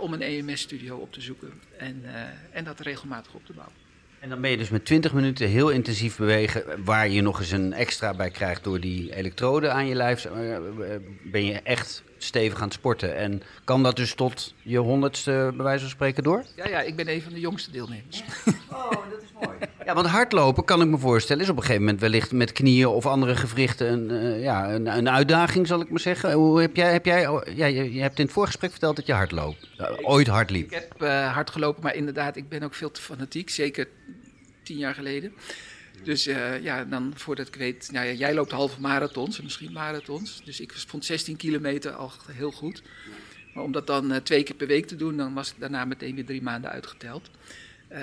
om 0.00 0.12
een 0.12 0.22
EMS-studio 0.22 0.96
op 0.96 1.12
te 1.12 1.20
zoeken. 1.20 1.52
En, 1.78 2.04
en 2.52 2.64
dat 2.64 2.80
regelmatig 2.80 3.34
op 3.34 3.46
te 3.46 3.52
bouwen. 3.52 3.84
En 4.24 4.30
dan 4.30 4.40
ben 4.40 4.50
je 4.50 4.56
dus 4.56 4.68
met 4.68 4.84
20 4.84 5.12
minuten 5.12 5.48
heel 5.48 5.70
intensief 5.70 6.16
bewegen, 6.16 6.84
waar 6.84 7.08
je 7.08 7.20
nog 7.20 7.38
eens 7.38 7.50
een 7.50 7.72
extra 7.72 8.14
bij 8.14 8.30
krijgt 8.30 8.64
door 8.64 8.80
die 8.80 9.14
elektroden 9.14 9.72
aan 9.72 9.86
je 9.86 9.94
lijf. 9.94 10.24
Eh, 10.24 10.56
ben 11.24 11.44
je 11.44 11.60
echt 11.62 12.02
stevig 12.24 12.58
aan 12.58 12.64
het 12.64 12.72
sporten. 12.72 13.16
En 13.16 13.42
kan 13.64 13.82
dat 13.82 13.96
dus 13.96 14.14
tot 14.14 14.54
je 14.62 14.78
honderdste, 14.78 15.52
bij 15.54 15.64
wijze 15.64 15.80
van 15.80 15.90
spreken, 15.90 16.22
door? 16.22 16.44
Ja, 16.56 16.68
ja 16.68 16.80
ik 16.80 16.96
ben 16.96 17.08
een 17.08 17.22
van 17.22 17.32
de 17.32 17.40
jongste 17.40 17.70
deelnemers. 17.70 18.22
Oh, 18.70 18.90
dat 18.90 19.22
is 19.22 19.46
mooi. 19.46 19.56
Ja, 19.84 19.94
want 19.94 20.06
hardlopen, 20.06 20.64
kan 20.64 20.82
ik 20.82 20.88
me 20.88 20.98
voorstellen, 20.98 21.42
is 21.42 21.48
op 21.48 21.56
een 21.56 21.62
gegeven 21.62 21.82
moment 21.82 22.00
wellicht 22.00 22.32
met 22.32 22.52
knieën 22.52 22.86
of 22.86 23.06
andere 23.06 23.36
gewrichten 23.36 23.92
een, 23.92 24.10
uh, 24.10 24.42
ja, 24.42 24.72
een, 24.72 24.86
een, 24.86 25.10
uitdaging, 25.10 25.66
zal 25.66 25.80
ik 25.80 25.90
maar 25.90 26.00
zeggen. 26.00 26.32
Hoe 26.32 26.60
heb 26.60 26.76
jij, 26.76 26.92
heb 26.92 27.04
jij 27.04 27.28
oh, 27.28 27.42
ja, 27.54 27.66
je, 27.66 27.92
je, 27.94 28.00
hebt 28.00 28.18
in 28.18 28.24
het 28.24 28.34
voorgesprek 28.34 28.70
verteld 28.70 28.96
dat 28.96 29.06
je 29.06 29.12
hard 29.12 29.30
loopt. 29.30 29.68
Uh, 29.80 29.88
ooit 30.02 30.26
hard 30.26 30.50
liep. 30.50 30.64
Ik 30.64 30.72
heb 30.72 31.02
uh, 31.02 31.32
hard 31.32 31.50
gelopen, 31.50 31.82
maar 31.82 31.94
inderdaad, 31.94 32.36
ik 32.36 32.48
ben 32.48 32.62
ook 32.62 32.74
veel 32.74 32.90
te 32.90 33.00
fanatiek. 33.00 33.50
Zeker 33.50 33.88
tien 34.62 34.78
jaar 34.78 34.94
geleden. 34.94 35.32
Dus 36.04 36.26
uh, 36.26 36.62
ja, 36.62 36.84
dan 36.84 37.12
voordat 37.14 37.48
ik 37.48 37.54
weet, 37.54 37.88
nou 37.92 38.06
ja, 38.06 38.12
jij 38.12 38.34
loopt 38.34 38.50
halve 38.50 38.80
marathons 38.80 39.38
en 39.38 39.44
misschien 39.44 39.72
marathons. 39.72 40.40
Dus 40.44 40.60
ik 40.60 40.72
vond 40.72 41.04
16 41.04 41.36
kilometer 41.36 41.92
al 41.92 42.12
heel 42.32 42.52
goed. 42.52 42.82
Maar 43.54 43.64
om 43.64 43.72
dat 43.72 43.86
dan 43.86 44.12
uh, 44.12 44.16
twee 44.16 44.42
keer 44.42 44.54
per 44.54 44.66
week 44.66 44.86
te 44.86 44.96
doen, 44.96 45.16
dan 45.16 45.34
was 45.34 45.50
ik 45.50 45.60
daarna 45.60 45.84
meteen 45.84 46.14
weer 46.14 46.24
drie 46.24 46.42
maanden 46.42 46.70
uitgeteld. 46.70 47.30
Uh, 47.92 47.98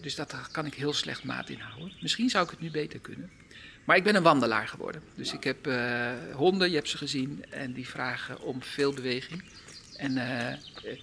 dus 0.00 0.14
dat 0.14 0.34
kan 0.52 0.66
ik 0.66 0.74
heel 0.74 0.92
slecht 0.92 1.24
maat 1.24 1.48
inhouden. 1.48 1.92
Misschien 2.00 2.30
zou 2.30 2.44
ik 2.44 2.50
het 2.50 2.60
nu 2.60 2.70
beter 2.70 2.98
kunnen. 3.00 3.30
Maar 3.84 3.96
ik 3.96 4.04
ben 4.04 4.14
een 4.14 4.22
wandelaar 4.22 4.68
geworden. 4.68 5.02
Dus 5.14 5.32
ik 5.32 5.44
heb 5.44 5.68
honden, 6.32 6.68
je 6.68 6.74
hebt 6.74 6.88
ze 6.88 6.96
gezien, 6.96 7.44
en 7.50 7.72
die 7.72 7.88
vragen 7.88 8.40
om 8.40 8.62
veel 8.62 8.92
beweging. 8.92 9.42
En 9.96 10.12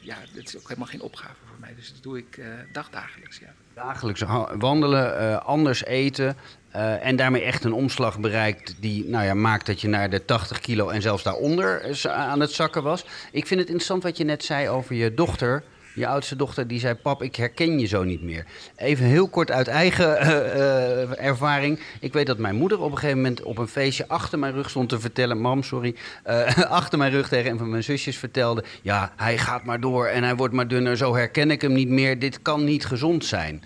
ja, 0.02 0.18
dat 0.36 0.48
is 0.48 0.58
ook 0.58 0.68
helemaal 0.68 0.88
geen 0.88 1.02
opgave 1.02 1.36
voor 1.48 1.58
mij. 1.60 1.76
Dus 1.76 1.94
dat 1.94 2.04
doe 2.04 2.18
ik 2.18 2.40
dagdagelijks, 2.72 3.38
ja. 3.38 3.54
Dagelijks 3.74 4.24
wandelen, 4.58 5.22
uh, 5.22 5.38
anders 5.38 5.86
eten 5.86 6.38
uh, 6.76 7.06
en 7.06 7.16
daarmee 7.16 7.42
echt 7.42 7.64
een 7.64 7.74
omslag 7.74 8.20
bereikt 8.20 8.76
die 8.80 9.06
nou 9.06 9.26
ja, 9.26 9.34
maakt 9.34 9.66
dat 9.66 9.82
je 9.82 9.88
naar 9.88 10.10
de 10.10 10.26
80 10.26 10.60
kilo 10.60 10.90
en 10.90 11.02
zelfs 11.02 11.24
daaronder 11.24 11.98
aan 12.08 12.40
het 12.40 12.52
zakken 12.52 12.84
was. 12.84 13.06
Ik 13.32 13.48
vind 13.48 13.60
het 13.60 13.70
interessant 13.70 14.04
wat 14.04 14.18
je 14.18 14.24
net 14.24 14.44
zei 14.44 14.70
over 14.70 14.96
je 14.96 15.14
dochter 15.14 15.64
je 15.94 16.08
oudste 16.08 16.36
dochter 16.36 16.68
die 16.68 16.80
zei: 16.80 16.96
Pap, 16.96 17.24
ik 17.24 17.36
herken 17.36 17.80
je 17.80 17.86
zo 17.86 18.04
niet 18.04 18.22
meer. 18.22 18.46
Even 18.76 19.06
heel 19.06 19.28
kort 19.28 19.52
uit 19.52 19.68
eigen 19.68 20.22
uh, 20.22 20.28
uh, 20.28 21.26
ervaring. 21.26 21.80
Ik 22.00 22.14
weet 22.14 22.26
dat 22.26 22.38
mijn 22.38 22.56
moeder 22.56 22.80
op 22.82 22.92
een 22.92 22.98
gegeven 22.98 23.22
moment 23.22 23.44
op 23.44 23.58
een 23.58 23.68
feestje 23.68 24.08
achter 24.08 24.40
mijn 24.40 24.54
rug 24.54 24.70
stond 24.70 24.90
te 24.90 25.00
vertellen: 25.00 25.42
Mam, 25.42 25.64
sorry. 25.64 25.96
Uh, 26.28 26.58
achter 26.82 26.98
mijn 26.98 27.12
rug 27.12 27.28
tegen 27.28 27.52
een 27.52 27.58
van 27.58 27.70
mijn 27.70 27.84
zusjes 27.84 28.18
vertelde: 28.18 28.64
Ja, 28.82 29.14
hij 29.16 29.38
gaat 29.38 29.64
maar 29.64 29.80
door 29.80 30.06
en 30.06 30.24
hij 30.24 30.36
wordt 30.36 30.54
maar 30.54 30.68
dunner. 30.68 30.98
Zo 30.98 31.16
herken 31.16 31.52
ik 31.52 31.62
hem 31.62 31.74
niet 31.74 31.90
meer. 31.90 32.20
Dit 32.20 32.42
kan 32.42 32.64
niet 32.64 32.86
gezond 32.86 33.26
zijn. 33.26 33.64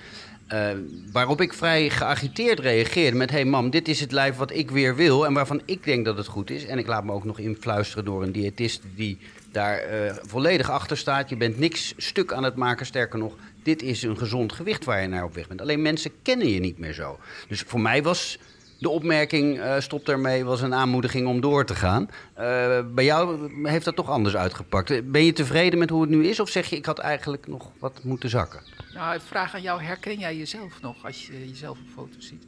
Waarop 1.12 1.42
ik 1.42 1.54
vrij 1.54 1.90
geagiteerd 1.90 2.60
reageerde 2.60 3.18
met... 3.18 3.30
hé 3.30 3.36
hey 3.36 3.46
mam, 3.46 3.70
dit 3.70 3.88
is 3.88 4.00
het 4.00 4.12
lijf 4.12 4.36
wat 4.36 4.52
ik 4.52 4.72
weer 4.72 4.96
wil 4.96 5.26
en 5.26 5.34
waarvan 5.34 5.62
ik 5.66 5.84
denk 5.84 6.06
dat 6.06 6.18
het 6.18 6.28
goed 6.28 6.50
is. 6.50 6.66
En 6.66 6.78
ik 6.78 6.88
laat 6.88 7.04
me 7.04 7.12
ook 7.12 7.24
nog 7.24 7.40
influisteren 7.40 8.06
door 8.06 8.24
een 8.24 8.32
diëtist 8.32 8.82
die 8.96 9.20
daar 9.56 10.06
uh, 10.06 10.14
volledig 10.22 10.70
achter 10.70 10.98
staat. 10.98 11.30
Je 11.30 11.38
bent 11.38 11.60
niks 11.60 11.94
stuk 11.98 12.34
aan 12.34 12.44
het 12.44 12.56
maken. 12.56 12.86
Sterker 12.86 13.20
nog, 13.20 13.34
dit 13.64 13.82
is 13.82 14.04
een 14.04 14.18
gezond 14.18 14.54
gewicht 14.54 14.86
waar 14.86 15.02
je 15.02 15.08
naar 15.08 15.24
op 15.24 15.34
weg 15.34 15.48
bent. 15.48 15.62
Alleen 15.62 15.82
mensen 15.82 16.12
kennen 16.22 16.50
je 16.50 16.60
niet 16.60 16.80
meer 16.80 16.94
zo. 16.94 17.20
Dus 17.48 17.62
voor 17.62 17.80
mij 17.80 18.04
was 18.04 18.40
de 18.80 18.90
opmerking, 18.90 19.58
uh, 19.58 19.80
stop 19.80 20.06
daarmee, 20.06 20.46
was 20.46 20.62
een 20.62 20.74
aanmoediging 20.74 21.28
om 21.28 21.42
door 21.42 21.66
te 21.66 21.76
gaan. 21.76 22.10
Uh, 22.40 22.80
bij 22.94 23.06
jou 23.06 23.50
heeft 23.70 23.86
dat 23.86 23.96
toch 23.96 24.10
anders 24.10 24.36
uitgepakt. 24.36 25.12
Ben 25.12 25.26
je 25.26 25.34
tevreden 25.34 25.80
met 25.80 25.90
hoe 25.90 26.02
het 26.02 26.10
nu 26.10 26.28
is? 26.28 26.40
Of 26.40 26.50
zeg 26.50 26.68
je, 26.68 26.76
ik 26.76 26.86
had 26.86 27.00
eigenlijk 27.00 27.48
nog 27.48 27.72
wat 27.80 28.00
moeten 28.04 28.30
zakken? 28.30 28.62
Nou, 28.94 29.20
vraag 29.26 29.56
aan 29.56 29.62
jou, 29.62 29.82
herken 29.82 30.20
jij 30.20 30.38
jezelf 30.38 30.82
nog 30.82 31.06
als 31.06 31.28
je 31.28 31.48
jezelf 31.50 31.78
op 31.80 31.88
foto's 31.96 32.28
ziet? 32.28 32.44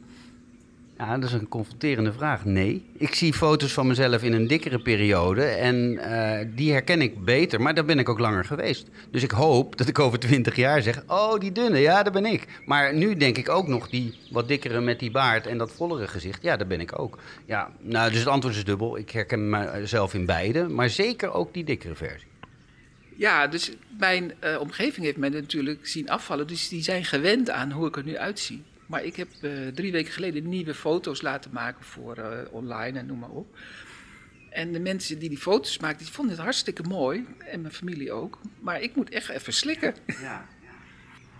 Ja, 0.98 1.18
dat 1.18 1.28
is 1.28 1.32
een 1.32 1.48
confronterende 1.48 2.12
vraag. 2.12 2.44
Nee. 2.44 2.84
Ik 2.92 3.14
zie 3.14 3.32
foto's 3.32 3.72
van 3.72 3.86
mezelf 3.86 4.22
in 4.22 4.32
een 4.32 4.46
dikkere 4.46 4.78
periode 4.78 5.44
en 5.44 5.92
uh, 5.92 6.38
die 6.54 6.72
herken 6.72 7.02
ik 7.02 7.24
beter, 7.24 7.60
maar 7.60 7.74
daar 7.74 7.84
ben 7.84 7.98
ik 7.98 8.08
ook 8.08 8.18
langer 8.18 8.44
geweest. 8.44 8.88
Dus 9.10 9.22
ik 9.22 9.30
hoop 9.30 9.76
dat 9.76 9.88
ik 9.88 9.98
over 9.98 10.18
twintig 10.18 10.56
jaar 10.56 10.82
zeg, 10.82 11.02
oh 11.06 11.38
die 11.40 11.52
dunne, 11.52 11.78
ja 11.78 12.02
daar 12.02 12.12
ben 12.12 12.26
ik. 12.26 12.46
Maar 12.66 12.94
nu 12.94 13.16
denk 13.16 13.36
ik 13.36 13.48
ook 13.48 13.66
nog 13.68 13.88
die 13.88 14.14
wat 14.30 14.48
dikkere 14.48 14.80
met 14.80 14.98
die 14.98 15.10
baard 15.10 15.46
en 15.46 15.58
dat 15.58 15.72
vollere 15.72 16.08
gezicht, 16.08 16.42
ja 16.42 16.56
daar 16.56 16.66
ben 16.66 16.80
ik 16.80 16.98
ook. 16.98 17.18
Ja, 17.44 17.70
nou 17.80 18.10
dus 18.10 18.18
het 18.18 18.28
antwoord 18.28 18.54
is 18.54 18.64
dubbel. 18.64 18.98
Ik 18.98 19.10
herken 19.10 19.48
mezelf 19.48 20.14
in 20.14 20.26
beide, 20.26 20.68
maar 20.68 20.90
zeker 20.90 21.32
ook 21.32 21.54
die 21.54 21.64
dikkere 21.64 21.94
versie. 21.94 22.28
Ja, 23.16 23.46
dus 23.46 23.72
mijn 23.98 24.32
uh, 24.44 24.60
omgeving 24.60 25.06
heeft 25.06 25.16
mij 25.16 25.28
natuurlijk 25.28 25.86
zien 25.86 26.10
afvallen, 26.10 26.46
dus 26.46 26.68
die 26.68 26.82
zijn 26.82 27.04
gewend 27.04 27.50
aan 27.50 27.72
hoe 27.72 27.86
ik 27.86 27.96
er 27.96 28.04
nu 28.04 28.16
uitzie. 28.16 28.62
Maar 28.88 29.04
ik 29.04 29.16
heb 29.16 29.28
uh, 29.40 29.68
drie 29.68 29.92
weken 29.92 30.12
geleden 30.12 30.48
nieuwe 30.48 30.74
foto's 30.74 31.22
laten 31.22 31.50
maken 31.52 31.84
voor 31.84 32.18
uh, 32.18 32.26
online 32.50 32.98
en 32.98 33.06
noem 33.06 33.18
maar 33.18 33.30
op. 33.30 33.58
En 34.50 34.72
de 34.72 34.80
mensen 34.80 35.18
die 35.18 35.28
die 35.28 35.38
foto's 35.38 35.78
maakten, 35.78 36.04
die 36.04 36.14
vonden 36.14 36.34
het 36.34 36.42
hartstikke 36.44 36.82
mooi. 36.82 37.26
En 37.38 37.60
mijn 37.60 37.74
familie 37.74 38.12
ook. 38.12 38.40
Maar 38.60 38.80
ik 38.80 38.96
moet 38.96 39.10
echt 39.10 39.28
even 39.28 39.52
slikken. 39.52 39.94
Ja. 40.06 40.46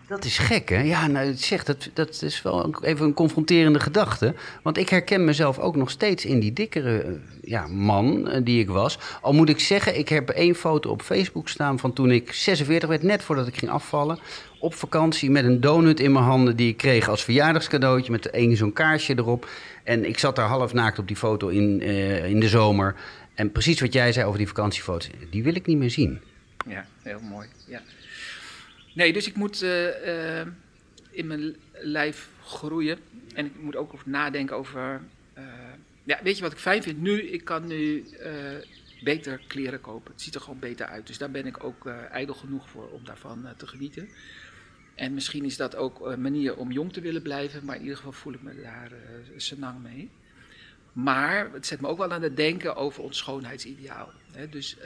Dat 0.08 0.24
is 0.24 0.38
gek, 0.38 0.68
hè? 0.68 0.80
Ja, 0.80 1.06
nou, 1.06 1.34
zeg, 1.34 1.64
dat, 1.64 1.90
dat 1.92 2.22
is 2.22 2.42
wel 2.42 2.74
even 2.82 3.06
een 3.06 3.14
confronterende 3.14 3.80
gedachte. 3.80 4.34
Want 4.62 4.78
ik 4.78 4.88
herken 4.88 5.24
mezelf 5.24 5.58
ook 5.58 5.76
nog 5.76 5.90
steeds 5.90 6.24
in 6.24 6.40
die 6.40 6.52
dikkere 6.52 7.18
ja, 7.42 7.66
man 7.66 8.40
die 8.44 8.60
ik 8.60 8.68
was. 8.68 8.98
Al 9.20 9.32
moet 9.32 9.48
ik 9.48 9.60
zeggen, 9.60 9.98
ik 9.98 10.08
heb 10.08 10.28
één 10.28 10.54
foto 10.54 10.90
op 10.90 11.02
Facebook 11.02 11.48
staan 11.48 11.78
van 11.78 11.92
toen 11.92 12.10
ik 12.10 12.32
46 12.32 12.88
werd, 12.88 13.02
net 13.02 13.22
voordat 13.22 13.46
ik 13.46 13.56
ging 13.56 13.70
afvallen. 13.70 14.18
Op 14.58 14.74
vakantie 14.74 15.30
met 15.30 15.44
een 15.44 15.60
donut 15.60 16.00
in 16.00 16.12
mijn 16.12 16.24
handen 16.24 16.56
die 16.56 16.68
ik 16.68 16.76
kreeg 16.76 17.08
als 17.08 17.24
verjaardagscadeautje 17.24 18.12
met 18.12 18.30
één 18.30 18.56
zo'n 18.56 18.72
kaarsje 18.72 19.14
erop. 19.16 19.48
En 19.84 20.04
ik 20.08 20.18
zat 20.18 20.36
daar 20.36 20.48
half 20.48 20.72
naakt 20.72 20.98
op 20.98 21.06
die 21.06 21.16
foto 21.16 21.48
in, 21.48 21.80
uh, 21.82 22.24
in 22.24 22.40
de 22.40 22.48
zomer. 22.48 22.94
En 23.34 23.52
precies 23.52 23.80
wat 23.80 23.92
jij 23.92 24.12
zei 24.12 24.26
over 24.26 24.38
die 24.38 24.48
vakantiefoto's, 24.48 25.10
die 25.30 25.42
wil 25.42 25.54
ik 25.54 25.66
niet 25.66 25.78
meer 25.78 25.90
zien. 25.90 26.20
Ja, 26.66 26.86
heel 27.02 27.20
mooi. 27.20 27.48
Ja. 27.66 27.80
Nee, 28.98 29.12
dus 29.12 29.26
ik 29.26 29.34
moet 29.34 29.62
uh, 29.62 30.06
uh, 30.06 30.46
in 31.10 31.26
mijn 31.26 31.56
lijf 31.72 32.28
groeien. 32.42 32.98
En 33.34 33.46
ik 33.46 33.60
moet 33.60 33.76
ook 33.76 34.06
nadenken 34.06 34.56
over. 34.56 35.00
Uh, 35.38 35.44
ja, 36.04 36.18
weet 36.22 36.36
je 36.36 36.42
wat 36.42 36.52
ik 36.52 36.58
fijn 36.58 36.82
vind? 36.82 37.00
Nu, 37.00 37.22
ik 37.22 37.44
kan 37.44 37.66
nu 37.66 38.04
beter 39.02 39.40
kleren 39.46 39.80
kopen. 39.80 40.12
Het 40.12 40.22
ziet 40.22 40.34
er 40.34 40.40
gewoon 40.40 40.58
beter 40.58 40.86
uit. 40.86 41.06
Dus 41.06 41.18
daar 41.18 41.30
ben 41.30 41.46
ik 41.46 41.64
ook 41.64 41.86
ijdel 41.86 42.34
genoeg 42.34 42.68
voor 42.68 42.90
om 42.90 43.04
daarvan 43.04 43.46
te 43.56 43.66
genieten. 43.66 44.08
En 44.94 45.14
misschien 45.14 45.44
is 45.44 45.56
dat 45.56 45.76
ook 45.76 46.06
een 46.06 46.20
manier 46.20 46.56
om 46.56 46.72
jong 46.72 46.92
te 46.92 47.00
willen 47.00 47.22
blijven, 47.22 47.64
maar 47.64 47.76
in 47.76 47.82
ieder 47.82 47.96
geval 47.96 48.12
voel 48.12 48.32
ik 48.32 48.42
me 48.42 48.60
daar 48.62 48.92
senang 49.36 49.82
mee. 49.82 50.10
Maar 50.92 51.52
het 51.52 51.66
zet 51.66 51.80
me 51.80 51.88
ook 51.88 51.98
wel 51.98 52.12
aan 52.12 52.22
het 52.22 52.36
denken 52.36 52.76
over 52.76 53.02
ons 53.02 53.18
schoonheidsideaal. 53.18 54.12
Hè? 54.32 54.48
Dus, 54.48 54.76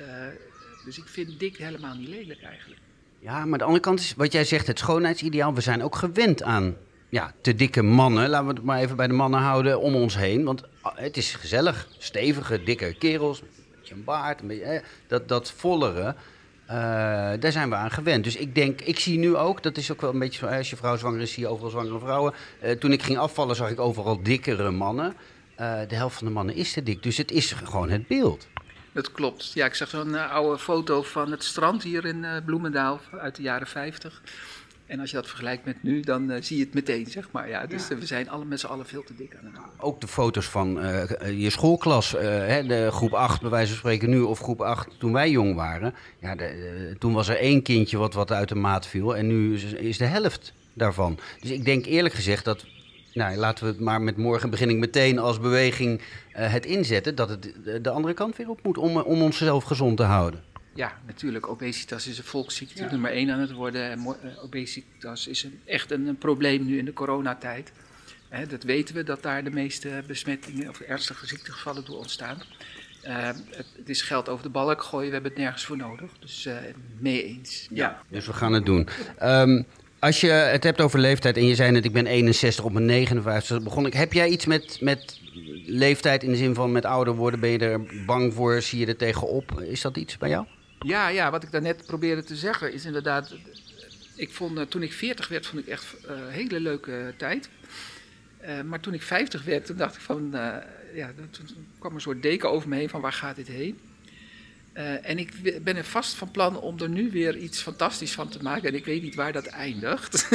dus 0.85 0.99
ik 0.99 1.07
vind 1.07 1.39
dik 1.39 1.57
helemaal 1.57 1.95
niet 1.95 2.09
lelijk 2.09 2.43
eigenlijk. 2.43 2.81
Ja, 3.23 3.45
maar 3.45 3.59
de 3.59 3.65
andere 3.65 3.83
kant 3.83 4.01
is 4.01 4.15
wat 4.17 4.33
jij 4.33 4.45
zegt, 4.45 4.67
het 4.67 4.79
schoonheidsideaal. 4.79 5.55
We 5.55 5.61
zijn 5.61 5.83
ook 5.83 5.97
gewend 5.97 6.43
aan 6.43 6.77
ja, 7.09 7.33
te 7.41 7.55
dikke 7.55 7.83
mannen, 7.83 8.29
laten 8.29 8.47
we 8.47 8.53
het 8.53 8.63
maar 8.63 8.79
even 8.79 8.97
bij 8.97 9.07
de 9.07 9.13
mannen 9.13 9.41
houden, 9.41 9.81
om 9.81 9.95
ons 9.95 10.17
heen. 10.17 10.45
Want 10.45 10.63
ah, 10.81 10.97
het 10.97 11.17
is 11.17 11.35
gezellig, 11.35 11.89
stevige, 11.99 12.63
dikke 12.63 12.95
kerels, 12.99 13.43
beetje 13.79 13.95
een 13.95 14.05
baard, 14.05 14.41
een 14.41 14.47
beetje, 14.47 14.83
dat, 15.07 15.29
dat 15.29 15.51
vollere. 15.51 16.15
eh, 16.67 16.75
daar 17.41 17.53
zijn 17.53 17.69
we 17.69 17.75
aan 17.75 17.91
gewend. 17.91 18.25
Dus 18.25 18.37
ik 18.37 18.55
denk, 18.55 18.81
ik 18.81 18.99
zie 18.99 19.19
nu 19.19 19.37
ook, 19.37 19.63
dat 19.63 19.77
is 19.77 19.93
ook 19.93 20.01
wel 20.01 20.13
een 20.13 20.19
beetje 20.19 20.39
zo, 20.39 20.47
als 20.57 20.71
je 20.71 20.77
vrouw 20.77 20.97
zwanger 20.97 21.21
is, 21.21 21.33
zie 21.33 21.43
je 21.43 21.49
overal 21.49 21.71
zwangere 21.71 21.99
vrouwen. 21.99 22.35
Eh, 22.61 22.71
toen 22.71 22.93
ik 22.93 23.03
ging 23.03 23.19
afvallen, 23.19 23.57
zag 23.57 23.71
ik 23.71 23.81
overal 23.81 24.23
dikkere 24.23 24.71
mannen. 24.71 25.15
Eh, 25.55 25.81
de 25.89 25.95
helft 25.95 26.17
van 26.17 26.27
de 26.27 26.33
mannen 26.33 26.55
is 26.55 26.73
te 26.73 26.83
dik. 26.83 27.03
Dus 27.03 27.17
het 27.17 27.31
is 27.31 27.53
gewoon 27.53 27.91
het 27.91 28.07
beeld. 28.07 28.47
Dat 28.93 29.13
klopt. 29.13 29.53
Ja, 29.53 29.67
ik 29.67 29.75
zag 29.75 29.89
zo'n 29.89 30.17
eh, 30.17 30.31
oude 30.31 30.59
foto 30.59 31.03
van 31.03 31.31
het 31.31 31.45
strand 31.45 31.83
hier 31.83 32.05
in 32.05 32.25
eh, 32.25 32.37
Bloemendaal 32.45 33.01
uit 33.21 33.37
de 33.37 33.43
jaren 33.43 33.67
50. 33.67 34.23
En 34.87 35.01
als 35.01 35.11
je 35.11 35.17
dat 35.17 35.27
vergelijkt 35.27 35.65
met 35.65 35.83
nu, 35.83 36.01
dan 36.01 36.31
eh, 36.31 36.43
zie 36.43 36.57
je 36.57 36.65
het 36.65 36.75
meteen, 36.75 37.07
zeg 37.07 37.29
maar. 37.31 37.49
Ja, 37.49 37.67
dus 37.67 37.89
we 37.89 38.07
zijn 38.07 38.31
alle, 38.31 38.45
met 38.45 38.61
z'n 38.61 38.67
allen 38.67 38.87
veel 38.87 39.05
te 39.05 39.15
dik 39.17 39.37
aan 39.39 39.45
het 39.45 39.55
worden. 39.57 39.81
Ook 39.81 40.01
de 40.01 40.09
foto's 40.09 40.47
van 40.47 40.69
je 41.37 41.51
schoolklas, 41.51 42.11
hè, 42.11 42.67
de 42.67 42.89
groep 42.91 43.13
8 43.13 43.41
bij 43.41 43.51
wijze 43.51 43.69
van 43.69 43.79
spreken 43.79 44.11
nu, 44.11 44.21
of 44.21 44.39
groep 44.39 44.61
8 44.61 44.89
toen 44.99 45.13
wij 45.13 45.31
jong 45.31 45.55
waren. 45.55 45.95
Ja, 46.21 46.35
de, 46.35 46.97
toen 46.99 47.13
was 47.13 47.29
er 47.29 47.37
één 47.37 47.63
kindje 47.63 47.97
wat, 47.97 48.15
wat 48.15 48.33
uit 48.33 48.49
de 48.49 48.55
maat 48.55 48.87
viel 48.87 49.17
en 49.17 49.27
nu 49.27 49.55
is, 49.55 49.63
is 49.65 49.99
de 49.99 50.05
helft 50.05 50.53
daarvan. 50.73 51.19
Dus 51.41 51.51
ik 51.51 51.65
denk 51.65 51.85
eerlijk 51.85 52.15
gezegd 52.15 52.45
dat, 52.45 52.65
nou, 53.13 53.37
laten 53.37 53.65
we 53.65 53.71
het 53.71 53.81
maar 53.81 54.03
met 54.03 54.17
morgen 54.17 54.51
begin 54.51 54.71
ik 54.71 54.77
meteen 54.77 55.19
als 55.19 55.41
beweging 55.41 56.01
eh, 56.33 56.53
het 56.53 56.67
inzetten, 56.67 57.15
dat 57.15 57.29
het 57.29 57.53
de, 57.65 57.81
de 57.81 57.91
andere 57.91 58.15
kant 58.15 58.37
weer 58.37 58.49
op 58.49 58.61
moet 58.63 58.79
om, 58.79 58.97
eh, 58.97 59.07
om 59.07 59.23
onszelf 59.23 59.65
gezond 59.65 59.97
te 59.97 60.03
houden. 60.03 60.43
Ja, 60.75 60.93
natuurlijk. 61.07 61.49
Obesitas 61.49 62.07
is 62.07 62.19
een 62.19 62.25
volksziekte 62.25 62.85
nummer 62.91 63.11
één 63.11 63.31
aan 63.31 63.41
het 63.41 63.53
worden. 63.53 63.91
En 63.91 63.99
eh, 63.99 64.45
obesitas 64.45 65.27
is 65.27 65.43
een, 65.43 65.61
echt 65.65 65.91
een, 65.91 66.07
een 66.07 66.19
probleem 66.19 66.65
nu 66.65 66.79
in 66.79 66.85
de 66.85 66.93
coronatijd. 66.93 67.73
Hè, 68.29 68.47
dat 68.47 68.63
weten 68.63 68.95
we, 68.95 69.03
dat 69.03 69.23
daar 69.23 69.45
de 69.45 69.51
meeste 69.51 70.03
besmettingen 70.07 70.69
of 70.69 70.81
ernstige 70.81 71.27
ziektegevallen 71.27 71.85
door 71.85 71.99
ontstaan. 71.99 72.43
Eh, 73.03 73.27
het, 73.27 73.67
het 73.77 73.89
is 73.89 74.03
geld 74.03 74.29
over 74.29 74.43
de 74.43 74.51
balk 74.51 74.83
gooien, 74.83 75.07
we 75.07 75.13
hebben 75.13 75.31
het 75.31 75.41
nergens 75.41 75.65
voor 75.65 75.77
nodig. 75.77 76.11
Dus 76.21 76.47
eh, 76.47 76.55
mee 76.99 77.25
eens. 77.25 77.67
Ja. 77.71 78.03
Dus 78.09 78.27
we 78.27 78.33
gaan 78.33 78.53
het 78.53 78.67
doen. 78.67 78.89
Ehm, 79.19 79.63
als 80.03 80.21
je 80.21 80.29
het 80.31 80.65
hebt 80.65 80.81
over 80.81 80.99
leeftijd 80.99 81.37
en 81.37 81.47
je 81.47 81.55
zei 81.55 81.71
net, 81.71 81.85
ik 81.85 81.93
ben 81.93 82.07
61 82.07 82.65
op 82.65 82.73
mijn 82.73 82.85
59 82.85 83.63
begon 83.63 83.87
ik. 83.87 83.93
Heb 83.93 84.13
jij 84.13 84.29
iets 84.29 84.47
met, 84.47 84.79
met 84.81 85.21
leeftijd 85.67 86.23
in 86.23 86.31
de 86.31 86.37
zin 86.37 86.55
van 86.55 86.73
met 86.73 86.85
ouder 86.85 87.15
worden? 87.15 87.41
Ben 87.41 87.51
je 87.51 87.59
er 87.59 88.05
bang 88.07 88.35
voor? 88.35 88.63
Zie 88.63 88.79
je 88.79 88.87
er 88.87 88.97
tegenop? 88.97 89.61
Is 89.61 89.81
dat 89.81 89.97
iets 89.97 90.19
bij 90.19 90.29
jou? 90.29 90.47
Ja, 90.79 91.09
ja, 91.09 91.31
wat 91.31 91.43
ik 91.43 91.51
daarnet 91.53 91.87
probeerde 91.87 92.25
te 92.25 92.37
zeggen 92.37 92.73
is 92.73 92.85
inderdaad. 92.85 93.35
Ik 94.17 94.31
vond, 94.33 94.59
eh, 94.59 94.65
toen 94.65 94.83
ik 94.83 94.93
40 94.93 95.29
werd, 95.29 95.47
vond 95.47 95.63
ik 95.63 95.69
echt 95.69 95.97
een 96.03 96.29
hele 96.29 96.61
leuke 96.61 97.15
tijd. 97.17 97.49
Eh, 98.39 98.61
maar 98.63 98.81
toen 98.81 98.95
ik 98.95 99.03
50 99.03 99.45
werd, 99.45 99.67
toen 99.67 99.77
dacht 99.77 99.95
ik 99.95 100.01
van. 100.01 100.35
eh, 100.35 100.57
ja, 100.95 101.11
toen 101.31 101.47
kwam 101.79 101.95
een 101.95 102.01
soort 102.01 102.23
deken 102.23 102.51
over 102.51 102.69
me 102.69 102.77
heen 102.77 102.89
van 102.89 103.01
waar 103.01 103.13
gaat 103.13 103.37
dit 103.37 103.49
heen? 103.49 103.79
Eh, 104.73 105.09
en 105.09 105.19
ik 105.19 105.63
ben 105.65 105.77
er 105.77 105.85
vast 105.85 106.15
van 106.15 106.31
plan 106.31 106.61
om 106.61 106.81
er 106.81 106.89
nu 106.89 107.11
weer 107.11 107.37
iets 107.37 107.63
fantastisch 107.63 108.13
van 108.13 108.29
te 108.29 108.43
maken. 108.43 108.69
En 108.69 108.75
ik 108.75 108.85
weet 108.85 109.03
niet 109.03 109.15
waar 109.15 109.33
dat 109.33 109.47
eindigt. 109.47 110.29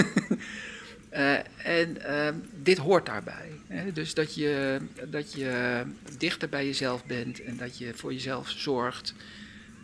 Eh, 1.09 1.33
en 1.63 2.01
ehm, 2.05 2.35
dit 2.63 2.77
hoort 2.77 3.05
daarbij. 3.05 3.51
Hè? 3.67 3.91
Dus 3.91 4.13
dat 4.13 4.35
je, 4.35 4.79
dat 5.09 5.33
je 5.33 5.83
dichter 6.17 6.49
bij 6.49 6.65
jezelf 6.65 7.05
bent 7.05 7.41
en 7.41 7.57
dat 7.57 7.77
je 7.77 7.93
voor 7.93 8.13
jezelf 8.13 8.49
zorgt. 8.49 9.13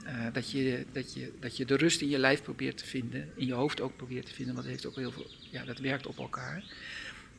Eh, 0.06 0.26
dat, 0.34 0.52
je, 0.52 0.86
dat, 0.92 1.14
je, 1.14 1.32
dat 1.40 1.58
je 1.58 1.66
de 1.66 1.76
rust 1.76 2.02
in 2.02 2.10
je 2.10 2.18
lijf 2.18 2.42
probeert 2.42 2.78
te 2.78 2.86
vinden, 2.86 3.30
in 3.36 3.46
je 3.46 3.54
hoofd 3.54 3.82
ook 3.82 3.96
probeert 3.96 4.26
te 4.26 4.34
vinden, 4.34 4.54
want 4.54 4.66
het 4.66 4.76
heeft 4.76 4.86
ook 4.86 4.96
heel 4.96 5.12
veel, 5.12 5.28
ja, 5.52 5.66
dat 5.66 5.80
werkt 5.80 6.08
op 6.08 6.18
elkaar. 6.18 6.64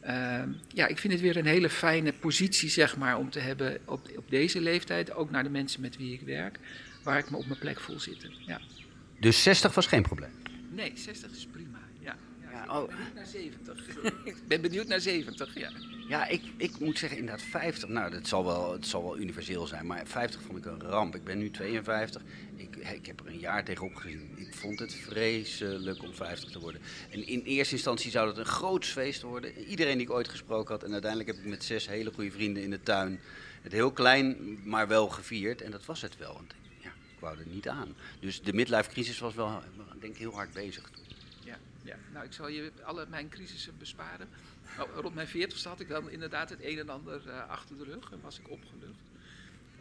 Ehm, 0.00 0.48
ja, 0.68 0.86
ik 0.86 0.98
vind 0.98 1.12
het 1.12 1.22
weer 1.22 1.36
een 1.36 1.46
hele 1.46 1.70
fijne 1.70 2.12
positie, 2.12 2.68
zeg 2.68 2.96
maar, 2.96 3.18
om 3.18 3.30
te 3.30 3.38
hebben 3.38 3.78
op, 3.84 4.10
op 4.16 4.30
deze 4.30 4.60
leeftijd, 4.60 5.12
ook 5.12 5.30
naar 5.30 5.42
de 5.42 5.50
mensen 5.50 5.80
met 5.80 5.96
wie 5.96 6.12
ik 6.12 6.20
werk, 6.20 6.58
waar 7.04 7.18
ik 7.18 7.30
me 7.30 7.36
op 7.36 7.46
mijn 7.46 7.58
plek 7.58 7.80
voel 7.80 8.00
zitten. 8.00 8.32
Ja. 8.46 8.60
Dus 9.20 9.42
60 9.42 9.74
was 9.74 9.86
geen 9.86 10.02
probleem. 10.02 10.32
Nee, 10.70 10.92
60 10.94 11.30
is 11.30 11.46
prima. 11.46 11.78
Ja, 12.00 12.16
ja, 12.42 12.50
Ja, 12.50 12.62
ik 12.64 12.70
oh. 12.70 12.86
ben 12.86 13.00
benieuwd 13.00 13.14
naar 13.14 13.26
70. 13.26 13.86
ik 14.24 14.36
ben 14.46 14.60
benieuwd 14.60 14.86
naar 14.86 15.00
70, 15.00 15.58
ja. 15.58 15.70
Ja, 16.08 16.26
ik, 16.28 16.42
ik 16.56 16.78
moet 16.78 16.98
zeggen, 16.98 17.18
inderdaad 17.18 17.44
50. 17.44 17.88
Nou, 17.88 18.10
dat 18.10 18.26
zal 18.26 18.44
wel, 18.44 18.72
het 18.72 18.86
zal 18.86 19.02
wel 19.02 19.18
universeel 19.18 19.66
zijn, 19.66 19.86
maar 19.86 20.06
50 20.06 20.40
vond 20.42 20.58
ik 20.58 20.64
een 20.64 20.82
ramp. 20.82 21.14
Ik 21.14 21.24
ben 21.24 21.38
nu 21.38 21.50
52. 21.50 22.22
Ik, 22.56 22.76
ik 22.76 23.06
heb 23.06 23.20
er 23.20 23.26
een 23.26 23.38
jaar 23.38 23.64
tegenop 23.64 23.94
gezien. 23.94 24.34
Ik 24.36 24.54
vond 24.54 24.78
het 24.78 24.94
vreselijk 24.94 26.02
om 26.02 26.14
50 26.14 26.50
te 26.50 26.58
worden. 26.58 26.80
En 27.10 27.26
in 27.26 27.42
eerste 27.42 27.74
instantie 27.74 28.10
zou 28.10 28.28
het 28.28 28.38
een 28.38 28.44
groots 28.44 28.88
feest 28.88 29.22
worden. 29.22 29.64
Iedereen 29.64 29.98
die 29.98 30.06
ik 30.06 30.12
ooit 30.12 30.28
gesproken 30.28 30.74
had. 30.74 30.84
En 30.84 30.92
uiteindelijk 30.92 31.30
heb 31.30 31.44
ik 31.44 31.50
met 31.50 31.64
zes 31.64 31.88
hele 31.88 32.12
goede 32.14 32.30
vrienden 32.30 32.62
in 32.62 32.70
de 32.70 32.82
tuin 32.82 33.20
het 33.62 33.72
heel 33.72 33.92
klein, 33.92 34.58
maar 34.64 34.88
wel 34.88 35.08
gevierd. 35.08 35.62
En 35.62 35.70
dat 35.70 35.84
was 35.84 36.02
het 36.02 36.16
wel. 36.16 36.32
Want 36.32 36.54
niet 37.44 37.68
aan. 37.68 37.94
Dus 38.20 38.42
de 38.42 38.52
midlife 38.52 38.90
crisis 38.90 39.18
was 39.18 39.34
wel, 39.34 39.62
denk 40.00 40.12
ik, 40.12 40.18
heel 40.18 40.34
hard 40.34 40.52
bezig. 40.52 40.90
Ja, 41.44 41.58
ja. 41.82 41.96
Nou, 42.12 42.24
ik 42.24 42.32
zal 42.32 42.48
je 42.48 42.72
alle 42.82 43.06
mijn 43.08 43.28
crisissen 43.28 43.74
besparen. 43.78 44.28
Nou, 44.76 44.90
rond 44.90 45.14
mijn 45.14 45.28
40 45.28 45.64
had 45.64 45.80
ik 45.80 45.88
dan 45.88 46.10
inderdaad 46.10 46.50
het 46.50 46.62
een 46.62 46.78
en 46.78 46.88
ander 46.88 47.28
eh, 47.28 47.48
achter 47.48 47.78
de 47.78 47.84
rug 47.84 48.12
en 48.12 48.20
was 48.20 48.38
ik 48.38 48.50
opgelucht. 48.50 49.00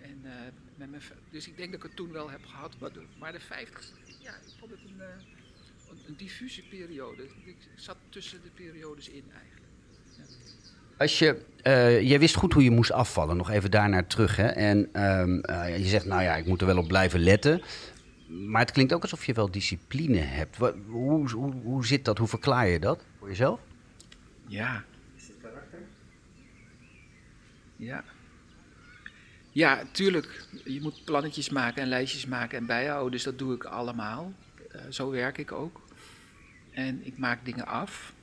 En, 0.02 0.20
eh, 0.24 0.32
met 0.76 0.90
mijn, 0.90 1.02
dus 1.30 1.48
ik 1.48 1.58
denk 1.58 1.72
dat 1.72 1.80
ik 1.80 1.88
het 1.88 1.96
toen 1.96 2.12
wel 2.12 2.30
heb 2.30 2.46
gehad. 2.46 2.80
Maar 2.80 2.94
de, 2.94 3.04
maar 3.20 3.32
de 3.32 3.40
50, 3.40 3.92
ja, 4.20 4.34
ik 4.34 4.54
vond 4.60 4.72
het 4.72 4.80
een, 4.86 5.02
eh, 5.02 6.18
diffuse 6.18 6.62
periode. 6.62 7.24
Ik 7.44 7.58
zat 7.76 7.98
tussen 8.10 8.42
de 8.42 8.50
periodes 8.50 9.10
in 9.10 9.24
eigenlijk. 9.32 9.63
Als 10.98 11.20
je, 11.20 11.42
eh, 11.62 12.02
jij 12.02 12.20
wist 12.20 12.36
goed 12.36 12.54
hoe 12.54 12.64
je 12.64 12.72
moest 12.72 12.92
afvallen, 12.92 13.38
nog 13.38 13.50
even 13.50 13.72
daarnaar 13.72 14.08
terug. 14.08 14.36
Hè? 14.36 14.48
En 14.48 14.90
ehm, 14.94 15.40
eh, 15.40 15.78
je 15.78 15.86
zegt, 15.86 16.06
nou 16.06 16.22
ja, 16.22 16.36
ik 16.36 16.46
moet 16.46 16.62
er 16.62 16.68
wel 16.68 16.78
op 16.78 16.88
blijven 16.88 17.20
letten. 17.20 17.62
Maar 18.28 18.62
het 18.62 18.72
klinkt 18.72 18.94
ook 18.94 19.02
alsof 19.02 19.26
je 19.26 19.34
wel 19.34 19.52
discipline 19.52 20.18
hebt. 20.18 20.58
Hoe, 20.88 21.30
hoe, 21.32 21.54
hoe 21.64 21.86
zit 21.86 22.06
dat? 22.06 22.18
Hoe 22.18 22.28
verklaar 22.28 22.68
je 22.68 22.80
dat 22.80 23.04
voor 23.20 23.28
jezelf? 23.28 23.60
Ja. 24.48 24.84
Ja. 27.76 28.04
Ja, 29.52 29.84
tuurlijk. 29.92 30.46
Je 30.66 30.82
moet 30.82 31.04
plannetjes 31.06 31.50
maken 31.50 31.82
en 31.82 31.88
lijstjes 31.88 32.26
maken 32.26 32.58
en 32.58 32.66
bijhouden. 32.66 33.12
Dus 33.12 33.24
dat 33.24 33.38
doe 33.38 33.56
ik 33.56 33.64
allemaal. 33.64 34.34
Eh, 34.72 34.82
zo 34.90 35.10
werk 35.10 35.38
ik 35.38 35.52
ook. 35.52 35.82
En 36.72 37.06
ik 37.06 37.18
maak 37.18 37.46
dingen 37.46 37.66
af. 37.66 38.14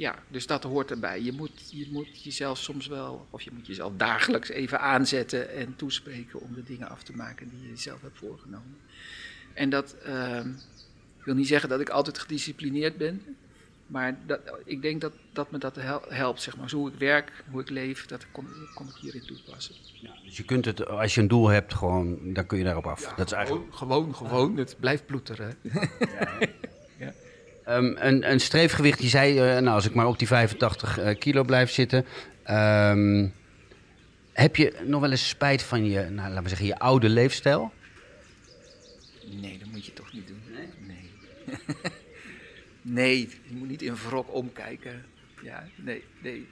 Ja, 0.00 0.14
dus 0.28 0.46
dat 0.46 0.62
hoort 0.62 0.90
erbij. 0.90 1.22
Je 1.22 1.32
moet, 1.32 1.70
je 1.70 1.88
moet 1.90 2.22
jezelf 2.22 2.58
soms 2.58 2.86
wel, 2.86 3.26
of 3.30 3.42
je 3.42 3.50
moet 3.52 3.66
jezelf 3.66 3.92
dagelijks 3.96 4.48
even 4.48 4.80
aanzetten 4.80 5.50
en 5.54 5.76
toespreken 5.76 6.40
om 6.40 6.54
de 6.54 6.62
dingen 6.62 6.88
af 6.88 7.02
te 7.02 7.16
maken 7.16 7.48
die 7.48 7.68
je 7.68 7.76
zelf 7.76 8.00
hebt 8.00 8.18
voorgenomen. 8.18 8.76
En 9.54 9.70
dat 9.70 9.96
ehm, 10.04 10.48
ik 11.18 11.24
wil 11.24 11.34
niet 11.34 11.46
zeggen 11.46 11.68
dat 11.68 11.80
ik 11.80 11.88
altijd 11.88 12.18
gedisciplineerd 12.18 12.96
ben. 12.96 13.22
Maar 13.86 14.18
dat, 14.26 14.40
ik 14.64 14.82
denk 14.82 15.00
dat, 15.00 15.12
dat 15.32 15.50
me 15.50 15.58
dat 15.58 15.76
hel- 15.76 16.04
helpt, 16.08 16.42
zeg 16.42 16.56
maar. 16.56 16.68
Zo 16.68 16.76
hoe 16.76 16.90
ik 16.90 16.98
werk, 16.98 17.44
hoe 17.50 17.60
ik 17.60 17.70
leef, 17.70 18.06
dat 18.06 18.26
kon, 18.32 18.46
kon 18.74 18.88
ik 18.88 18.94
hierin 18.94 19.26
toepassen. 19.26 19.74
Dus 20.24 20.36
je 20.36 20.44
kunt 20.44 20.64
het, 20.64 20.86
als 20.86 21.14
je 21.14 21.20
een 21.20 21.28
doel 21.28 21.48
hebt, 21.48 21.74
gewoon, 21.74 22.32
dan 22.32 22.46
kun 22.46 22.58
je 22.58 22.64
daarop 22.64 22.86
af. 22.86 23.12
dat 23.16 23.26
is 23.26 23.32
eigenlijk 23.32 23.74
Gewoon, 23.74 24.14
gewoon, 24.14 24.56
het 24.56 24.76
blijft 24.80 25.06
ploeteren. 25.06 25.56
Ehm, 27.70 27.94
een, 27.96 28.30
een 28.30 28.40
streefgewicht, 28.40 29.02
je 29.02 29.08
zei, 29.08 29.38
eh, 29.38 29.44
nou, 29.44 29.68
als 29.68 29.86
ik 29.86 29.94
maar 29.94 30.06
op 30.06 30.18
die 30.18 30.26
85 30.26 30.98
eh, 30.98 31.18
kilo 31.18 31.44
blijf 31.44 31.70
zitten. 31.70 32.04
ehm, 32.42 33.28
heb 34.32 34.56
je 34.56 34.80
nog 34.84 35.00
wel 35.00 35.10
eens 35.10 35.28
spijt 35.28 35.62
van 35.62 35.84
je, 35.84 36.00
nou, 36.00 36.28
laten 36.28 36.42
we 36.42 36.48
zeggen, 36.48 36.66
je 36.66 36.78
oude 36.78 37.08
leefstijl? 37.08 37.72
Nee, 39.40 39.58
dat 39.58 39.68
moet 39.68 39.86
je 39.86 39.92
toch 39.92 40.12
niet 40.12 40.26
doen. 40.26 40.42
Nee. 40.86 41.10
Nee, 42.82 43.28
je 43.48 43.54
moet 43.54 43.68
niet 43.68 43.82
in 43.82 43.96
wrok 43.96 44.34
omkijken. 44.34 45.04
Ja, 45.42 45.68
nee, 45.76 46.04
nee. 46.22 46.48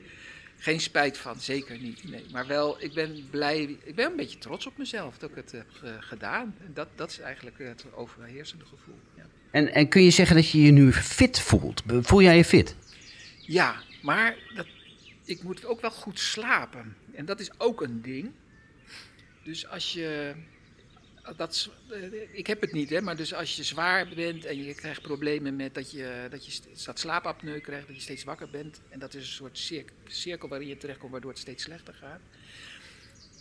Geen 0.58 0.80
spijt 0.80 1.18
van, 1.18 1.40
zeker 1.40 1.78
niet. 1.78 2.10
Nee. 2.10 2.24
Maar 2.32 2.46
wel, 2.46 2.82
ik 2.82 2.92
ben 2.94 3.26
blij, 3.30 3.76
ik 3.84 3.94
ben 3.94 4.10
een 4.10 4.16
beetje 4.16 4.38
trots 4.38 4.66
op 4.66 4.78
mezelf 4.78 5.18
dat 5.18 5.30
ik 5.30 5.36
het 5.36 5.52
heb 5.52 5.66
eh, 5.82 5.90
gedaan. 6.00 6.54
Dat, 6.74 6.88
dat 6.94 7.10
is 7.10 7.18
eigenlijk 7.18 7.58
het 7.58 7.84
overheersende 7.94 8.64
gevoel. 8.64 8.98
Ja. 9.16 9.26
En, 9.50 9.72
en 9.74 9.88
kun 9.88 10.02
je 10.02 10.10
zeggen 10.10 10.36
dat 10.36 10.50
je 10.50 10.62
je 10.62 10.70
nu 10.70 10.92
fit 10.92 11.40
voelt? 11.40 11.82
Voel 11.86 12.22
jij 12.22 12.36
je 12.36 12.44
fit? 12.44 12.76
Ja, 13.40 13.82
maar 14.02 14.36
dat, 14.54 14.66
ik 15.24 15.42
moet 15.42 15.64
ook 15.64 15.80
wel 15.80 15.90
goed 15.90 16.18
slapen. 16.18 16.96
En 17.14 17.24
dat 17.24 17.40
is 17.40 17.50
ook 17.58 17.82
een 17.82 18.02
ding. 18.02 18.30
Dus 19.42 19.66
als 19.66 19.92
je. 19.92 20.34
Dat, 21.36 21.70
eh, 21.90 22.12
ik 22.32 22.46
heb 22.46 22.60
het 22.60 22.72
niet, 22.72 22.90
hè, 22.90 23.00
maar 23.00 23.16
dus 23.16 23.34
als 23.34 23.56
je 23.56 23.62
zwaar 23.62 24.08
bent 24.08 24.44
en 24.44 24.64
je 24.64 24.74
krijgt 24.74 25.02
problemen 25.02 25.56
met 25.56 25.74
dat 25.74 25.90
je, 25.90 26.26
dat 26.30 26.46
je 26.46 26.60
dat 26.84 26.98
slaapapneu 26.98 27.60
krijgt, 27.60 27.86
dat 27.86 27.96
je 27.96 28.02
steeds 28.02 28.24
wakker 28.24 28.50
bent. 28.50 28.80
En 28.88 28.98
dat 28.98 29.14
is 29.14 29.22
een 29.22 29.34
soort 29.34 29.70
cirkel 30.06 30.48
waarin 30.48 30.68
je 30.68 30.76
terechtkomt, 30.76 31.12
waardoor 31.12 31.30
het 31.30 31.40
steeds 31.40 31.62
slechter 31.62 31.94
gaat. 31.94 32.20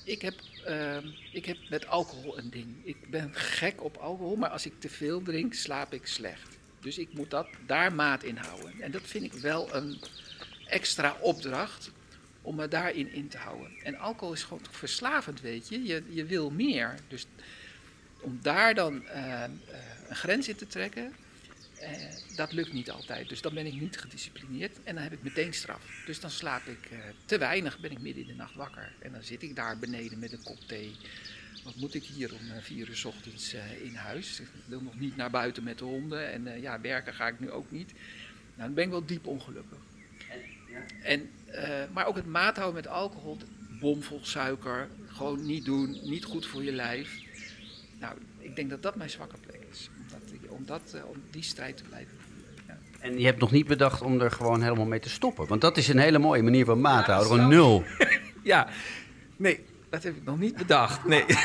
Ik 0.07 0.21
heb, 0.21 0.33
ehm, 0.65 1.07
ik 1.31 1.45
heb 1.45 1.57
met 1.69 1.87
alcohol 1.87 2.37
een 2.37 2.49
ding. 2.49 2.75
Ik 2.83 3.09
ben 3.09 3.33
gek 3.35 3.83
op 3.83 3.97
alcohol, 3.97 4.35
maar 4.35 4.49
als 4.49 4.65
ik 4.65 4.73
te 4.79 4.89
veel 4.89 5.21
drink, 5.21 5.53
slaap 5.53 5.93
ik 5.93 6.07
slecht. 6.07 6.57
Dus 6.79 6.97
ik 6.97 7.13
moet 7.13 7.29
dat, 7.29 7.47
daar 7.65 7.93
maat 7.93 8.23
in 8.23 8.37
houden. 8.37 8.81
En 8.81 8.91
dat 8.91 9.01
vind 9.01 9.23
ik 9.23 9.33
wel 9.33 9.75
een 9.75 10.01
extra 10.67 11.17
opdracht 11.21 11.91
om 12.41 12.55
me 12.55 12.67
daarin 12.67 13.11
in 13.11 13.27
te 13.27 13.37
houden. 13.37 13.71
En 13.83 13.97
alcohol 13.97 14.33
is 14.33 14.43
gewoon 14.43 14.65
verslavend, 14.71 15.41
weet 15.41 15.67
je. 15.69 15.83
Je, 15.83 16.03
je 16.09 16.25
wil 16.25 16.49
meer. 16.49 16.95
Dus 17.07 17.25
om 18.19 18.39
daar 18.41 18.75
dan 18.75 19.07
eh, 19.07 19.43
eh, 19.43 19.51
een 20.07 20.15
grens 20.15 20.47
in 20.47 20.55
te 20.55 20.67
trekken, 20.67 21.13
eh, 21.79 21.91
dat 22.35 22.51
lukt 22.51 22.73
niet 22.73 22.91
altijd. 22.91 23.29
Dus 23.29 23.41
dan 23.41 23.53
ben 23.53 23.65
ik 23.65 23.73
niet 23.73 23.97
gedisciplineerd 23.97 24.77
en 24.83 24.93
dan 24.93 25.03
heb 25.03 25.13
ik 25.13 25.23
meteen 25.23 25.53
straf. 25.53 26.03
Dus 26.05 26.19
dan 26.19 26.29
slaap 26.29 26.65
ik 26.65 26.91
eh, 26.91 26.97
te 27.25 27.37
weinig, 27.37 27.79
ben 27.79 27.91
ik 27.91 27.99
midden 27.99 28.21
in 28.23 28.29
de 28.29 28.35
nacht 28.35 28.55
wakker. 28.55 28.93
En 28.99 29.11
dan 29.11 29.23
zit 29.23 29.43
ik 29.43 29.55
daar 29.55 29.77
beneden 29.77 30.19
met 30.19 30.31
een 30.31 30.43
kop 30.43 30.59
thee. 30.67 30.95
Wat 31.63 31.75
moet 31.75 31.93
ik 31.93 32.03
hier 32.03 32.33
om 32.33 32.51
eh, 32.51 32.61
vier 32.61 32.87
uur 32.87 32.95
's 32.95 33.05
ochtends 33.05 33.55
in 33.83 33.95
huis? 33.95 34.39
Ik 34.39 34.47
wil 34.65 34.81
nog 34.81 34.99
niet 34.99 35.15
naar 35.15 35.29
buiten 35.29 35.63
met 35.63 35.77
de 35.77 35.85
honden 35.85 36.31
en 36.31 36.61
ja, 36.61 36.81
werken 36.81 37.13
ga 37.13 37.27
ik 37.27 37.39
nu 37.39 37.51
ook 37.51 37.71
niet. 37.71 37.93
Nou, 38.55 38.67
dan 38.67 38.73
ben 38.73 38.83
ik 38.83 38.89
wel 38.89 39.05
diep 39.05 39.27
ongelukkig. 39.27 39.77
En, 41.01 41.29
maar 41.93 42.05
ook 42.05 42.15
het 42.15 42.25
maat 42.25 42.55
houden 42.55 42.75
met 42.75 42.87
alcohol, 42.87 43.37
bomvol 43.79 44.25
suiker, 44.25 44.89
gewoon 45.07 45.45
niet 45.45 45.65
doen, 45.65 45.99
niet 46.03 46.25
goed 46.25 46.45
voor 46.45 46.63
je 46.63 46.71
lijf. 46.71 47.19
Nou, 47.99 48.17
ik 48.37 48.55
denk 48.55 48.69
dat 48.69 48.81
dat 48.81 48.95
mijn 48.95 49.09
zwakke 49.09 49.37
plek. 49.37 49.56
Om, 50.57 50.65
dat, 50.65 50.81
om, 50.93 50.99
eh, 50.99 51.05
om 51.09 51.15
die 51.31 51.43
strijd 51.43 51.77
te 51.77 51.83
blijven. 51.83 52.15
En 52.99 53.19
je 53.19 53.25
hebt 53.25 53.39
nog 53.39 53.51
niet 53.51 53.67
bedacht 53.67 54.01
om 54.01 54.21
er 54.21 54.31
gewoon 54.31 54.61
helemaal 54.61 54.85
mee 54.85 54.99
te 54.99 55.09
stoppen. 55.09 55.47
Want 55.47 55.61
dat 55.61 55.77
is 55.77 55.87
een 55.87 55.97
hele 55.99 56.19
mooie 56.19 56.43
manier 56.43 56.65
van 56.65 56.81
maat 56.81 57.05
houden. 57.05 57.31
Gewoon 57.31 57.49
nul. 57.49 57.83
ja, 58.43 58.67
nee, 59.35 59.59
dat 59.89 60.03
heb 60.03 60.15
ik 60.15 60.23
nog 60.25 60.39
niet 60.39 60.55
bedacht. 60.57 61.05
Nee. 61.05 61.25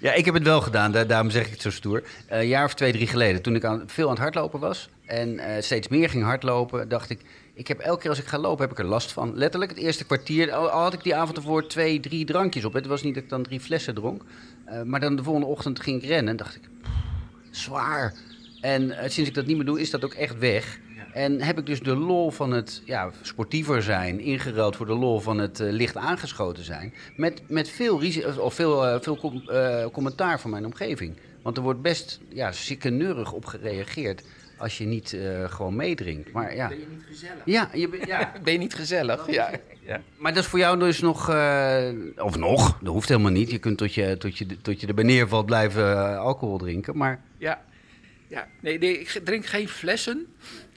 Ja, 0.00 0.12
ik 0.12 0.24
heb 0.24 0.34
het 0.34 0.42
wel 0.42 0.60
gedaan, 0.60 0.92
da- 0.92 1.04
daarom 1.04 1.30
zeg 1.30 1.44
ik 1.46 1.50
het 1.52 1.60
zo 1.60 1.70
stoer. 1.70 2.02
Eh, 2.26 2.40
een 2.40 2.46
jaar 2.46 2.64
of 2.64 2.74
twee, 2.74 2.92
drie 2.92 3.06
geleden, 3.06 3.42
toen 3.42 3.54
ik 3.54 3.64
aan, 3.64 3.82
veel 3.86 4.04
aan 4.04 4.10
het 4.12 4.18
hardlopen 4.22 4.60
was 4.60 4.88
en 5.06 5.38
eh, 5.38 5.62
steeds 5.62 5.88
meer 5.88 6.08
ging 6.10 6.24
hardlopen, 6.24 6.88
dacht 6.88 7.10
ik, 7.10 7.20
ik 7.54 7.68
heb 7.68 7.78
elke 7.78 8.00
keer 8.00 8.10
als 8.10 8.18
ik 8.18 8.26
ga 8.26 8.38
lopen, 8.38 8.62
heb 8.62 8.70
ik 8.72 8.78
er 8.78 8.84
last 8.84 9.12
van. 9.12 9.34
Letterlijk, 9.36 9.70
het 9.72 9.80
eerste 9.80 10.04
kwartier, 10.04 10.52
al, 10.52 10.68
had 10.68 10.92
ik 10.92 11.02
die 11.02 11.14
avond 11.14 11.36
ervoor 11.36 11.66
twee, 11.66 12.00
drie 12.00 12.24
drankjes 12.24 12.64
op. 12.64 12.72
Het 12.72 12.86
was 12.86 13.02
niet 13.02 13.14
dat 13.14 13.22
ik 13.22 13.28
dan 13.28 13.42
drie 13.42 13.60
flessen 13.60 13.94
dronk. 13.94 14.22
Maar 14.84 15.00
dan 15.00 15.16
de 15.16 15.22
volgende 15.22 15.48
ochtend 15.48 15.80
ging 15.80 16.02
ik 16.02 16.08
rennen 16.08 16.28
en 16.30 16.36
dacht 16.36 16.54
ik, 16.56 16.62
"Pff, 16.82 16.90
zwaar. 17.52 18.14
En 18.60 18.90
eh, 18.90 19.10
sinds 19.10 19.28
ik 19.28 19.34
dat 19.34 19.46
niet 19.46 19.56
meer 19.56 19.66
doe, 19.66 19.80
is 19.80 19.90
dat 19.90 20.04
ook 20.04 20.14
echt 20.14 20.38
weg. 20.38 20.78
En 21.12 21.40
heb 21.40 21.58
ik 21.58 21.66
dus 21.66 21.80
de 21.80 21.96
lol 21.96 22.30
van 22.30 22.52
het 22.52 22.82
ja, 22.84 23.10
sportiever 23.22 23.82
zijn 23.82 24.20
ingeruild 24.20 24.76
voor 24.76 24.86
de 24.86 24.94
lol 24.94 25.20
van 25.20 25.38
het 25.38 25.60
eh, 25.60 25.70
licht 25.70 25.96
aangeschoten 25.96 26.64
zijn. 26.64 26.94
Met, 27.16 27.42
met 27.48 27.68
veel, 27.68 28.00
of 28.38 28.54
veel, 28.54 28.86
eh, 28.86 29.00
veel 29.00 29.16
com- 29.16 29.44
commentaar 29.92 30.40
van 30.40 30.50
mijn 30.50 30.64
omgeving. 30.64 31.16
Want 31.42 31.56
er 31.56 31.62
wordt 31.62 31.82
best 31.82 32.20
ja, 32.28 32.52
ziekeneurig 32.52 33.32
op 33.32 33.44
gereageerd 33.44 34.22
als 34.62 34.78
je 34.78 34.84
niet 34.84 35.12
eh, 35.12 35.50
gewoon 35.50 35.76
meedrinkt. 35.76 36.32
Maar 36.32 36.54
ja, 36.54 36.68
Ben 36.68 36.78
je 36.80 36.86
niet 36.90 37.04
gezellig? 37.06 37.42
ja, 37.44 37.68
je, 37.72 37.88
bent- 37.88 38.06
ja, 38.06 38.32
Ben 38.44 38.52
je 38.52 38.58
niet 38.58 38.74
gezellig? 38.74 39.30
Ja. 39.30 39.50
ja. 39.80 40.00
maar 40.16 40.34
dat 40.34 40.42
is 40.42 40.48
voor 40.48 40.58
jou 40.58 40.78
dus 40.78 41.00
nog, 41.00 41.28
eh, 41.28 41.88
of 42.16 42.36
nog, 42.36 42.78
dat 42.80 42.92
hoeft 42.92 43.08
helemaal 43.08 43.30
niet. 43.30 43.50
Je 43.50 43.58
kunt 43.58 43.78
tot 43.78 43.94
je, 43.94 44.16
tot 44.18 44.38
je, 44.38 44.46
tot 44.60 44.80
je 44.80 44.86
erbij 44.86 45.04
neervalt 45.04 45.46
blijven 45.46 45.92
eh, 45.92 46.18
alcohol 46.18 46.58
drinken. 46.58 46.96
Maar 46.96 47.20
Ja, 47.38 47.62
ja. 48.28 48.46
Nee, 48.60 48.78
nee, 48.78 48.98
ik 49.00 49.08
drink 49.24 49.46
geen 49.46 49.68
flessen. 49.68 50.26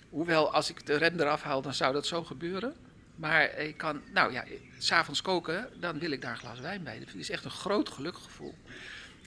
Hoewel, 0.09 0.53
als 0.53 0.69
ik 0.69 0.85
de 0.85 0.97
rem 0.97 1.19
eraf 1.19 1.41
haal, 1.41 1.61
dan 1.61 1.73
zou 1.73 1.93
dat 1.93 2.05
zo 2.05 2.23
gebeuren. 2.23 2.73
Maar 3.15 3.57
ik 3.59 3.77
kan, 3.77 4.01
nou 4.13 4.31
ja, 4.33 4.43
s'avonds 4.77 5.21
koken, 5.21 5.67
dan 5.79 5.99
wil 5.99 6.11
ik 6.11 6.21
daar 6.21 6.31
een 6.31 6.37
glas 6.37 6.59
wijn 6.59 6.83
bij. 6.83 6.99
Dat 6.99 7.07
is 7.15 7.29
echt 7.29 7.45
een 7.45 7.51
groot 7.51 7.89
gelukgevoel. 7.89 8.53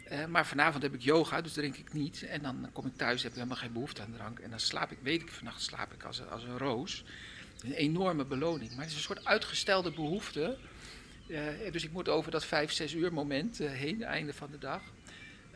Eh, 0.09 0.25
maar 0.25 0.47
vanavond 0.47 0.83
heb 0.83 0.95
ik 0.95 1.03
yoga, 1.03 1.41
dus 1.41 1.53
drink 1.53 1.77
ik 1.77 1.93
niet. 1.93 2.23
En 2.23 2.43
dan 2.43 2.69
kom 2.73 2.87
ik 2.87 2.97
thuis, 2.97 3.23
heb 3.23 3.31
ik 3.31 3.37
helemaal 3.37 3.59
geen 3.59 3.73
behoefte 3.73 4.03
aan 4.03 4.13
drank. 4.13 4.39
En 4.39 4.51
dan 4.51 4.61
slaap 4.61 4.91
ik, 4.91 4.99
weet 5.03 5.23
ik, 5.23 5.29
vannacht 5.29 5.63
slaap 5.63 5.93
ik 5.93 6.03
als, 6.03 6.29
als 6.29 6.43
een 6.43 6.59
roos. 6.59 7.05
Een 7.65 7.73
enorme 7.73 8.25
beloning. 8.25 8.71
Maar 8.71 8.81
het 8.81 8.91
is 8.91 8.95
een 8.95 9.03
soort 9.03 9.25
uitgestelde 9.25 9.91
behoefte. 9.91 10.57
Eh, 11.29 11.73
dus 11.73 11.85
ik 11.85 11.93
moet 11.93 12.09
over 12.09 12.31
dat 12.31 12.45
vijf, 12.45 12.73
zes 12.73 12.95
uur 12.95 13.13
moment 13.13 13.61
eh, 13.61 13.71
heen, 13.71 14.03
einde 14.03 14.33
van 14.33 14.51
de 14.51 14.59
dag. 14.59 14.83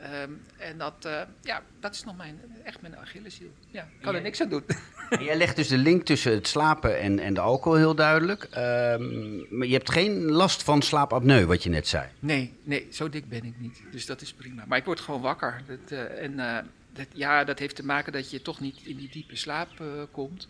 Ehm, 0.03 0.31
en 0.57 0.79
dat, 0.79 1.05
eh, 1.05 1.21
ja, 1.43 1.62
dat 1.81 1.95
is 1.95 2.05
nog 2.05 2.17
mijn, 2.17 2.41
echt 2.65 2.81
mijn 2.81 2.97
Achilleshiel. 2.97 3.53
Ja, 3.71 3.83
ik 3.83 4.03
kan 4.03 4.15
er 4.15 4.23
niks 4.23 4.41
aan 4.41 4.49
doen. 4.49 4.65
En 5.11 5.25
jij 5.25 5.37
legt 5.37 5.57
dus 5.57 5.69
de 5.69 5.77
link 5.77 6.05
tussen 6.05 6.33
het 6.33 6.49
slapen 6.49 7.01
en, 7.01 7.19
en 7.19 7.35
de 7.35 7.41
alcohol 7.41 7.79
heel 7.79 7.95
duidelijk. 7.95 8.45
Ehm, 8.45 9.57
maar 9.57 9.67
je 9.67 9.73
hebt 9.73 9.91
geen 9.91 10.31
last 10.31 10.62
van 10.62 10.83
slaapapneu, 10.83 11.47
wat 11.47 11.62
je 11.62 11.71
net 11.71 11.88
zei. 11.88 12.09
Nee, 12.19 12.55
nee, 12.62 12.87
zo 12.91 13.09
dik 13.09 13.29
ben 13.29 13.45
ik 13.45 13.55
niet. 13.59 13.83
Dus 13.91 14.07
dat 14.07 14.21
is 14.21 14.33
prima. 14.33 14.65
Maar 14.67 14.79
ik 14.79 14.85
word 14.85 15.01
gewoon 15.01 15.21
wakker. 15.21 15.62
Dat, 15.67 15.99
eh, 15.99 16.23
en 16.23 16.38
eh, 16.38 16.65
dat, 16.93 17.07
ja, 17.12 17.45
dat 17.45 17.59
heeft 17.59 17.77
te 17.77 17.85
maken 17.85 18.12
dat 18.12 18.31
je 18.31 18.43
toch 18.43 18.61
niet 18.61 18.81
in 18.85 18.97
die 18.97 19.09
diepe 19.09 19.37
slaap 19.37 19.69
komt. 20.11 20.49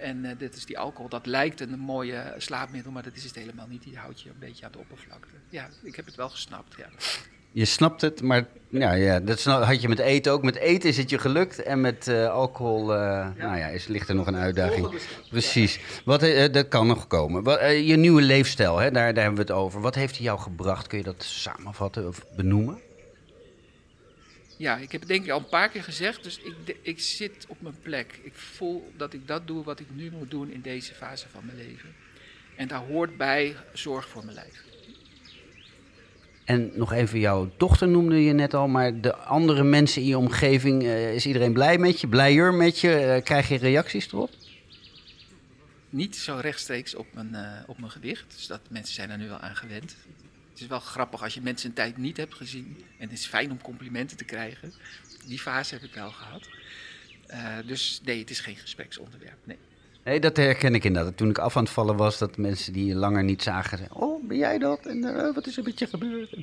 En 0.00 0.36
dit 0.38 0.56
is 0.56 0.64
die 0.64 0.78
alcohol, 0.78 1.08
dat 1.08 1.26
lijkt 1.26 1.60
een 1.60 1.78
mooie 1.78 2.34
slaapmiddel, 2.36 2.92
maar 2.92 3.02
dat 3.02 3.16
is 3.16 3.24
het 3.24 3.34
helemaal 3.34 3.66
niet. 3.66 3.82
Die 3.82 3.96
houdt 3.96 4.20
je 4.20 4.28
een 4.28 4.38
beetje 4.38 4.64
aan 4.64 4.72
de 4.72 4.78
oppervlakte. 4.78 5.34
Ja, 5.48 5.68
ik 5.82 5.96
heb 5.96 6.06
het 6.06 6.14
wel 6.14 6.28
gesnapt, 6.28 6.74
ja. 6.76 6.88
Je 7.52 7.64
snapt 7.64 8.00
het, 8.00 8.22
maar 8.22 8.46
ja, 8.68 8.92
ja, 8.92 9.20
dat 9.20 9.40
sna- 9.40 9.62
had 9.62 9.82
je 9.82 9.88
met 9.88 9.98
eten 9.98 10.32
ook. 10.32 10.42
Met 10.42 10.56
eten 10.56 10.88
is 10.88 10.96
het 10.96 11.10
je 11.10 11.18
gelukt 11.18 11.62
en 11.62 11.80
met 11.80 12.08
eh, 12.08 12.30
alcohol 12.30 12.94
eh, 12.94 13.28
Nou 13.36 13.56
ja, 13.56 13.66
is, 13.66 13.86
ligt 13.86 14.08
er 14.08 14.14
nog 14.14 14.26
een 14.26 14.36
uitdaging. 14.36 15.00
Precies. 15.30 15.80
Wat, 16.04 16.22
eh, 16.22 16.52
dat 16.52 16.68
kan 16.68 16.86
nog 16.86 17.06
komen. 17.06 17.42
Wat, 17.42 17.60
je 17.60 17.96
nieuwe 17.96 18.22
leefstijl, 18.22 18.78
hè, 18.78 18.90
daar, 18.90 19.14
daar 19.14 19.24
hebben 19.24 19.46
we 19.46 19.52
het 19.52 19.60
over. 19.60 19.80
Wat 19.80 19.94
heeft 19.94 20.16
hij 20.16 20.24
jou 20.24 20.38
gebracht? 20.38 20.86
Kun 20.86 20.98
je 20.98 21.04
dat 21.04 21.22
samenvatten 21.24 22.08
of 22.08 22.24
benoemen? 22.36 22.80
Ja, 24.56 24.76
ik 24.76 24.92
heb 24.92 25.00
het 25.00 25.10
denk 25.10 25.24
ik 25.24 25.30
al 25.30 25.38
een 25.38 25.48
paar 25.48 25.68
keer 25.68 25.82
gezegd, 25.82 26.22
dus 26.22 26.38
ik, 26.38 26.76
ik 26.82 27.00
zit 27.00 27.46
op 27.48 27.56
mijn 27.60 27.76
plek. 27.82 28.20
Ik 28.22 28.34
voel 28.34 28.92
dat 28.96 29.12
ik 29.12 29.26
dat 29.26 29.46
doe 29.46 29.64
wat 29.64 29.80
ik 29.80 29.86
nu 29.90 30.10
moet 30.18 30.30
doen 30.30 30.50
in 30.50 30.60
deze 30.60 30.94
fase 30.94 31.26
van 31.28 31.42
mijn 31.44 31.56
leven. 31.56 31.94
En 32.56 32.68
daar 32.68 32.82
hoort 32.88 33.16
bij 33.16 33.56
zorg 33.72 34.08
voor 34.08 34.24
mijn 34.24 34.34
lijf. 34.34 34.67
En 36.48 36.70
nog 36.74 36.92
even, 36.92 37.18
jouw 37.18 37.50
dochter 37.56 37.88
noemde 37.88 38.24
je 38.24 38.32
net 38.32 38.54
al, 38.54 38.68
maar 38.68 39.00
de 39.00 39.16
andere 39.16 39.62
mensen 39.62 40.02
in 40.02 40.08
je 40.08 40.18
omgeving, 40.18 40.82
eh, 40.82 41.14
is 41.14 41.26
iedereen 41.26 41.52
blij 41.52 41.78
met 41.78 42.00
je, 42.00 42.08
blijer 42.08 42.54
met 42.54 42.80
je? 42.80 42.94
Eh, 42.94 43.22
krijg 43.24 43.48
je 43.48 43.56
reacties 43.56 44.12
erop? 44.12 44.30
Niet 45.90 46.16
zo 46.16 46.38
rechtstreeks 46.40 46.94
op 46.94 47.06
mijn, 47.14 47.34
eh, 47.34 47.52
op 47.66 47.78
mijn 47.78 47.90
gewicht, 47.90 48.24
dus 48.36 48.46
dat 48.46 48.60
mensen 48.70 48.94
zijn 48.94 49.10
er 49.10 49.18
nu 49.18 49.28
wel 49.28 49.38
aan 49.38 49.56
gewend. 49.56 49.96
Het 50.50 50.60
is 50.60 50.66
wel 50.66 50.80
grappig 50.80 51.22
als 51.22 51.34
je 51.34 51.40
mensen 51.40 51.68
een 51.68 51.74
tijd 51.74 51.96
niet 51.96 52.16
hebt 52.16 52.34
gezien. 52.34 52.84
En 52.98 53.08
het 53.08 53.18
is 53.18 53.26
fijn 53.26 53.50
om 53.50 53.60
complimenten 53.60 54.16
te 54.16 54.24
krijgen. 54.24 54.72
Die 55.26 55.38
fase 55.38 55.74
heb 55.74 55.82
ik 55.82 55.94
wel 55.94 56.10
gehad. 56.10 56.48
Eh, 57.26 57.56
dus 57.66 58.00
nee, 58.04 58.18
het 58.18 58.30
is 58.30 58.40
geen 58.40 58.56
gespreksonderwerp. 58.56 59.38
Nee. 59.44 59.58
Nee, 60.08 60.20
dat 60.20 60.36
herken 60.36 60.74
ik 60.74 60.84
inderdaad. 60.84 61.16
Toen 61.16 61.30
ik 61.30 61.38
af 61.38 61.56
aan 61.56 61.62
het 61.62 61.72
vallen 61.72 61.96
was, 61.96 62.18
dat 62.18 62.36
mensen 62.36 62.72
die 62.72 62.86
je 62.86 62.94
langer 62.94 63.24
niet 63.24 63.42
zagen, 63.42 63.78
oh, 63.92 64.28
ben 64.28 64.36
jij 64.36 64.58
dat? 64.58 64.86
En 64.86 65.04
eh, 65.04 65.34
wat 65.34 65.46
is 65.46 65.56
er 65.56 65.62
met 65.62 65.78
je 65.78 65.86
gebeurd? 65.86 66.36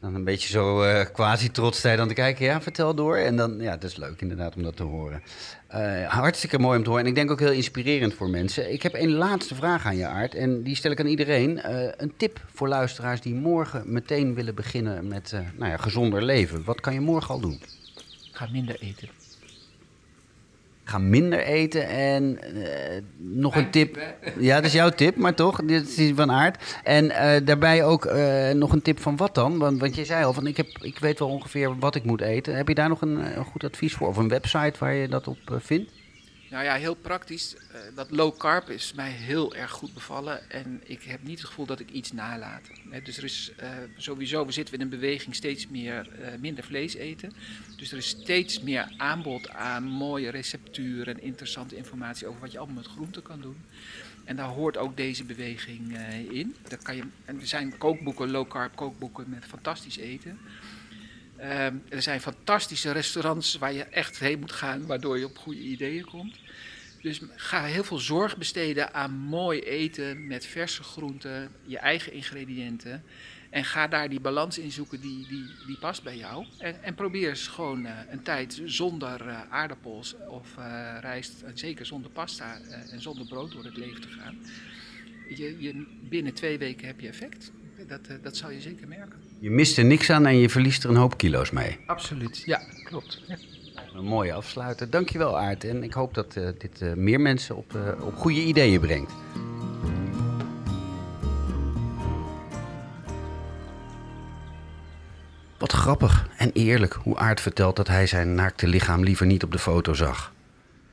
Dan 0.00 0.14
een 0.14 0.24
beetje 0.24 0.48
zo 0.48 0.82
eh 0.82 1.06
quasi-trots 1.12 1.78
sta 1.78 1.90
je 1.90 1.96
dan 1.96 2.08
te 2.08 2.14
kijken, 2.14 2.44
ja, 2.44 2.60
vertel 2.60 2.94
door. 2.94 3.16
En 3.16 3.36
dan, 3.36 3.60
ja, 3.60 3.70
het 3.70 3.84
is 3.84 3.96
leuk 3.96 4.20
inderdaad 4.20 4.56
om 4.56 4.62
dat 4.62 4.76
te 4.76 4.82
horen. 4.82 5.22
Eh, 5.66 6.04
hartstikke 6.04 6.58
mooi 6.58 6.76
om 6.76 6.82
te 6.82 6.88
horen 6.88 7.04
en 7.04 7.10
ik 7.10 7.16
denk 7.16 7.30
ook 7.30 7.40
heel 7.40 7.52
inspirerend 7.52 8.14
voor 8.14 8.30
mensen. 8.30 8.72
Ik 8.72 8.82
heb 8.82 8.94
een 8.94 9.12
laatste 9.12 9.54
vraag 9.54 9.86
aan 9.86 9.96
je, 9.96 10.06
Aard, 10.06 10.34
en 10.34 10.62
die 10.62 10.76
stel 10.76 10.90
ik 10.90 11.00
aan 11.00 11.06
iedereen. 11.06 11.60
Een 12.02 12.12
tip 12.16 12.40
voor 12.54 12.68
luisteraars 12.68 13.20
die 13.20 13.34
morgen 13.34 13.92
meteen 13.92 14.34
willen 14.34 14.54
beginnen 14.54 15.08
met 15.08 15.34
nou 15.56 15.70
ja, 15.70 15.76
gezonder 15.76 16.22
leven. 16.22 16.64
Wat 16.64 16.80
kan 16.80 16.92
je 16.92 17.00
morgen 17.00 17.34
al 17.34 17.40
doen? 17.40 17.60
Ga 18.32 18.48
minder 18.52 18.80
eten. 18.80 19.17
Ga 20.88 20.98
minder 20.98 21.38
eten 21.38 21.88
en 21.88 22.38
eh, 22.42 23.02
nog 23.16 23.56
een 23.56 23.70
tip. 23.70 23.98
Ja, 24.38 24.54
dat 24.54 24.64
is 24.64 24.72
jouw 24.72 24.90
tip, 24.90 25.16
maar 25.16 25.34
toch, 25.34 25.60
dit 25.64 25.98
is 25.98 26.12
van 26.14 26.30
aard. 26.30 26.80
En 26.84 27.10
eh, 27.10 27.44
daarbij 27.44 27.84
ook 27.84 28.04
eh, 28.04 28.50
nog 28.50 28.72
een 28.72 28.82
tip 28.82 29.00
van 29.00 29.16
wat 29.16 29.34
dan? 29.34 29.58
Want, 29.58 29.80
want 29.80 29.94
je 29.94 30.04
zei 30.04 30.24
al, 30.24 30.32
van 30.32 30.46
ik, 30.46 30.56
heb, 30.56 30.66
ik 30.80 30.98
weet 30.98 31.18
wel 31.18 31.28
ongeveer 31.28 31.78
wat 31.78 31.94
ik 31.94 32.04
moet 32.04 32.20
eten. 32.20 32.56
Heb 32.56 32.68
je 32.68 32.74
daar 32.74 32.88
nog 32.88 33.00
een, 33.00 33.38
een 33.38 33.44
goed 33.44 33.64
advies 33.64 33.94
voor? 33.94 34.08
Of 34.08 34.16
een 34.16 34.28
website 34.28 34.78
waar 34.78 34.94
je 34.94 35.08
dat 35.08 35.28
op 35.28 35.38
vindt? 35.58 35.92
Nou 36.50 36.64
ja, 36.64 36.74
heel 36.74 36.94
praktisch. 36.94 37.54
eh, 37.54 37.80
dat 37.94 38.10
low 38.10 38.36
carb 38.36 38.70
is 38.70 38.92
mij 38.92 39.10
heel 39.10 39.54
erg 39.54 39.70
goed 39.70 39.94
bevallen. 39.94 40.50
En 40.50 40.80
ik 40.84 41.02
heb 41.02 41.22
niet 41.22 41.38
het 41.38 41.48
gevoel 41.48 41.66
dat 41.66 41.80
ik 41.80 41.90
iets 41.90 42.12
nalaat. 42.12 42.70
Dus 43.04 43.16
er 43.16 43.24
is 43.24 43.52
eh, 43.56 43.70
sowieso, 43.96 44.46
we 44.46 44.52
zitten 44.52 44.74
in 44.74 44.80
een 44.80 44.88
beweging 44.88 45.34
steeds 45.34 45.68
meer 45.68 46.08
eh, 46.22 46.38
minder 46.38 46.64
vlees 46.64 46.94
eten. 46.94 47.32
Dus 47.76 47.92
er 47.92 47.98
is 47.98 48.08
steeds 48.08 48.60
meer 48.60 48.94
aanbod 48.96 49.48
aan 49.48 49.84
mooie 49.84 50.30
recepturen 50.30 51.14
en 51.14 51.22
interessante 51.22 51.76
informatie 51.76 52.26
over 52.26 52.40
wat 52.40 52.52
je 52.52 52.58
allemaal 52.58 52.76
met 52.76 52.86
groenten 52.86 53.22
kan 53.22 53.40
doen. 53.40 53.64
En 54.24 54.36
daar 54.36 54.48
hoort 54.48 54.76
ook 54.76 54.96
deze 54.96 55.24
beweging 55.24 55.98
in. 56.30 56.56
Daar 56.68 56.82
kan 56.82 56.96
je, 56.96 57.02
en 57.24 57.40
er 57.40 57.46
zijn 57.46 57.78
kookboeken, 57.78 58.30
low 58.30 58.48
carb 58.48 58.76
kookboeken 58.76 59.24
met 59.28 59.44
fantastisch 59.44 59.96
eten. 59.96 60.38
Ehm, 61.38 61.76
er 61.88 62.02
zijn 62.02 62.20
fantastische 62.20 62.90
restaurants 62.90 63.58
waar 63.58 63.72
je 63.72 63.84
echt 63.84 64.18
heen 64.18 64.38
moet 64.38 64.52
gaan, 64.52 64.86
waardoor 64.86 65.18
je 65.18 65.24
op 65.24 65.38
goede 65.38 65.60
ideeën 65.60 66.04
komt. 66.04 66.38
Dus 67.02 67.20
ga 67.36 67.64
heel 67.64 67.84
veel 67.84 67.98
zorg 67.98 68.36
besteden 68.36 68.94
aan 68.94 69.12
mooi 69.12 69.60
eten 69.60 70.26
met 70.26 70.46
verse 70.46 70.82
groenten, 70.82 71.50
je 71.66 71.78
eigen 71.78 72.12
ingrediënten. 72.12 73.02
En 73.50 73.64
ga 73.64 73.86
daar 73.86 74.08
die 74.08 74.20
balans 74.20 74.58
in 74.58 74.70
zoeken 74.70 75.00
die, 75.00 75.26
die, 75.28 75.44
die 75.66 75.78
past 75.78 76.02
bij 76.02 76.16
jou. 76.16 76.46
En, 76.58 76.82
en 76.82 76.94
probeer 76.94 77.28
eens 77.28 77.46
gewoon 77.46 77.86
eh, 77.86 77.92
een 78.10 78.22
tijd 78.22 78.60
zonder 78.64 79.28
eh, 79.28 79.40
aardappels 79.50 80.16
of 80.28 80.56
eh, 80.56 80.96
rijst, 81.00 81.42
en 81.42 81.58
zeker 81.58 81.86
zonder 81.86 82.10
pasta 82.10 82.60
en 82.90 83.00
zonder 83.00 83.26
brood 83.26 83.52
door 83.52 83.64
het 83.64 83.76
leven 83.76 84.00
te 84.00 84.08
gaan. 84.08 84.38
je, 85.28 85.56
je, 85.58 85.86
binnen 86.08 86.34
twee 86.34 86.58
weken 86.58 86.86
heb 86.86 87.00
je 87.00 87.08
effect. 87.08 87.52
Dat, 87.86 88.00
uh, 88.10 88.16
dat 88.22 88.36
zal 88.36 88.50
je 88.50 88.60
zeker 88.60 88.88
merken. 88.88 89.18
Je 89.38 89.50
mist 89.50 89.78
er 89.78 89.84
niks 89.84 90.10
aan 90.10 90.26
en 90.26 90.36
je 90.36 90.48
verliest 90.48 90.84
er 90.84 90.90
een 90.90 90.96
hoop 90.96 91.16
kilo's 91.16 91.50
mee. 91.50 91.78
Absoluut, 91.86 92.42
ja, 92.44 92.60
klopt. 92.84 93.22
Ja. 93.26 93.36
Een 93.94 94.04
mooie 94.04 94.32
afsluiter. 94.32 94.90
Dankjewel 94.90 95.38
Aart. 95.38 95.64
En 95.64 95.82
ik 95.82 95.92
hoop 95.92 96.14
dat 96.14 96.36
uh, 96.36 96.48
dit 96.58 96.80
uh, 96.82 96.92
meer 96.92 97.20
mensen 97.20 97.56
op, 97.56 97.78
op 98.00 98.16
goede 98.16 98.40
ideeën 98.40 98.80
brengt. 98.80 99.12
Wat 105.58 105.72
grappig 105.72 106.28
en 106.36 106.50
eerlijk 106.52 106.92
hoe 106.92 107.16
Aart 107.16 107.40
vertelt 107.40 107.76
dat 107.76 107.88
hij 107.88 108.06
zijn 108.06 108.34
naakte 108.34 108.66
lichaam 108.66 109.02
liever 109.02 109.26
niet 109.26 109.42
op 109.42 109.52
de 109.52 109.58
foto 109.58 109.94
zag. 109.94 110.32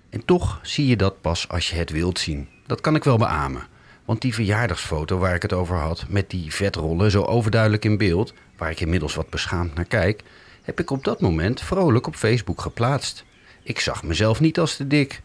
En 0.10 0.26
toch 0.26 0.60
zie 0.63 0.88
je 0.88 0.95
dat 0.95 1.21
pas 1.21 1.50
als 1.50 1.69
je 1.69 1.76
het 1.76 1.89
wilt 1.89 2.19
zien. 2.19 2.48
Dat 2.65 2.82
kan 2.82 2.95
ik 2.95 3.04
wel 3.04 3.17
beamen. 3.17 3.67
Want 4.06 4.22
die 4.22 4.34
verjaardagsfoto 4.34 5.18
waar 5.18 5.36
ik 5.36 5.41
het 5.41 5.54
over 5.54 5.76
had, 5.76 6.06
met 6.10 6.30
die 6.30 6.54
vetrollen 6.54 7.12
zo 7.12 7.24
overduidelijk 7.24 7.86
in 7.86 7.98
beeld, 7.98 8.34
waar 8.58 8.70
ik 8.70 8.80
inmiddels 8.80 9.15
wat 9.15 9.30
beschaamd 9.30 9.76
naar 9.76 9.86
kijk, 9.86 10.24
heb 10.62 10.80
ik 10.80 10.91
op 10.91 11.04
dat 11.04 11.22
moment 11.22 11.62
vrolijk 11.62 12.08
op 12.08 12.15
Facebook 12.15 12.62
geplaatst. 12.62 13.24
Ik 13.63 13.80
zag 13.80 14.04
mezelf 14.04 14.39
niet 14.39 14.60
als 14.60 14.76
te 14.76 14.88
dik. 14.88 15.22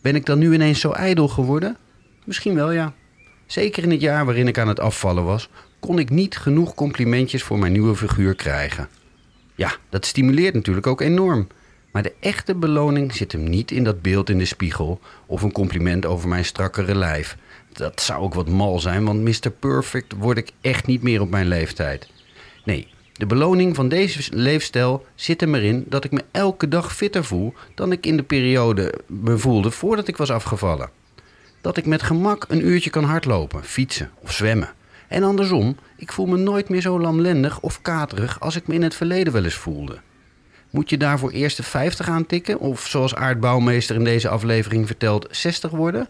Ben 0.00 0.14
ik 0.14 0.26
dan 0.26 0.38
nu 0.38 0.54
ineens 0.54 0.80
zo 0.80 0.90
ijdel 0.90 1.28
geworden? 1.28 1.76
Misschien 2.24 2.54
wel 2.54 2.72
ja. 2.72 2.92
Zeker 3.46 3.82
in 3.82 3.90
het 3.90 4.00
jaar 4.00 4.24
waarin 4.24 4.48
ik 4.48 4.58
aan 4.58 4.68
het 4.68 4.80
afvallen 4.80 5.24
was, 5.24 5.48
kon 5.80 5.98
ik 5.98 6.10
niet 6.10 6.36
genoeg 6.36 6.74
complimentjes 6.74 7.42
voor 7.42 7.58
mijn 7.58 7.72
nieuwe 7.72 7.96
figuur 7.96 8.34
krijgen. 8.34 8.88
Ja, 9.54 9.72
dat 9.88 10.06
stimuleert 10.06 10.54
natuurlijk 10.54 10.86
ook 10.86 11.00
enorm. 11.00 11.46
Maar 11.92 12.02
de 12.02 12.12
echte 12.20 12.54
beloning 12.54 13.14
zit 13.14 13.32
hem 13.32 13.44
niet 13.44 13.70
in 13.70 13.84
dat 13.84 14.02
beeld 14.02 14.30
in 14.30 14.38
de 14.38 14.44
spiegel 14.44 15.00
of 15.26 15.42
een 15.42 15.52
compliment 15.52 16.06
over 16.06 16.28
mijn 16.28 16.44
strakkere 16.44 16.94
lijf. 16.94 17.36
Dat 17.72 18.00
zou 18.00 18.22
ook 18.22 18.34
wat 18.34 18.48
mal 18.48 18.80
zijn, 18.80 19.04
want 19.04 19.20
Mr. 19.20 19.50
Perfect 19.50 20.12
word 20.18 20.38
ik 20.38 20.50
echt 20.60 20.86
niet 20.86 21.02
meer 21.02 21.20
op 21.20 21.30
mijn 21.30 21.48
leeftijd. 21.48 22.08
Nee, 22.64 22.88
de 23.12 23.26
beloning 23.26 23.74
van 23.74 23.88
deze 23.88 24.36
leefstijl 24.36 25.06
zit 25.14 25.40
hem 25.40 25.54
erin 25.54 25.84
dat 25.88 26.04
ik 26.04 26.10
me 26.10 26.24
elke 26.30 26.68
dag 26.68 26.94
fitter 26.94 27.24
voel 27.24 27.54
dan 27.74 27.92
ik 27.92 28.06
in 28.06 28.16
de 28.16 28.22
periode 28.22 28.94
me 29.06 29.38
voelde 29.38 29.70
voordat 29.70 30.08
ik 30.08 30.16
was 30.16 30.30
afgevallen. 30.30 30.90
Dat 31.60 31.76
ik 31.76 31.86
met 31.86 32.02
gemak 32.02 32.44
een 32.48 32.66
uurtje 32.66 32.90
kan 32.90 33.04
hardlopen, 33.04 33.64
fietsen 33.64 34.10
of 34.22 34.32
zwemmen. 34.32 34.72
En 35.08 35.22
andersom, 35.22 35.76
ik 35.96 36.12
voel 36.12 36.26
me 36.26 36.36
nooit 36.36 36.68
meer 36.68 36.80
zo 36.80 37.00
lamlendig 37.00 37.60
of 37.60 37.82
katerig 37.82 38.40
als 38.40 38.56
ik 38.56 38.66
me 38.66 38.74
in 38.74 38.82
het 38.82 38.94
verleden 38.94 39.32
wel 39.32 39.44
eens 39.44 39.54
voelde. 39.54 39.98
Moet 40.70 40.90
je 40.90 40.96
daarvoor 40.96 41.30
eerst 41.30 41.56
de 41.56 41.62
50 41.62 42.08
aantikken 42.08 42.58
of 42.58 42.86
zoals 42.86 43.14
aardbouwmeester 43.14 43.96
in 43.96 44.04
deze 44.04 44.28
aflevering 44.28 44.86
vertelt 44.86 45.26
60 45.30 45.70
worden? 45.70 46.08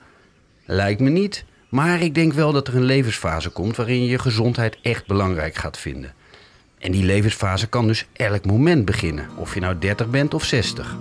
Lijkt 0.65 1.01
me 1.01 1.11
niet, 1.11 1.45
maar 1.73 2.01
ik 2.01 2.15
denk 2.15 2.33
wel 2.33 2.53
dat 2.53 2.69
er 2.69 2.77
een 2.77 2.85
levensfase 2.85 3.51
komt 3.51 3.77
waarin 3.77 4.03
je 4.03 4.09
je 4.09 4.19
gezondheid 4.19 4.79
echt 4.83 5.07
belangrijk 5.07 5.55
gaat 5.55 5.79
vinden. 5.79 6.15
En 6.79 6.93
die 6.93 7.05
levensfase 7.05 7.69
kan 7.69 7.87
dus 7.87 8.07
elk 8.13 8.45
moment 8.45 8.85
beginnen, 8.85 9.29
of 9.37 9.55
je 9.55 9.61
nou 9.61 9.79
30 9.79 10.09
bent 10.09 10.35
of 10.35 10.45
60. 10.45 10.97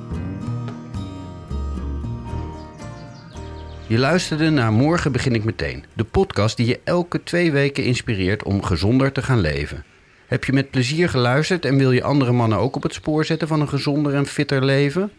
Je 3.88 3.98
luisterde 3.98 4.50
naar 4.50 4.72
Morgen 4.72 5.12
begin 5.12 5.36
ik 5.36 5.44
meteen, 5.44 5.86
de 5.94 6.04
podcast 6.04 6.58
die 6.58 6.68
je 6.68 6.80
elke 6.84 7.24
twee 7.24 7.52
weken 7.52 7.84
inspireert 7.84 8.44
om 8.44 8.64
gezonder 8.64 9.12
te 9.12 9.22
gaan 9.22 9.40
leven. 9.40 9.84
Heb 10.28 10.44
je 10.44 10.54
met 10.54 10.72
plezier 10.72 11.10
geluisterd 11.10 11.66
en 11.66 11.78
wil 11.78 11.92
je 11.92 12.04
andere 12.04 12.32
mannen 12.32 12.58
ook 12.58 12.76
op 12.76 12.84
het 12.84 12.94
spoor 12.94 13.26
zetten 13.26 13.48
van 13.48 13.62
een 13.62 13.70
gezonder 13.70 14.14
en 14.14 14.26
fitter 14.26 14.66
leven? 14.66 15.12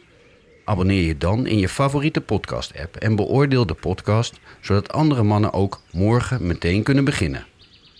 Abonneer 0.64 1.06
je 1.06 1.18
dan 1.18 1.46
in 1.46 1.58
je 1.58 1.68
favoriete 1.68 2.20
podcast-app 2.20 2.96
en 2.96 3.16
beoordeel 3.16 3.66
de 3.66 3.74
podcast, 3.74 4.40
zodat 4.60 4.92
andere 4.92 5.22
mannen 5.22 5.52
ook 5.52 5.80
morgen 5.92 6.46
meteen 6.46 6.82
kunnen 6.82 7.04
beginnen. 7.04 7.46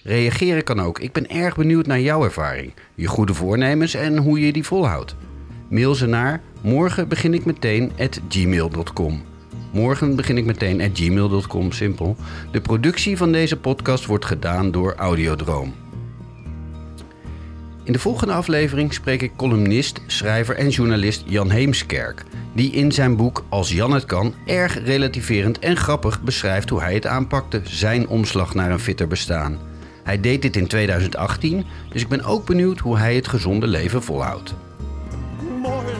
Reageren 0.03 0.64
kan 0.64 0.81
ook. 0.81 0.98
Ik 0.98 1.12
ben 1.12 1.31
erg 1.31 1.57
benieuwd 1.57 1.87
naar 1.87 2.01
jouw 2.01 2.25
ervaring, 2.25 2.75
je 2.94 3.07
goede 3.07 3.35
voornemens 3.35 3.94
en 3.94 4.16
hoe 4.16 4.40
je 4.40 4.53
die 4.53 4.64
volhoudt. 4.64 5.14
Mail 5.68 5.94
ze 5.94 6.07
naar 6.07 6.40
morgen 6.61 7.09
begin. 7.09 7.92
Morgen 9.72 10.16
begin 10.16 10.37
ik 10.37 10.44
meteen 10.44 10.81
at 10.81 10.94
gmail.com, 10.94 11.72
simpel. 11.72 12.16
De 12.51 12.61
productie 12.61 13.16
van 13.16 13.33
deze 13.33 13.57
podcast 13.57 14.07
wordt 14.07 14.25
gedaan 14.25 14.70
door 14.70 14.94
Audiodroom. 14.94 15.82
In 17.85 17.92
de 17.92 17.99
volgende 17.99 18.33
aflevering 18.33 18.95
spreek 18.95 19.23
ik 19.23 19.37
columnist, 19.37 20.01
schrijver 20.07 20.57
en 20.57 20.68
journalist 20.68 21.23
Jan 21.27 21.51
Heemskerk, 21.51 22.25
die 22.53 22.73
in 22.73 22.92
zijn 22.92 23.16
boek 23.16 23.45
Als 23.49 23.73
Jan 23.73 23.92
het 23.92 24.05
kan 24.05 24.35
erg 24.47 24.85
relativerend 24.85 25.59
en 25.59 25.77
grappig 25.77 26.21
beschrijft 26.21 26.68
hoe 26.68 26.81
hij 26.81 26.95
het 26.95 27.07
aanpakte, 27.07 27.61
zijn 27.64 28.09
omslag 28.09 28.55
naar 28.55 28.71
een 28.71 28.81
fitter 28.81 29.07
bestaan. 29.07 29.59
Hij 30.03 30.21
deed 30.21 30.42
dit 30.42 30.57
in 30.57 30.66
2018, 30.66 31.64
dus 31.92 32.03
ik 32.03 32.09
ben 32.09 32.25
ook 32.25 32.47
benieuwd 32.47 32.79
hoe 32.79 32.99
hij 32.99 33.14
het 33.14 33.29
gezonde 33.29 33.66
leven 33.66 34.03
volhoudt. 34.03 34.55
Morgen 35.62 35.95